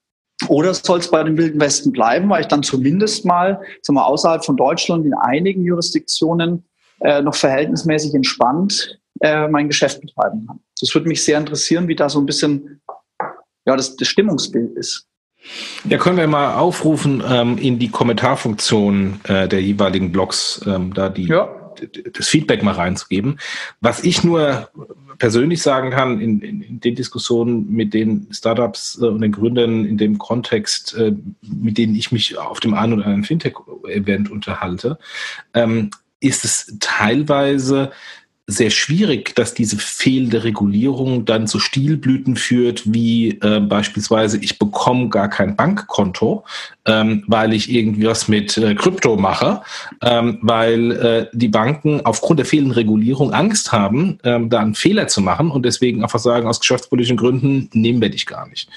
Oder 0.49 0.75
soll 0.75 0.99
es 0.99 1.11
bei 1.11 1.23
dem 1.25 1.39
Wilden 1.39 1.61
Westen 1.61 1.93
bleiben, 1.93 2.29
weil 2.29 2.43
ich 2.43 2.47
dann 2.47 2.63
zumindest 2.63 3.25
mal, 3.25 3.61
sagen 3.81 3.97
wir, 3.97 4.07
außerhalb 4.07 4.45
von 4.45 4.57
Deutschland 4.57 5.07
in 5.07 5.15
einigen 5.15 5.65
Jurisdiktionen 5.65 6.65
äh, 7.01 7.23
noch 7.23 7.35
verhältnismäßig 7.35 8.15
entspannt 8.15 9.01
äh, 9.21 9.49
mein 9.49 9.69
Geschäft 9.69 10.01
betreiben 10.01 10.47
kann. 10.47 10.61
Das 10.81 10.95
würde 10.95 11.09
mich 11.09 11.25
sehr 11.25 11.39
interessieren, 11.39 11.89
wie 11.89 11.97
da 11.97 12.09
so 12.09 12.21
ein 12.21 12.27
bisschen 12.27 12.81
ja, 13.67 13.77
das, 13.77 13.97
das 13.97 14.09
Stimmungsbild 14.09 14.77
ist. 14.77 15.07
Ja, 15.89 15.99
können 15.99 16.17
wir 16.17 16.27
mal 16.27 16.55
aufrufen 16.55 17.23
ähm, 17.29 17.59
in 17.59 17.79
die 17.79 17.89
Kommentarfunktion 17.89 19.21
äh, 19.25 19.47
der 19.49 19.63
jeweiligen 19.63 20.11
Blogs, 20.11 20.61
ähm, 20.67 20.93
da 20.93 21.09
die, 21.09 21.27
ja. 21.27 21.49
das 22.13 22.29
Feedback 22.29 22.63
mal 22.63 22.75
reinzugeben. 22.75 23.39
Was 23.81 24.03
ich 24.03 24.25
nur 24.25 24.71
persönlich 25.19 25.63
sagen 25.63 25.91
kann, 25.91 26.21
in, 26.21 26.41
in, 26.41 26.63
in 26.63 26.81
den 26.81 26.95
Diskussionen 26.95 27.71
mit 27.71 27.95
den 27.95 28.29
Startups 28.33 28.99
äh, 29.01 29.07
und 29.07 29.21
den 29.21 29.33
Gründern 29.33 29.85
in 29.85 29.99
dem 29.99 30.19
Kontext, 30.19 30.95
äh, 30.95 31.15
mit 31.43 31.79
denen 31.79 31.95
ich 31.95 32.13
mich 32.13 32.37
auf 32.39 32.61
dem 32.61 32.75
einen 32.75 32.95
oder 32.95 33.05
anderen 33.05 33.25
Fintech-Event 33.25 34.31
unterhalte, 34.31 34.99
ähm, 35.55 35.91
ist 36.21 36.45
es 36.45 36.77
teilweise 36.81 37.93
sehr 38.49 38.71
schwierig, 38.71 39.35
dass 39.35 39.55
diese 39.55 39.77
fehlende 39.77 40.45
Regulierung 40.45 41.25
dann 41.25 41.49
zu 41.49 41.59
Stilblüten 41.59 42.37
führt, 42.37 42.83
wie 42.87 43.41
äh, 43.41 43.59
beispielsweise 43.59 44.39
ich 44.39 44.61
bekomme 44.61 45.09
gar 45.09 45.29
kein 45.29 45.57
Bankkonto, 45.57 46.45
ähm, 46.85 47.25
weil 47.27 47.53
ich 47.53 47.73
irgendwie 47.73 48.07
was 48.07 48.29
mit 48.29 48.57
äh, 48.57 48.77
Krypto 48.77 49.17
mache, 49.17 49.63
ähm, 50.01 50.39
weil 50.43 50.93
äh, 50.93 51.27
die 51.33 51.49
Banken 51.49 52.07
aufgrund 52.07 52.39
der 52.39 52.47
fehlenden 52.47 52.75
Regulierung 52.75 53.33
Angst 53.33 53.73
haben, 53.73 54.19
ähm, 54.23 54.49
da 54.49 54.61
einen 54.61 54.77
Fehler 54.77 55.09
zu 55.09 55.21
machen 55.23 55.51
und 55.51 55.65
deswegen 55.65 56.05
einfach 56.05 56.21
sagen, 56.21 56.47
aus 56.47 56.61
geschäftspolitischen 56.61 57.17
Gründen 57.17 57.69
nehmen 57.73 58.01
wir 58.01 58.11
dich 58.11 58.27
gar 58.27 58.49
nicht. 58.49 58.69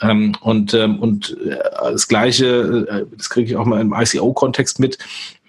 Ähm, 0.00 0.36
und 0.40 0.72
ähm, 0.72 1.00
und 1.00 1.36
äh, 1.46 1.58
das 1.82 2.08
Gleiche, 2.08 2.86
äh, 2.88 3.16
das 3.16 3.28
kriege 3.28 3.50
ich 3.50 3.56
auch 3.56 3.66
mal 3.66 3.82
im 3.82 3.92
ICO-Kontext 3.92 4.80
mit, 4.80 4.98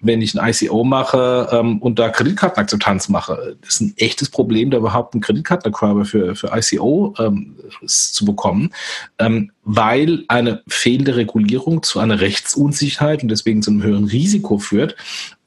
wenn 0.01 0.21
ich 0.21 0.39
ein 0.39 0.49
ICO 0.49 0.83
mache 0.83 1.49
ähm, 1.51 1.79
und 1.79 1.99
da 1.99 2.09
Kreditkartenakzeptanz 2.09 3.09
mache. 3.09 3.57
Das 3.61 3.75
ist 3.75 3.81
ein 3.81 3.93
echtes 3.97 4.29
Problem, 4.29 4.71
da 4.71 4.77
überhaupt 4.77 5.13
einen 5.13 5.21
Kreditkartenacquirer 5.21 6.05
für, 6.05 6.35
für 6.35 6.51
ICO 6.53 7.13
ähm, 7.19 7.55
zu 7.85 8.25
bekommen, 8.25 8.71
ähm, 9.17 9.51
weil 9.63 10.23
eine 10.27 10.63
fehlende 10.67 11.15
Regulierung 11.15 11.83
zu 11.83 11.99
einer 11.99 12.21
Rechtsunsicherheit 12.21 13.23
und 13.23 13.29
deswegen 13.29 13.61
zu 13.61 13.71
einem 13.71 13.83
höheren 13.83 14.05
Risiko 14.05 14.57
führt 14.57 14.95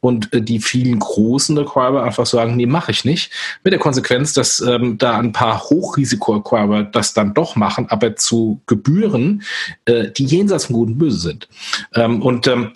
und 0.03 0.33
äh, 0.33 0.43
die 0.43 0.59
vielen 0.59 0.99
großen 0.99 1.57
Acquirer 1.57 2.03
einfach 2.03 2.27
sagen, 2.27 2.57
nee, 2.57 2.67
mache 2.67 2.91
ich 2.91 3.05
nicht. 3.05 3.31
Mit 3.65 3.73
der 3.73 3.81
Konsequenz, 3.81 4.35
dass 4.35 4.61
ähm, 4.61 4.99
da 4.99 5.19
ein 5.19 5.33
paar 5.33 5.61
Hochrisiko-Acquirer 5.61 6.83
das 6.83 7.15
dann 7.15 7.35
doch 7.35 7.57
machen, 7.57 7.87
aber 7.89 8.17
zu 8.17 8.61
Gebühren, 8.67 9.43
äh, 9.85 10.11
die 10.11 10.25
jenseits 10.25 10.67
von 10.67 10.75
Gut 10.75 10.89
und 10.89 10.99
Böse 10.99 11.19
sind. 11.19 11.49
Ähm, 11.95 12.21
und 12.21 12.47
ähm, 12.49 12.73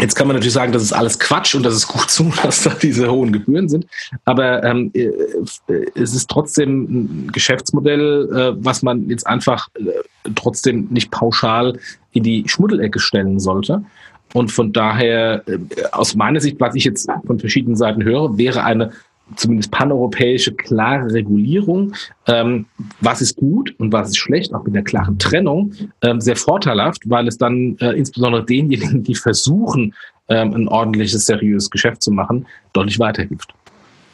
Jetzt 0.00 0.14
kann 0.14 0.28
man 0.28 0.36
natürlich 0.36 0.54
sagen, 0.54 0.72
das 0.72 0.82
ist 0.82 0.92
alles 0.92 1.18
Quatsch 1.18 1.54
und 1.54 1.64
das 1.64 1.74
ist 1.74 1.88
gut 1.88 2.10
so, 2.10 2.30
dass 2.42 2.62
da 2.62 2.70
diese 2.70 3.10
hohen 3.10 3.32
Gebühren 3.32 3.68
sind. 3.68 3.86
Aber 4.24 4.62
ähm, 4.64 4.90
äh, 4.94 5.10
es 5.94 6.14
ist 6.14 6.28
trotzdem 6.30 6.82
ein 6.82 7.32
Geschäftsmodell, 7.32 8.28
äh, 8.32 8.64
was 8.64 8.82
man 8.82 9.08
jetzt 9.08 9.26
einfach 9.26 9.68
äh, 9.74 10.30
trotzdem 10.34 10.88
nicht 10.90 11.10
pauschal 11.10 11.78
in 12.12 12.22
die 12.22 12.44
Schmuddelecke 12.46 13.00
stellen 13.00 13.40
sollte. 13.40 13.82
Und 14.34 14.52
von 14.52 14.72
daher, 14.72 15.42
äh, 15.48 15.58
aus 15.92 16.14
meiner 16.14 16.40
Sicht, 16.40 16.60
was 16.60 16.74
ich 16.74 16.84
jetzt 16.84 17.08
von 17.26 17.38
verschiedenen 17.38 17.76
Seiten 17.76 18.04
höre, 18.04 18.36
wäre 18.36 18.62
eine 18.62 18.92
zumindest 19.36 19.70
paneuropäische 19.70 20.54
klare 20.54 21.12
Regulierung, 21.12 21.94
ähm, 22.26 22.66
was 23.00 23.20
ist 23.20 23.36
gut 23.36 23.74
und 23.78 23.92
was 23.92 24.08
ist 24.08 24.18
schlecht, 24.18 24.54
auch 24.54 24.64
mit 24.64 24.74
der 24.74 24.84
klaren 24.84 25.18
Trennung, 25.18 25.72
ähm, 26.02 26.20
sehr 26.20 26.36
vorteilhaft, 26.36 27.08
weil 27.08 27.28
es 27.28 27.38
dann 27.38 27.76
äh, 27.80 27.92
insbesondere 27.92 28.44
denjenigen, 28.44 29.02
die 29.02 29.14
versuchen, 29.14 29.94
ähm, 30.28 30.54
ein 30.54 30.68
ordentliches, 30.68 31.26
seriöses 31.26 31.70
Geschäft 31.70 32.02
zu 32.02 32.10
machen, 32.10 32.46
deutlich 32.72 32.98
weiterhilft. 32.98 33.54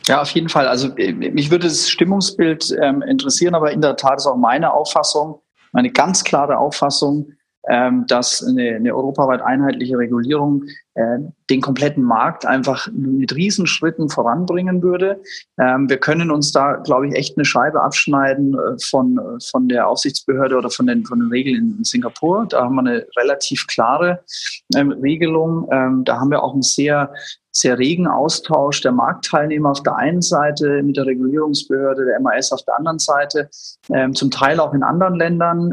Ja, 0.07 0.21
auf 0.21 0.31
jeden 0.31 0.49
Fall. 0.49 0.69
Also 0.69 0.95
äh, 0.97 1.13
mich 1.13 1.51
würde 1.51 1.67
das 1.67 1.89
Stimmungsbild 1.89 2.77
ähm, 2.83 3.03
interessieren, 3.03 3.55
aber 3.55 3.73
in 3.73 3.81
der 3.81 3.97
Tat 3.97 4.19
ist 4.19 4.27
auch 4.27 4.37
meine 4.37 4.73
Auffassung, 4.73 5.41
meine 5.73 5.91
ganz 5.91 6.25
klare 6.25 6.59
Auffassung, 6.59 7.33
dass 8.07 8.45
eine, 8.47 8.77
eine 8.77 8.95
europaweit 8.95 9.41
einheitliche 9.41 9.97
Regulierung 9.97 10.65
äh, 10.95 11.19
den 11.51 11.61
kompletten 11.61 12.05
Markt 12.05 12.47
einfach 12.47 12.89
mit 12.93 13.35
Riesenschritten 13.35 14.09
voranbringen 14.09 14.83
würde. 14.83 15.21
Ähm, 15.59 15.89
wir 15.89 15.97
können 15.97 16.31
uns 16.31 16.53
da, 16.53 16.77
glaube 16.77 17.09
ich, 17.09 17.15
echt 17.15 17.37
eine 17.37 17.45
Scheibe 17.45 17.83
abschneiden 17.83 18.55
äh, 18.55 18.79
von, 18.81 19.19
von 19.51 19.69
der 19.69 19.89
Aufsichtsbehörde 19.89 20.57
oder 20.57 20.71
von 20.71 20.87
den, 20.87 21.05
von 21.05 21.19
den 21.19 21.31
Regeln 21.31 21.77
in 21.79 21.85
Singapur. 21.85 22.47
Da 22.49 22.63
haben 22.63 22.77
wir 22.77 22.81
eine 22.81 23.07
relativ 23.17 23.67
klare 23.67 24.21
ähm, 24.77 24.93
Regelung. 24.93 25.69
Ähm, 25.73 26.05
da 26.05 26.21
haben 26.21 26.31
wir 26.31 26.43
auch 26.43 26.53
einen 26.53 26.63
sehr 26.63 27.13
sehr 27.57 27.79
regen 27.79 28.09
Austausch 28.09 28.81
der 28.81 28.91
Marktteilnehmer 28.91 29.71
auf 29.71 29.83
der 29.85 29.95
einen 29.95 30.23
Seite 30.23 30.83
mit 30.83 30.97
der 30.97 31.07
Regulierungsbehörde, 31.07 32.05
der 32.05 32.19
MAS 32.19 32.51
auf 32.51 32.65
der 32.65 32.77
anderen 32.77 32.99
Seite, 32.99 33.49
ähm, 33.91 34.13
zum 34.13 34.33
Teil 34.33 34.59
auch 34.59 34.75
in 34.75 34.83
anderen 34.83 35.15
Ländern. 35.15 35.73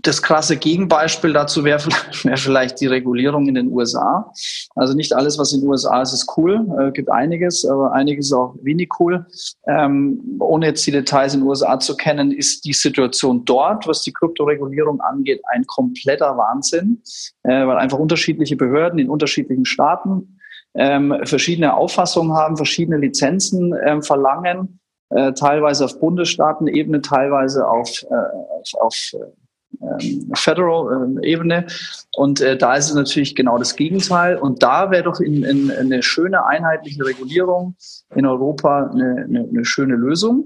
Das 0.00 0.22
krasse 0.22 0.56
Gegenbeispiel 0.56 1.32
dazu 1.32 1.64
wäre 1.64 1.80
wär 2.22 2.36
vielleicht 2.36 2.80
die 2.80 2.86
Regulierung 2.86 3.46
in 3.46 3.54
den 3.54 3.68
USA. 3.68 4.32
Also 4.74 4.94
nicht 4.94 5.12
alles, 5.12 5.38
was 5.38 5.52
in 5.52 5.60
den 5.60 5.68
USA 5.68 6.02
ist, 6.02 6.12
ist 6.12 6.32
cool. 6.36 6.66
Äh, 6.80 6.92
gibt 6.92 7.10
einiges, 7.10 7.64
aber 7.64 7.92
einiges 7.92 8.26
ist 8.26 8.32
auch 8.32 8.54
wenig 8.62 8.88
cool. 8.98 9.26
Ähm, 9.66 10.38
ohne 10.40 10.66
jetzt 10.66 10.86
die 10.86 10.92
Details 10.92 11.34
in 11.34 11.40
den 11.40 11.48
USA 11.48 11.78
zu 11.78 11.96
kennen, 11.96 12.32
ist 12.32 12.64
die 12.64 12.72
Situation 12.72 13.44
dort, 13.44 13.86
was 13.86 14.02
die 14.02 14.12
Kryptoregulierung 14.12 15.00
angeht, 15.00 15.42
ein 15.52 15.64
kompletter 15.66 16.36
Wahnsinn, 16.36 17.02
äh, 17.42 17.66
weil 17.66 17.76
einfach 17.76 17.98
unterschiedliche 17.98 18.56
Behörden 18.56 18.98
in 18.98 19.10
unterschiedlichen 19.10 19.64
Staaten 19.64 20.38
ähm, 20.74 21.14
verschiedene 21.24 21.74
Auffassungen 21.74 22.32
haben, 22.32 22.56
verschiedene 22.56 22.96
Lizenzen 22.96 23.74
ähm, 23.84 24.02
verlangen, 24.02 24.80
äh, 25.10 25.32
teilweise 25.32 25.84
auf 25.84 26.00
Bundesstaatenebene, 26.00 27.02
teilweise 27.02 27.68
auf, 27.68 28.02
äh, 28.04 28.14
auf, 28.14 28.74
auf 28.80 28.96
äh, 29.14 29.41
Federal-Ebene. 30.34 31.66
Und 32.16 32.40
äh, 32.40 32.56
da 32.56 32.74
ist 32.74 32.90
es 32.90 32.94
natürlich 32.94 33.34
genau 33.34 33.58
das 33.58 33.76
Gegenteil. 33.76 34.36
Und 34.36 34.62
da 34.62 34.90
wäre 34.90 35.04
doch 35.04 35.20
in, 35.20 35.44
in, 35.44 35.70
eine 35.70 36.02
schöne 36.02 36.44
einheitliche 36.44 37.04
Regulierung 37.04 37.76
in 38.14 38.26
Europa 38.26 38.90
eine, 38.92 39.24
eine, 39.28 39.48
eine 39.48 39.64
schöne 39.64 39.94
Lösung. 39.94 40.44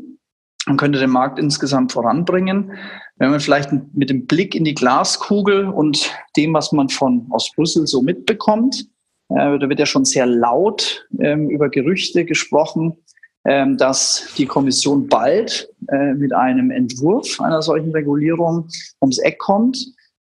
Man 0.67 0.77
könnte 0.77 0.99
den 0.99 1.11
Markt 1.11 1.39
insgesamt 1.39 1.93
voranbringen. 1.93 2.73
Wenn 3.17 3.31
man 3.31 3.41
vielleicht 3.41 3.71
mit 3.95 4.11
dem 4.11 4.27
Blick 4.27 4.55
in 4.55 4.65
die 4.65 4.75
Glaskugel 4.75 5.69
und 5.69 6.11
dem, 6.37 6.53
was 6.55 6.73
man 6.73 6.89
von 6.89 7.27
aus 7.31 7.53
Brüssel 7.55 7.87
so 7.87 8.03
mitbekommt, 8.03 8.87
äh, 9.29 9.59
da 9.59 9.69
wird 9.69 9.79
ja 9.79 9.87
schon 9.87 10.05
sehr 10.05 10.27
laut 10.27 11.07
ähm, 11.19 11.49
über 11.51 11.69
Gerüchte 11.69 12.25
gesprochen, 12.25 12.87
ähm, 12.87 12.97
dass 13.77 14.27
die 14.37 14.47
Kommission 14.47 15.07
bald 15.09 15.69
äh, 15.89 16.15
mit 16.15 16.33
einem 16.33 16.71
Entwurf 16.71 17.41
einer 17.41 17.63
solchen 17.63 17.93
Regulierung 17.93 18.69
ums 19.01 19.19
Eck 19.19 19.39
kommt. 19.39 19.79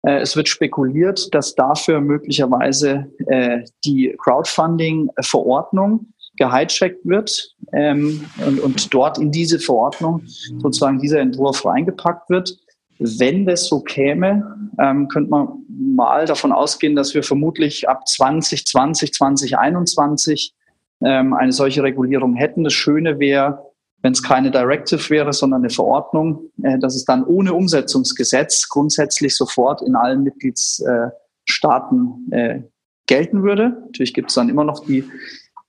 Äh, 0.03 0.21
es 0.21 0.35
wird 0.35 0.47
spekuliert, 0.47 1.33
dass 1.33 1.53
dafür 1.55 2.01
möglicherweise 2.01 3.11
äh, 3.27 3.59
die 3.85 4.15
Crowdfunding-Verordnung 4.17 6.07
gehijackt 6.37 7.05
wird 7.05 7.55
ähm, 7.73 8.25
und, 8.45 8.59
und 8.59 8.93
dort 8.93 9.19
in 9.19 9.31
diese 9.31 9.59
Verordnung 9.59 10.23
sozusagen 10.59 10.99
dieser 10.99 11.19
Entwurf 11.19 11.65
reingepackt 11.65 12.29
wird. 12.29 12.57
Wenn 12.97 13.45
das 13.45 13.65
so 13.65 13.81
käme, 13.81 14.71
ähm, 14.79 15.07
könnte 15.07 15.29
man 15.29 15.65
mal 15.67 16.25
davon 16.25 16.51
ausgehen, 16.51 16.95
dass 16.95 17.13
wir 17.13 17.23
vermutlich 17.23 17.89
ab 17.89 18.07
2020, 18.07 19.13
2021 19.13 20.55
ähm, 21.03 21.33
eine 21.33 21.51
solche 21.51 21.83
Regulierung 21.83 22.35
hätten. 22.35 22.63
Das 22.63 22.73
Schöne 22.73 23.19
wäre, 23.19 23.65
wenn 24.01 24.13
es 24.13 24.23
keine 24.23 24.51
Directive 24.51 25.09
wäre, 25.09 25.33
sondern 25.33 25.61
eine 25.61 25.69
Verordnung, 25.69 26.49
äh, 26.63 26.79
dass 26.79 26.95
es 26.95 27.05
dann 27.05 27.23
ohne 27.23 27.53
Umsetzungsgesetz 27.53 28.67
grundsätzlich 28.69 29.35
sofort 29.35 29.81
in 29.81 29.95
allen 29.95 30.23
Mitgliedstaaten 30.23 32.31
äh, 32.31 32.61
gelten 33.07 33.43
würde. 33.43 33.77
Natürlich 33.85 34.13
gibt 34.13 34.29
es 34.29 34.35
dann 34.35 34.49
immer 34.49 34.63
noch 34.63 34.85
die 34.85 35.03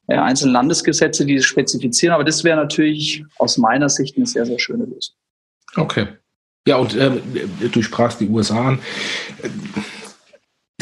äh, 0.06 0.16
einzelnen 0.16 0.52
Landesgesetze, 0.52 1.26
die 1.26 1.36
das 1.36 1.44
spezifizieren, 1.44 2.14
aber 2.14 2.24
das 2.24 2.44
wäre 2.44 2.56
natürlich 2.56 3.24
aus 3.38 3.58
meiner 3.58 3.88
Sicht 3.88 4.16
eine 4.16 4.26
sehr, 4.26 4.46
sehr 4.46 4.58
schöne 4.58 4.84
Lösung. 4.84 5.14
Okay. 5.76 6.06
Ja, 6.66 6.76
und 6.76 6.96
ähm, 6.96 7.20
du 7.72 7.82
sprachst 7.82 8.20
die 8.20 8.28
USA 8.28 8.68
an 8.68 8.78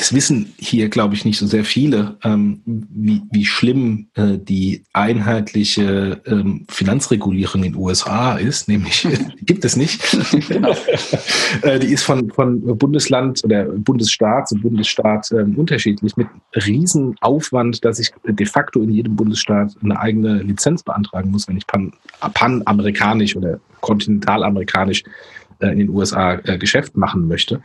es 0.00 0.14
wissen 0.14 0.54
hier, 0.58 0.88
glaube 0.88 1.14
ich, 1.14 1.24
nicht 1.24 1.38
so 1.38 1.46
sehr 1.46 1.64
viele, 1.64 2.16
ähm, 2.24 2.62
wie, 2.64 3.22
wie 3.30 3.44
schlimm 3.44 4.08
äh, 4.14 4.38
die 4.38 4.84
einheitliche 4.94 6.22
ähm, 6.26 6.64
Finanzregulierung 6.70 7.62
in 7.64 7.72
den 7.72 7.80
USA 7.80 8.36
ist, 8.36 8.68
nämlich 8.68 9.06
gibt 9.42 9.64
es 9.64 9.76
nicht. 9.76 10.00
Genau. 10.48 10.74
äh, 11.62 11.78
die 11.78 11.92
ist 11.92 12.04
von, 12.04 12.30
von 12.30 12.78
Bundesland 12.78 13.44
oder 13.44 13.64
Bundesstaat 13.64 14.48
zu 14.48 14.56
Bundesstaat 14.56 15.30
äh, 15.32 15.42
unterschiedlich 15.42 16.16
mit 16.16 16.28
Riesenaufwand, 16.56 17.84
dass 17.84 17.98
ich 17.98 18.10
de 18.26 18.46
facto 18.46 18.80
in 18.80 18.90
jedem 18.90 19.16
Bundesstaat 19.16 19.74
eine 19.82 20.00
eigene 20.00 20.42
Lizenz 20.42 20.82
beantragen 20.82 21.30
muss, 21.30 21.46
wenn 21.46 21.58
ich 21.58 21.66
pan, 21.66 21.92
panamerikanisch 22.34 23.36
oder 23.36 23.60
kontinentalamerikanisch 23.80 25.02
äh, 25.02 25.39
in 25.68 25.78
den 25.78 25.88
USA 25.90 26.34
äh, 26.44 26.58
Geschäft 26.58 26.96
machen 26.96 27.28
möchte, 27.28 27.60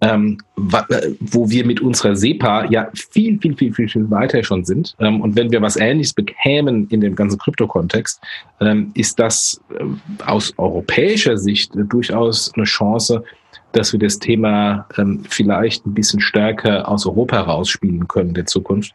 ähm, 0.00 0.38
äh, 0.56 1.10
wo 1.20 1.48
wir 1.48 1.64
mit 1.64 1.80
unserer 1.80 2.16
SEPA 2.16 2.66
ja 2.66 2.88
viel, 2.94 3.38
viel, 3.40 3.56
viel, 3.56 3.72
viel, 3.72 3.88
viel 3.88 4.10
weiter 4.10 4.42
schon 4.42 4.64
sind. 4.64 4.94
Ähm, 4.98 5.20
und 5.20 5.36
wenn 5.36 5.50
wir 5.50 5.62
was 5.62 5.76
Ähnliches 5.76 6.12
bekämen 6.12 6.88
in 6.88 7.00
dem 7.00 7.14
ganzen 7.14 7.38
Krypto-Kontext, 7.38 8.20
ähm, 8.60 8.90
ist 8.94 9.18
das 9.18 9.60
äh, 9.78 9.84
aus 10.26 10.52
europäischer 10.56 11.38
Sicht 11.38 11.74
äh, 11.76 11.84
durchaus 11.84 12.52
eine 12.54 12.64
Chance, 12.64 13.22
dass 13.72 13.92
wir 13.92 14.00
das 14.00 14.18
Thema 14.18 14.86
vielleicht 15.28 15.84
ein 15.84 15.92
bisschen 15.92 16.20
stärker 16.20 16.88
aus 16.88 17.04
Europa 17.04 17.36
herausspielen 17.36 18.08
können 18.08 18.28
in 18.28 18.34
der 18.34 18.46
Zukunft, 18.46 18.94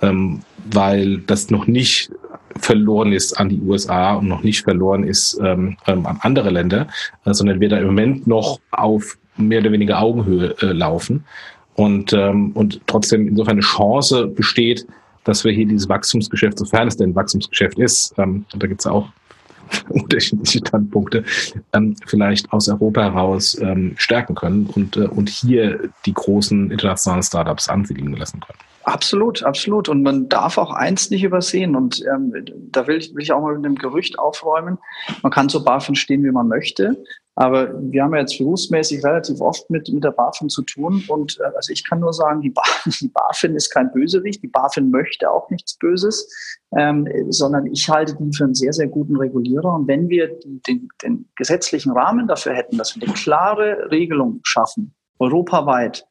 weil 0.00 1.18
das 1.26 1.50
noch 1.50 1.66
nicht 1.66 2.12
verloren 2.60 3.12
ist 3.12 3.34
an 3.34 3.48
die 3.48 3.60
USA 3.60 4.14
und 4.14 4.28
noch 4.28 4.42
nicht 4.42 4.62
verloren 4.62 5.04
ist 5.04 5.38
ähm, 5.42 5.76
ähm, 5.86 6.06
an 6.06 6.18
andere 6.20 6.50
Länder, 6.50 6.86
äh, 7.24 7.32
sondern 7.32 7.60
wir 7.60 7.68
da 7.68 7.78
im 7.78 7.86
Moment 7.86 8.26
noch 8.26 8.60
auf 8.70 9.18
mehr 9.36 9.60
oder 9.60 9.72
weniger 9.72 10.00
Augenhöhe 10.00 10.54
äh, 10.60 10.66
laufen 10.66 11.24
und, 11.74 12.12
ähm, 12.12 12.52
und 12.52 12.80
trotzdem 12.86 13.28
insofern 13.28 13.52
eine 13.52 13.62
Chance 13.62 14.26
besteht, 14.26 14.86
dass 15.24 15.44
wir 15.44 15.52
hier 15.52 15.66
dieses 15.66 15.88
Wachstumsgeschäft, 15.88 16.58
sofern 16.58 16.88
es 16.88 16.96
denn 16.96 17.10
ein 17.10 17.14
Wachstumsgeschäft 17.14 17.78
ist, 17.78 18.14
ähm, 18.18 18.44
da 18.54 18.66
gibt 18.66 18.80
es 18.80 18.86
auch 18.86 19.08
unterschiedliche 19.88 20.58
Standpunkte, 20.58 21.24
ähm, 21.72 21.96
vielleicht 22.06 22.52
aus 22.52 22.68
Europa 22.68 23.02
heraus 23.02 23.56
ähm, 23.60 23.94
stärken 23.96 24.34
können 24.34 24.66
und, 24.66 24.96
äh, 24.96 25.06
und 25.06 25.28
hier 25.28 25.90
die 26.06 26.12
großen 26.12 26.70
internationalen 26.70 27.22
Startups 27.22 27.68
ansiedeln 27.68 28.12
lassen 28.14 28.40
können. 28.40 28.58
Absolut, 28.84 29.42
absolut. 29.42 29.88
Und 29.88 30.02
man 30.02 30.28
darf 30.28 30.56
auch 30.56 30.72
eins 30.72 31.10
nicht 31.10 31.22
übersehen. 31.22 31.76
Und 31.76 32.02
ähm, 32.06 32.32
da 32.70 32.86
will 32.86 32.96
ich, 32.96 33.14
will 33.14 33.22
ich 33.22 33.32
auch 33.32 33.40
mal 33.42 33.54
mit 33.54 33.64
dem 33.64 33.74
Gerücht 33.74 34.18
aufräumen. 34.18 34.78
Man 35.22 35.30
kann 35.30 35.48
zur 35.48 35.64
BaFin 35.64 35.94
stehen, 35.94 36.24
wie 36.24 36.30
man 36.30 36.48
möchte. 36.48 37.02
Aber 37.34 37.72
wir 37.80 38.02
haben 38.02 38.14
ja 38.14 38.20
jetzt 38.20 38.38
berufsmäßig 38.38 39.04
relativ 39.04 39.40
oft 39.40 39.68
mit, 39.70 39.88
mit 39.88 40.02
der 40.02 40.10
BaFin 40.10 40.48
zu 40.48 40.62
tun. 40.62 41.04
Und 41.08 41.38
äh, 41.40 41.54
also 41.56 41.72
ich 41.72 41.86
kann 41.86 42.00
nur 42.00 42.12
sagen, 42.12 42.40
die, 42.40 42.50
BaFin, 42.50 42.92
die 43.00 43.08
BaFin 43.08 43.54
ist 43.54 43.70
kein 43.70 43.92
Bösewicht. 43.92 44.42
Die 44.42 44.48
BaFin 44.48 44.90
möchte 44.90 45.30
auch 45.30 45.50
nichts 45.50 45.76
Böses, 45.76 46.58
ähm, 46.76 47.06
sondern 47.28 47.66
ich 47.66 47.88
halte 47.88 48.16
die 48.16 48.32
für 48.32 48.44
einen 48.44 48.54
sehr, 48.54 48.72
sehr 48.72 48.88
guten 48.88 49.16
Regulierer. 49.16 49.74
Und 49.74 49.88
wenn 49.88 50.08
wir 50.08 50.28
den, 50.66 50.88
den 51.02 51.28
gesetzlichen 51.36 51.92
Rahmen 51.92 52.28
dafür 52.28 52.54
hätten, 52.54 52.78
dass 52.78 52.96
wir 52.96 53.02
eine 53.02 53.12
klare 53.12 53.90
Regelung 53.90 54.40
schaffen, 54.42 54.94
europaweit, 55.18 56.06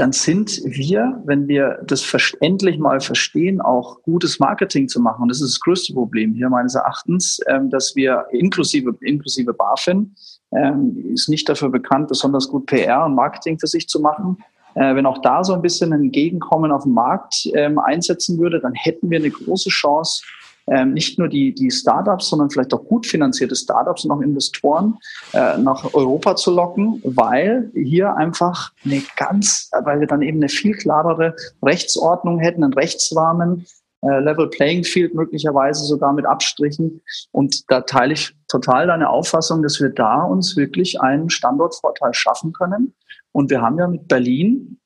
dann 0.00 0.12
sind 0.12 0.62
wir, 0.64 1.20
wenn 1.26 1.46
wir 1.46 1.78
das 1.84 2.10
endlich 2.40 2.78
mal 2.78 3.00
verstehen, 3.00 3.60
auch 3.60 4.02
gutes 4.02 4.40
Marketing 4.40 4.88
zu 4.88 4.98
machen. 4.98 5.22
Und 5.22 5.28
das 5.28 5.42
ist 5.42 5.56
das 5.56 5.60
größte 5.60 5.92
Problem 5.92 6.32
hier 6.32 6.48
meines 6.48 6.74
Erachtens, 6.74 7.38
ähm, 7.48 7.68
dass 7.68 7.94
wir 7.94 8.24
inklusive, 8.30 8.96
inklusive 9.02 9.52
BaFin 9.52 10.14
ähm, 10.52 10.96
ist 11.12 11.28
nicht 11.28 11.46
dafür 11.46 11.68
bekannt, 11.68 12.08
besonders 12.08 12.48
gut 12.48 12.64
PR 12.64 13.04
und 13.04 13.14
Marketing 13.14 13.58
für 13.58 13.66
sich 13.66 13.88
zu 13.88 14.00
machen. 14.00 14.38
Äh, 14.74 14.94
wenn 14.94 15.04
auch 15.04 15.20
da 15.20 15.44
so 15.44 15.52
ein 15.52 15.60
bisschen 15.60 15.92
ein 15.92 16.10
Gegenkommen 16.10 16.72
auf 16.72 16.84
dem 16.84 16.94
Markt 16.94 17.50
ähm, 17.54 17.78
einsetzen 17.78 18.38
würde, 18.38 18.58
dann 18.58 18.72
hätten 18.72 19.10
wir 19.10 19.18
eine 19.18 19.30
große 19.30 19.68
Chance, 19.68 20.22
ähm, 20.70 20.94
nicht 20.94 21.18
nur 21.18 21.28
die, 21.28 21.52
die 21.52 21.70
Startups, 21.70 22.28
sondern 22.28 22.50
vielleicht 22.50 22.72
auch 22.72 22.84
gut 22.84 23.06
finanzierte 23.06 23.56
Startups 23.56 24.04
und 24.04 24.10
auch 24.12 24.20
Investoren 24.20 24.98
äh, 25.32 25.58
nach 25.58 25.92
Europa 25.94 26.36
zu 26.36 26.52
locken, 26.52 27.02
weil 27.04 27.70
hier 27.74 28.16
einfach 28.16 28.72
eine 28.84 29.02
ganz, 29.16 29.70
weil 29.84 30.00
wir 30.00 30.06
dann 30.06 30.22
eben 30.22 30.38
eine 30.38 30.48
viel 30.48 30.74
klarere 30.74 31.34
Rechtsordnung 31.62 32.38
hätten, 32.38 32.62
einen 32.62 32.72
Rechtsrahmen, 32.72 33.66
äh, 34.02 34.20
Level 34.20 34.48
Playing 34.48 34.84
Field 34.84 35.14
möglicherweise 35.14 35.84
sogar 35.84 36.12
mit 36.12 36.24
Abstrichen. 36.24 37.02
Und 37.32 37.70
da 37.70 37.82
teile 37.82 38.14
ich 38.14 38.34
total 38.48 38.86
deine 38.86 39.10
Auffassung, 39.10 39.62
dass 39.62 39.80
wir 39.80 39.90
da 39.90 40.22
uns 40.22 40.56
wirklich 40.56 41.00
einen 41.00 41.30
Standortvorteil 41.30 42.14
schaffen 42.14 42.52
können. 42.52 42.94
Und 43.32 43.50
wir 43.50 43.60
haben 43.60 43.78
ja 43.78 43.86
mit 43.86 44.08
Berlin 44.08 44.79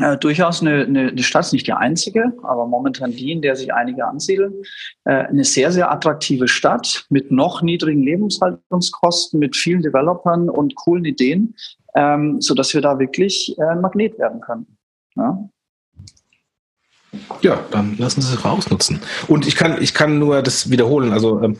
äh, 0.00 0.16
durchaus 0.16 0.62
eine, 0.62 0.84
eine, 0.84 1.08
eine 1.08 1.22
Stadt, 1.22 1.52
nicht 1.52 1.66
die 1.66 1.72
einzige, 1.72 2.32
aber 2.42 2.66
momentan 2.66 3.12
die, 3.12 3.32
in 3.32 3.42
der 3.42 3.56
sich 3.56 3.72
einige 3.74 4.06
ansiedeln, 4.06 4.54
äh, 5.04 5.26
eine 5.26 5.44
sehr, 5.44 5.70
sehr 5.70 5.90
attraktive 5.90 6.48
Stadt 6.48 7.06
mit 7.10 7.30
noch 7.30 7.62
niedrigen 7.62 8.02
Lebenshaltungskosten, 8.02 9.38
mit 9.38 9.56
vielen 9.56 9.82
Developern 9.82 10.48
und 10.48 10.74
coolen 10.76 11.04
Ideen, 11.04 11.54
ähm, 11.94 12.40
so 12.40 12.54
dass 12.54 12.72
wir 12.72 12.80
da 12.80 12.98
wirklich 12.98 13.54
äh, 13.58 13.64
ein 13.64 13.80
Magnet 13.80 14.18
werden 14.18 14.40
können. 14.40 14.78
Ja? 15.16 15.48
Ja, 17.42 17.60
dann 17.70 17.96
lassen 17.98 18.22
Sie 18.22 18.32
es 18.32 18.44
rausnutzen. 18.44 19.00
Und 19.28 19.46
ich 19.46 19.56
kann, 19.56 19.82
ich 19.82 19.92
kann 19.92 20.18
nur 20.18 20.40
das 20.40 20.70
wiederholen. 20.70 21.12
Also 21.12 21.42
ähm, 21.42 21.58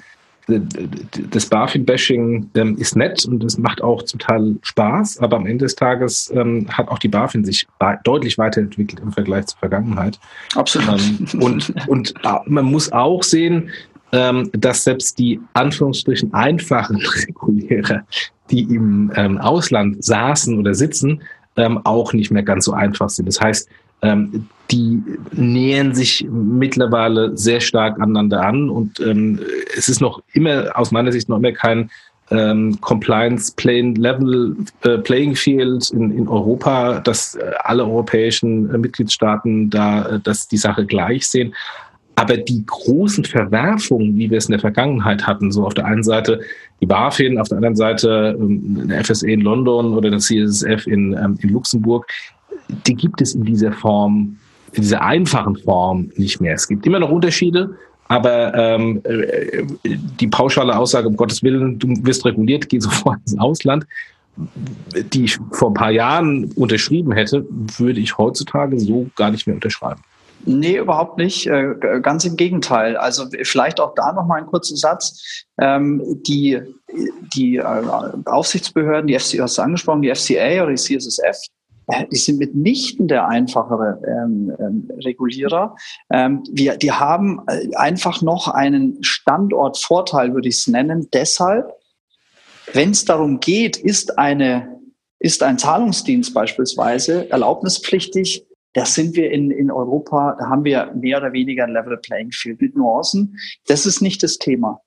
das 0.49 1.47
BaFin-Bashing 1.47 2.51
ähm, 2.55 2.77
ist 2.77 2.97
nett 2.97 3.25
und 3.25 3.45
es 3.45 3.59
macht 3.59 3.81
auch 3.81 4.03
zum 4.03 4.19
Teil 4.19 4.57
Spaß, 4.63 5.19
aber 5.19 5.37
am 5.37 5.47
Ende 5.47 5.65
des 5.65 5.77
Tages 5.77 6.33
ähm, 6.35 6.67
hat 6.69 6.89
auch 6.89 6.99
die 6.99 7.09
BaFin 7.09 7.45
sich 7.45 7.67
deutlich 8.05 8.39
weiterentwickelt 8.39 9.01
im 9.01 9.13
Vergleich 9.13 9.47
zur 9.47 9.59
Vergangenheit. 9.61 10.19
Absolut. 10.57 11.01
Ähm, 11.01 11.41
und, 11.41 11.89
und 11.89 12.15
äh, 12.25 12.39
man 12.47 12.65
muss 12.65 12.91
auch 12.93 13.23
sehen, 13.23 13.71
ähm, 14.11 14.51
dass 14.53 14.85
selbst 14.85 15.19
die 15.19 15.41
Anführungsstrichen 15.55 16.35
einfachen 16.35 16.97
Regulierer, 17.29 18.03
die 18.51 18.63
im 18.63 19.13
ähm, 19.15 19.39
Ausland 19.39 20.05
saßen 20.05 20.59
oder 20.59 20.75
sitzen, 20.75 21.23
ähm, 21.57 21.79
auch 21.85 22.13
nicht 22.13 22.31
mehr 22.31 22.43
ganz 22.43 22.65
so 22.65 22.73
einfach 22.73 23.11
sind. 23.11 23.27
Das 23.27 23.41
heißt, 23.41 23.69
ähm, 24.03 24.49
die 24.71 25.03
nähern 25.33 25.95
sich 25.95 26.27
mittlerweile 26.31 27.37
sehr 27.37 27.61
stark 27.61 28.01
aneinander 28.01 28.43
an 28.43 28.71
und 28.71 29.01
ähm, 29.01 29.39
es 29.77 29.89
ist 29.89 30.01
noch 30.01 30.23
immer, 30.33 30.71
aus 30.75 30.93
meiner 30.93 31.13
Sicht, 31.13 31.29
noch 31.29 31.39
immer 31.39 31.53
kein 31.53 31.91
ähm, 32.31 32.81
Compliance 32.81 33.53
Plane 33.55 33.95
Level 33.95 34.57
äh, 34.85 34.99
Playing 34.99 35.35
Field 35.35 35.91
in, 35.91 36.11
in 36.17 36.29
Europa, 36.29 37.01
dass 37.01 37.35
äh, 37.35 37.53
alle 37.65 37.85
europäischen 37.85 38.73
äh, 38.73 38.79
Mitgliedstaaten 38.79 39.71
da 39.71 40.07
äh, 40.09 40.21
dass 40.21 40.49
die 40.49 40.57
Sache 40.57 40.87
gleich 40.87 41.27
sehen. 41.27 41.55
Aber 42.15 42.37
die 42.37 42.65
großen 42.67 43.25
Verwerfungen, 43.25 44.17
wie 44.17 44.31
wir 44.31 44.39
es 44.39 44.47
in 44.47 44.53
der 44.53 44.61
Vergangenheit 44.61 45.27
hatten, 45.27 45.51
so 45.51 45.67
auf 45.67 45.75
der 45.75 45.87
einen 45.87 46.03
Seite 46.03 46.41
die 46.81 46.87
BaFin, 46.87 47.39
auf 47.39 47.49
der 47.49 47.59
anderen 47.59 47.77
Seite 47.77 48.37
ähm, 48.39 48.81
eine 48.83 49.03
FSA 49.03 49.29
in 49.29 49.41
London 49.41 49.95
oder 49.95 50.11
das 50.11 50.27
CSSF 50.27 50.87
in, 50.87 51.15
ähm, 51.15 51.39
in 51.41 51.51
Luxemburg, 51.51 52.07
die 52.87 52.95
gibt 52.95 53.21
es 53.21 53.35
in 53.35 53.45
dieser 53.45 53.73
Form, 53.73 54.37
in 54.73 54.83
dieser 54.83 55.03
einfachen 55.03 55.57
Form 55.57 56.11
nicht 56.17 56.41
mehr. 56.41 56.55
Es 56.55 56.69
gibt 56.69 56.87
immer 56.87 56.99
noch 56.99 57.11
Unterschiede, 57.11 57.77
aber 58.09 58.55
ähm, 58.55 59.01
äh, 59.05 59.65
die 59.85 60.27
pauschale 60.27 60.77
Aussage, 60.77 61.09
um 61.09 61.17
Gottes 61.17 61.43
Willen, 61.43 61.79
du 61.79 61.89
wirst 62.05 62.25
reguliert, 62.25 62.69
geh 62.69 62.79
sofort 62.79 63.19
ins 63.27 63.39
Ausland, 63.39 63.87
die 65.13 65.25
ich 65.25 65.39
vor 65.53 65.71
ein 65.71 65.75
paar 65.75 65.91
Jahren 65.91 66.53
unterschrieben 66.53 67.13
hätte, 67.13 67.47
würde 67.51 68.01
ich 68.01 68.17
heutzutage 68.19 68.79
so 68.81 69.09
gar 69.17 69.31
nicht 69.31 69.47
mehr 69.47 69.57
unterschreiben. 69.57 70.03
Nee, 70.45 70.79
überhaupt 70.79 71.19
nicht. 71.19 71.47
Äh, 71.47 71.75
ganz 72.03 72.25
im 72.25 72.37
Gegenteil. 72.37 72.97
Also 72.97 73.27
vielleicht 73.43 73.81
auch 73.81 73.95
da 73.95 74.13
noch 74.13 74.27
mal 74.27 74.39
einen 74.39 74.47
kurzen 74.47 74.77
Satz. 74.77 75.47
Ähm, 75.61 76.03
die 76.27 76.61
die 77.35 77.57
äh, 77.57 77.83
Aufsichtsbehörden, 78.25 79.07
die 79.07 79.19
FCA, 79.19 79.45
hast 79.45 79.59
du 79.59 79.63
angesprochen, 79.63 80.03
die 80.03 80.15
FCA 80.15 80.63
oder 80.63 80.71
die 80.71 80.77
CSSF, 80.77 81.37
die 82.11 82.17
sind 82.17 82.39
mitnichten 82.39 83.09
der 83.09 83.29
einfachere 83.29 84.01
ähm, 84.07 84.53
ähm, 84.59 84.89
Regulierer. 85.05 85.75
Ähm, 86.11 86.45
wir, 86.51 86.77
die 86.77 86.93
haben 86.93 87.43
äh, 87.49 87.75
einfach 87.75 88.23
noch 88.23 88.49
einen 88.49 89.03
Standortvorteil, 89.03 90.35
würde 90.35 90.49
ich 90.49 90.59
es 90.59 90.67
nennen. 90.69 91.09
Deshalb, 91.13 91.73
wenn 92.73 92.91
es 92.91 93.05
darum 93.05 93.41
geht, 93.41 93.77
ist 93.77 94.19
eine 94.19 94.81
ist 95.19 95.45
ein 95.45 95.57
Zahlungsdienst 95.57 96.35
beispielsweise 96.35 97.31
erlaubnispflichtig, 97.31 98.45
das 98.75 98.95
sind 98.95 99.15
wir 99.15 99.31
in, 99.31 99.51
in 99.51 99.71
Europa, 99.71 100.37
da 100.39 100.47
haben 100.49 100.65
wir 100.65 100.93
mehr 100.95 101.19
oder 101.19 101.33
weniger 101.33 101.65
ein 101.65 101.73
Level 101.73 101.97
Playing 101.99 102.33
Field 102.33 102.61
mit 102.61 102.77
Nuancen. 102.77 103.39
Das 103.67 103.87
ist 103.87 104.01
nicht 104.01 104.23
das 104.23 104.39
Thema. 104.39 104.81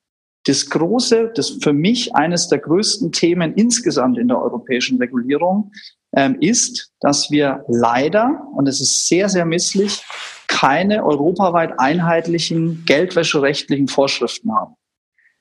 Das 0.46 0.70
große, 0.70 1.32
das 1.36 1.58
für 1.62 1.74
mich 1.74 2.16
eines 2.16 2.50
der 2.50 2.60
größten 2.60 3.12
Themen 3.12 3.54
insgesamt 3.54 4.18
in 4.18 4.28
der 4.28 4.42
europäischen 4.42 4.98
Regulierung 4.98 5.72
ähm, 6.14 6.38
ist, 6.40 6.92
dass 7.00 7.32
wir 7.32 7.64
leider, 7.68 8.42
und 8.56 8.68
es 8.68 8.82
ist 8.82 9.08
sehr, 9.08 9.30
sehr 9.30 9.46
misslich, 9.46 10.04
keine 10.48 11.06
europaweit 11.06 11.80
einheitlichen 11.80 12.84
geldwäscherechtlichen 12.86 13.88
Vorschriften 13.88 14.54
haben. 14.54 14.76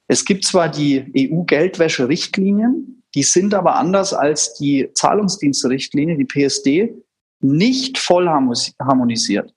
Es 0.09 0.25
gibt 0.25 0.45
zwar 0.45 0.69
die 0.69 1.31
EU-Geldwäsche-Richtlinien, 1.33 3.03
die 3.15 3.23
sind 3.23 3.55
aber 3.55 3.77
anders 3.77 4.13
als 4.13 4.55
die 4.55 4.91
Zahlungsdienste-Richtlinie, 4.93 6.17
die 6.17 6.25
PSD, 6.25 6.95
nicht 7.41 7.99
voll 7.99 8.29
harmonisiert. 8.29 9.55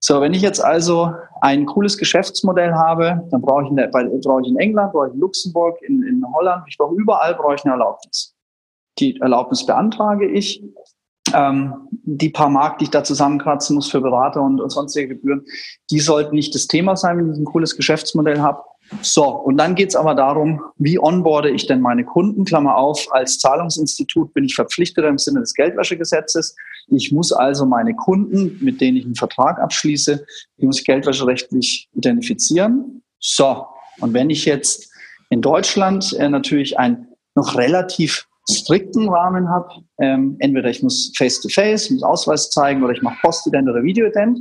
So, 0.00 0.20
wenn 0.20 0.32
ich 0.32 0.42
jetzt 0.42 0.60
also 0.62 1.12
ein 1.40 1.66
cooles 1.66 1.98
Geschäftsmodell 1.98 2.72
habe, 2.72 3.26
dann 3.30 3.40
brauche 3.40 3.64
ich, 3.64 3.70
eine, 3.70 3.88
brauche 3.88 4.42
ich 4.42 4.48
in 4.48 4.58
England, 4.58 4.92
brauche 4.92 5.08
ich 5.08 5.14
in 5.14 5.20
Luxemburg, 5.20 5.80
in, 5.82 6.02
in 6.04 6.24
Holland, 6.34 6.64
ich 6.68 6.76
brauche 6.76 6.94
überall 6.94 7.34
brauche 7.34 7.56
ich 7.56 7.64
eine 7.64 7.72
Erlaubnis. 7.72 8.34
Die 8.98 9.20
Erlaubnis 9.20 9.66
beantrage 9.66 10.28
ich. 10.28 10.62
Ähm, 11.34 11.74
die 11.90 12.30
paar 12.30 12.48
Mark, 12.48 12.78
die 12.78 12.84
ich 12.84 12.90
da 12.90 13.04
zusammenkratzen 13.04 13.76
muss 13.76 13.90
für 13.90 14.00
Berater 14.00 14.40
und, 14.40 14.60
und 14.60 14.70
sonstige 14.70 15.08
Gebühren, 15.08 15.44
die 15.90 16.00
sollten 16.00 16.34
nicht 16.34 16.54
das 16.54 16.66
Thema 16.68 16.96
sein, 16.96 17.18
wenn 17.18 17.32
ich 17.32 17.38
ein 17.38 17.44
cooles 17.44 17.76
Geschäftsmodell 17.76 18.40
habe. 18.40 18.62
So, 19.02 19.26
und 19.26 19.58
dann 19.58 19.74
geht's 19.74 19.94
aber 19.94 20.14
darum, 20.14 20.62
wie 20.76 20.98
onboarde 20.98 21.50
ich 21.50 21.66
denn 21.66 21.82
meine 21.82 22.04
Kunden? 22.04 22.44
Klammer 22.44 22.76
auf, 22.76 23.06
als 23.10 23.38
Zahlungsinstitut 23.38 24.32
bin 24.32 24.44
ich 24.44 24.54
verpflichtet 24.54 25.04
im 25.04 25.18
Sinne 25.18 25.40
des 25.40 25.52
Geldwäschegesetzes. 25.52 26.56
Ich 26.86 27.12
muss 27.12 27.32
also 27.32 27.66
meine 27.66 27.94
Kunden, 27.94 28.56
mit 28.62 28.80
denen 28.80 28.96
ich 28.96 29.04
einen 29.04 29.14
Vertrag 29.14 29.60
abschließe, 29.60 30.24
die 30.58 30.66
muss 30.66 30.78
ich 30.78 30.86
geldwäscherechtlich 30.86 31.90
identifizieren. 31.92 33.02
So, 33.18 33.66
und 34.00 34.14
wenn 34.14 34.30
ich 34.30 34.46
jetzt 34.46 34.90
in 35.28 35.42
Deutschland 35.42 36.14
äh, 36.14 36.30
natürlich 36.30 36.78
einen 36.78 37.08
noch 37.34 37.56
relativ 37.56 38.27
strikten 38.50 39.08
Rahmen 39.08 39.48
habe, 39.48 39.68
ähm, 39.98 40.36
entweder 40.40 40.68
ich 40.70 40.82
muss 40.82 41.12
Face-to-Face, 41.16 41.86
-face, 41.86 41.94
muss 41.94 42.02
Ausweis 42.02 42.50
zeigen 42.50 42.82
oder 42.82 42.92
ich 42.92 43.02
mache 43.02 43.18
Postident 43.20 43.68
oder 43.68 43.82
Videoident, 43.82 44.40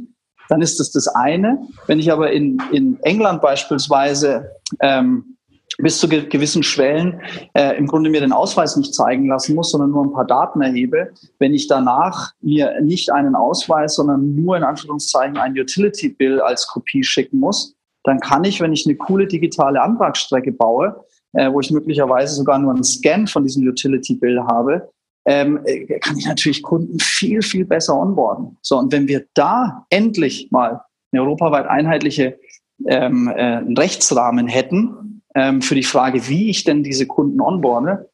dann 0.49 0.62
ist 0.62 0.80
das 0.80 0.91
das 0.91 1.08
eine. 1.08 1.68
Wenn 1.88 1.99
ich 1.99 2.12
aber 2.12 2.32
in, 2.32 2.62
in 2.72 2.97
England 3.03 3.41
beispielsweise 3.41 4.49
ähm, 4.82 5.38
bis 5.80 5.99
zu 5.99 6.08
gewissen 6.08 6.64
Schwellen 6.64 7.22
äh, 7.53 7.78
im 7.78 7.86
Grunde 7.86 8.10
mir 8.10 8.22
den 8.22 8.32
Ausweis 8.32 8.76
nicht 8.78 8.95
zeigen 8.95 9.28
lassen 9.28 9.55
muss, 9.55 9.72
sondern 9.72 9.91
nur 9.91 10.05
ein 10.05 10.14
paar 10.14 10.26
Daten 10.26 10.62
erhebe. 10.62 11.12
Wenn 11.39 11.53
ich 11.53 11.68
danach 11.68 12.32
mir 12.41 12.82
nicht 12.82 13.12
einen 13.12 13.36
Ausweis, 13.36 13.95
sondern 13.95 14.36
nur 14.36 14.58
in 14.58 14.64
Anführungszeichen 14.64 15.38
ein 15.38 15.58
Utility 15.58 16.10
Bill 16.10 16.41
als 16.41 16.68
Kopie 16.68 17.03
schicken 17.03 17.39
muss, 17.39 17.76
dann 18.03 18.20
kann 18.20 18.43
ich, 18.43 18.62
wenn 18.62 18.74
ich 18.74 18.88
eine 18.88 18.95
coole 18.95 19.28
digitale 19.28 19.82
Antragsstrecke 19.82 20.51
baue, 20.51 21.03
äh, 21.34 21.51
wo 21.51 21.59
ich 21.59 21.71
möglicherweise 21.71 22.36
sogar 22.36 22.59
nur 22.59 22.73
einen 22.73 22.84
Scan 22.84 23.28
von 23.28 23.43
diesem 23.43 23.67
Utility 23.67 24.15
Bill 24.15 24.39
habe, 24.41 24.89
ähm, 25.25 25.59
äh, 25.65 25.99
kann 25.99 26.17
ich 26.17 26.25
natürlich 26.25 26.63
Kunden 26.63 26.99
viel, 26.99 27.41
viel 27.41 27.65
besser 27.65 27.99
onboarden. 27.99 28.57
So, 28.61 28.78
und 28.78 28.91
wenn 28.91 29.07
wir 29.07 29.25
da 29.34 29.86
endlich 29.89 30.49
mal 30.51 30.82
eine 31.11 31.21
europaweit 31.21 31.67
einheitliche 31.67 32.39
ähm, 32.86 33.28
äh, 33.28 33.57
Rechtsrahmen 33.78 34.47
hätten 34.47 35.21
ähm, 35.36 35.61
für 35.61 35.75
die 35.75 35.84
Frage, 35.84 36.28
wie 36.30 36.49
ich 36.49 36.63
denn 36.63 36.84
diese 36.84 37.07
Kunden 37.07 37.41
onboarde, 37.41 38.09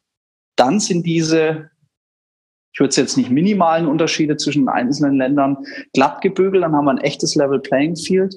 dann 0.56 0.80
sind 0.80 1.06
diese, 1.06 1.70
ich 2.74 2.80
würde 2.80 2.90
es 2.90 2.96
jetzt 2.96 3.18
nicht 3.18 3.30
minimalen 3.30 3.88
Unterschiede 3.88 4.38
zwischen 4.38 4.68
einzelnen 4.68 5.18
Ländern 5.18 5.58
glatt 5.94 6.22
gebügelt, 6.22 6.64
dann 6.64 6.74
haben 6.74 6.86
wir 6.86 6.92
ein 6.92 6.98
echtes 6.98 7.36
Level 7.36 7.60
Playing 7.60 7.96
Field. 7.96 8.36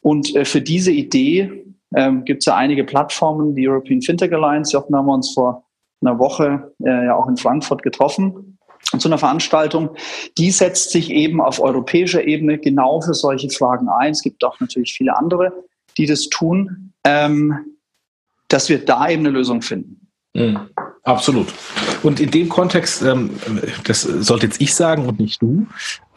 Und 0.00 0.34
äh, 0.36 0.44
für 0.44 0.60
diese 0.60 0.92
Idee 0.92 1.64
ähm, 1.94 2.24
gibt 2.24 2.42
es 2.42 2.46
ja 2.46 2.56
einige 2.56 2.84
Plattformen, 2.84 3.54
die 3.54 3.68
European 3.68 4.02
Fintech 4.02 4.32
Alliance, 4.32 4.72
Jochen 4.72 4.94
haben 4.94 5.06
wir 5.06 5.14
uns 5.14 5.32
vor 5.32 5.64
einer 6.00 6.18
Woche 6.18 6.72
äh, 6.84 7.06
ja 7.06 7.14
auch 7.14 7.28
in 7.28 7.36
Frankfurt 7.36 7.82
getroffen 7.82 8.58
zu 8.98 9.08
einer 9.08 9.18
Veranstaltung. 9.18 9.90
Die 10.38 10.50
setzt 10.50 10.90
sich 10.90 11.10
eben 11.10 11.40
auf 11.40 11.60
europäischer 11.60 12.26
Ebene 12.26 12.58
genau 12.58 13.00
für 13.00 13.14
solche 13.14 13.50
Fragen 13.50 13.88
ein. 13.88 14.12
Es 14.12 14.22
gibt 14.22 14.44
auch 14.44 14.58
natürlich 14.60 14.94
viele 14.94 15.16
andere, 15.16 15.52
die 15.96 16.06
das 16.06 16.28
tun, 16.28 16.92
ähm, 17.04 17.76
dass 18.48 18.68
wir 18.68 18.84
da 18.84 19.08
eben 19.08 19.26
eine 19.26 19.30
Lösung 19.30 19.62
finden. 19.62 20.08
Mhm. 20.34 20.58
Absolut. 21.02 21.48
Und 22.02 22.20
in 22.20 22.30
dem 22.30 22.48
Kontext, 22.48 23.02
ähm, 23.02 23.30
das 23.84 24.02
sollte 24.02 24.46
jetzt 24.46 24.60
ich 24.60 24.74
sagen 24.74 25.06
und 25.06 25.18
nicht 25.18 25.42
du, 25.42 25.66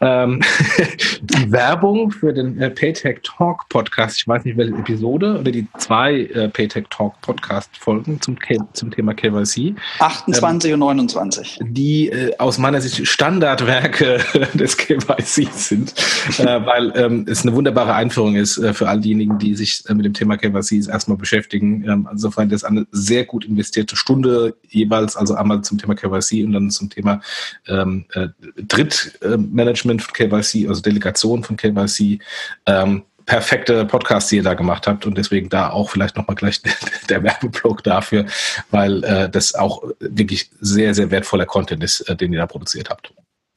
ähm, 0.02 0.40
die 1.22 1.52
Werbung 1.52 2.10
für 2.10 2.32
den 2.32 2.58
äh, 2.58 2.70
Paytech 2.70 3.20
Talk 3.22 3.68
Podcast, 3.68 4.16
ich 4.18 4.26
weiß 4.26 4.44
nicht 4.44 4.56
welche 4.56 4.74
Episode, 4.74 5.38
oder 5.38 5.52
die 5.52 5.68
zwei 5.78 6.22
äh, 6.22 6.48
Paytech 6.48 6.86
Talk 6.90 7.20
Podcast 7.20 7.70
Folgen 7.76 8.20
zum, 8.20 8.36
zum 8.72 8.90
Thema 8.90 9.14
KYC. 9.14 9.76
28 10.00 10.70
ähm, 10.70 10.74
und 10.74 10.80
29. 10.80 11.60
Die 11.62 12.08
äh, 12.08 12.36
aus 12.38 12.58
meiner 12.58 12.80
Sicht 12.80 13.06
Standardwerke 13.06 14.18
des 14.54 14.76
KYC 14.76 15.48
sind, 15.52 15.94
äh, 16.38 16.44
weil 16.44 16.92
ähm, 16.96 17.24
es 17.28 17.42
eine 17.42 17.54
wunderbare 17.54 17.94
Einführung 17.94 18.34
ist 18.34 18.58
äh, 18.58 18.74
für 18.74 18.88
all 18.88 19.00
diejenigen, 19.00 19.38
die 19.38 19.54
sich 19.54 19.84
äh, 19.88 19.94
mit 19.94 20.04
dem 20.04 20.14
Thema 20.14 20.36
KYC 20.36 20.88
erstmal 20.88 21.16
beschäftigen. 21.16 21.84
Ähm, 21.88 22.08
insofern 22.10 22.48
das 22.48 22.64
eine 22.64 22.88
sehr 22.90 23.24
gut 23.24 23.44
investierte 23.44 23.94
Stunde 23.94 24.56
jeweils, 24.68 25.16
also 25.16 25.34
einmal 25.34 25.62
zum 25.78 25.78
Thema 25.78 25.94
KYC 25.94 26.44
und 26.44 26.52
dann 26.52 26.70
zum 26.70 26.90
Thema 26.90 27.20
ähm, 27.66 28.04
äh, 28.14 28.28
Drittmanagement 28.56 30.02
von 30.02 30.12
KYC, 30.14 30.68
also 30.68 30.82
Delegation 30.82 31.42
von 31.42 31.56
KYC. 31.56 32.20
Ähm, 32.66 33.04
perfekte 33.26 33.84
Podcast, 33.84 34.30
die 34.30 34.36
ihr 34.36 34.42
da 34.42 34.54
gemacht 34.54 34.86
habt 34.86 35.06
und 35.06 35.16
deswegen 35.16 35.48
da 35.48 35.70
auch 35.70 35.90
vielleicht 35.90 36.16
nochmal 36.16 36.34
gleich 36.34 36.60
der 37.08 37.22
Werbeblock 37.22 37.82
dafür, 37.82 38.26
weil 38.70 39.04
äh, 39.04 39.30
das 39.30 39.54
auch 39.54 39.82
wirklich 40.00 40.50
sehr, 40.60 40.94
sehr 40.94 41.10
wertvoller 41.10 41.46
Content 41.46 41.82
ist, 41.84 42.00
äh, 42.02 42.16
den 42.16 42.32
ihr 42.32 42.40
da 42.40 42.46
produziert 42.46 42.90
habt. 42.90 43.12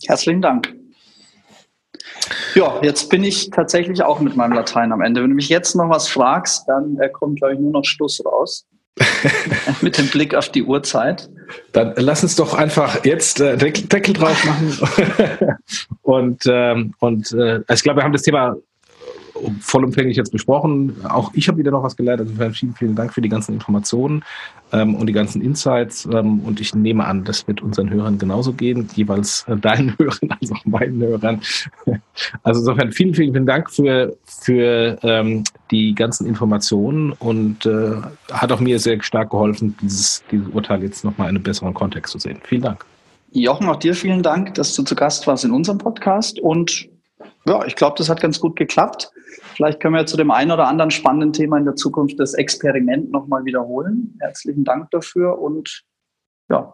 Herzlichen 0.05 0.41
Dank. 0.41 0.74
Ja, 2.53 2.80
jetzt 2.82 3.09
bin 3.09 3.24
ich 3.24 3.49
tatsächlich 3.49 4.01
auch 4.03 4.20
mit 4.20 4.36
meinem 4.36 4.53
Latein 4.53 4.91
am 4.91 5.01
Ende. 5.01 5.22
Wenn 5.22 5.30
du 5.30 5.36
mich 5.36 5.49
jetzt 5.49 5.76
noch 5.76 5.89
was 5.89 6.07
fragst, 6.07 6.68
dann 6.68 6.97
äh, 6.99 7.09
kommt, 7.09 7.39
glaube 7.39 7.53
ich, 7.53 7.59
nur 7.59 7.72
noch 7.72 7.86
Schluss 7.86 8.24
raus. 8.26 8.66
Mit 9.82 9.98
dem 9.98 10.08
Blick 10.08 10.36
auf 10.36 10.50
die 10.50 10.64
Uhrzeit. 10.64 11.30
Dann 11.74 11.93
lass 11.98 12.24
uns 12.24 12.36
doch 12.36 12.54
einfach 12.54 13.04
jetzt 13.04 13.39
äh, 13.39 13.58
Deckel, 13.58 13.86
Deckel 13.86 14.14
drauf 14.14 14.46
machen. 14.46 14.78
und 16.02 16.43
ähm, 16.48 16.93
und 17.00 17.32
äh, 17.34 17.62
also 17.68 17.74
ich 17.74 17.84
glaube, 17.84 18.00
wir 18.00 18.04
haben 18.04 18.14
das 18.14 18.24
Thema 18.24 18.56
vollumfänglich 19.60 20.18
jetzt 20.18 20.32
besprochen. 20.32 20.96
Auch 21.04 21.32
ich 21.34 21.48
habe 21.48 21.58
wieder 21.58 21.72
noch 21.72 21.84
was 21.84 21.96
gelernt. 21.96 22.22
Also 22.22 22.34
vielen, 22.54 22.74
vielen 22.76 22.96
Dank 22.96 23.14
für 23.14 23.22
die 23.22 23.30
ganzen 23.30 23.54
Informationen 23.54 24.24
ähm, 24.72 24.96
und 24.96 25.08
die 25.08 25.14
ganzen 25.14 25.41
Insights. 25.41 26.08
Ähm, 26.12 26.39
und 26.41 26.60
ich 26.60 26.74
nehme 26.74 27.06
an, 27.06 27.24
das 27.24 27.48
wird 27.48 27.62
unseren 27.62 27.89
Hörern 27.89 28.18
genauso 28.18 28.54
gehen, 28.54 28.88
jeweils 28.96 29.46
äh, 29.48 29.58
deinen 29.58 29.98
Hörern 29.98 30.30
als 30.39 30.52
auch 30.52 30.66
meinen 30.66 31.02
Hörern. 31.02 31.41
Also 32.43 32.62
insofern 32.62 32.91
vielen, 32.91 33.14
vielen, 33.14 33.34
vielen 33.34 33.46
Dank 33.46 33.70
für, 33.70 34.18
für 34.46 35.00
ähm, 35.02 35.43
die 35.72 35.96
ganzen 35.96 36.28
Informationen 36.28 37.14
und 37.14 37.66
äh, 37.66 37.96
hat 38.32 38.52
auch 38.52 38.60
mir 38.60 38.78
sehr 38.78 39.02
stark 39.02 39.32
geholfen, 39.32 39.76
dieses, 39.82 40.24
dieses 40.30 40.48
Urteil 40.50 40.84
jetzt 40.84 41.04
nochmal 41.04 41.30
in 41.30 41.36
einem 41.36 41.43
besseren 41.43 41.74
Kontext 41.74 42.12
zu 42.12 42.20
sehen. 42.20 42.39
Vielen 42.43 42.62
Dank. 42.62 42.86
Jochen, 43.32 43.68
auch 43.68 43.78
dir 43.78 43.96
vielen 43.96 44.22
Dank, 44.22 44.54
dass 44.54 44.76
du 44.76 44.84
zu 44.84 44.93
Gast 44.93 45.26
warst 45.26 45.46
in 45.46 45.52
unserem 45.52 45.80
Podcast 45.80 46.39
und 46.39 46.88
ja, 47.48 47.66
ich 47.66 47.76
glaube, 47.76 47.96
das 47.98 48.08
hat 48.08 48.22
ganz 48.22 48.39
gut 48.39 48.56
geklappt. 48.56 49.12
Vielleicht 49.56 49.80
können 49.80 49.96
wir 49.96 50.06
zu 50.06 50.16
dem 50.18 50.30
einen 50.30 50.52
oder 50.52 50.68
anderen 50.68 50.91
spannenden 50.91 51.34
Thema 51.34 51.58
in 51.58 51.66
der 51.66 51.76
Zukunft 51.76 52.20
das 52.20 52.36
Experiment 52.36 53.12
nochmal 53.12 53.46
wiederholen. 53.46 54.16
Herzlichen 54.20 54.64
Dank 54.64 54.91
dafür 54.91 55.39
und 55.39 55.84
ja. 56.50 56.72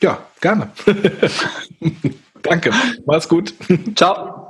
Ja, 0.00 0.18
gerne. 0.40 0.72
Danke. 2.42 2.72
Mach's 3.06 3.28
gut. 3.28 3.54
Ciao. 3.94 4.43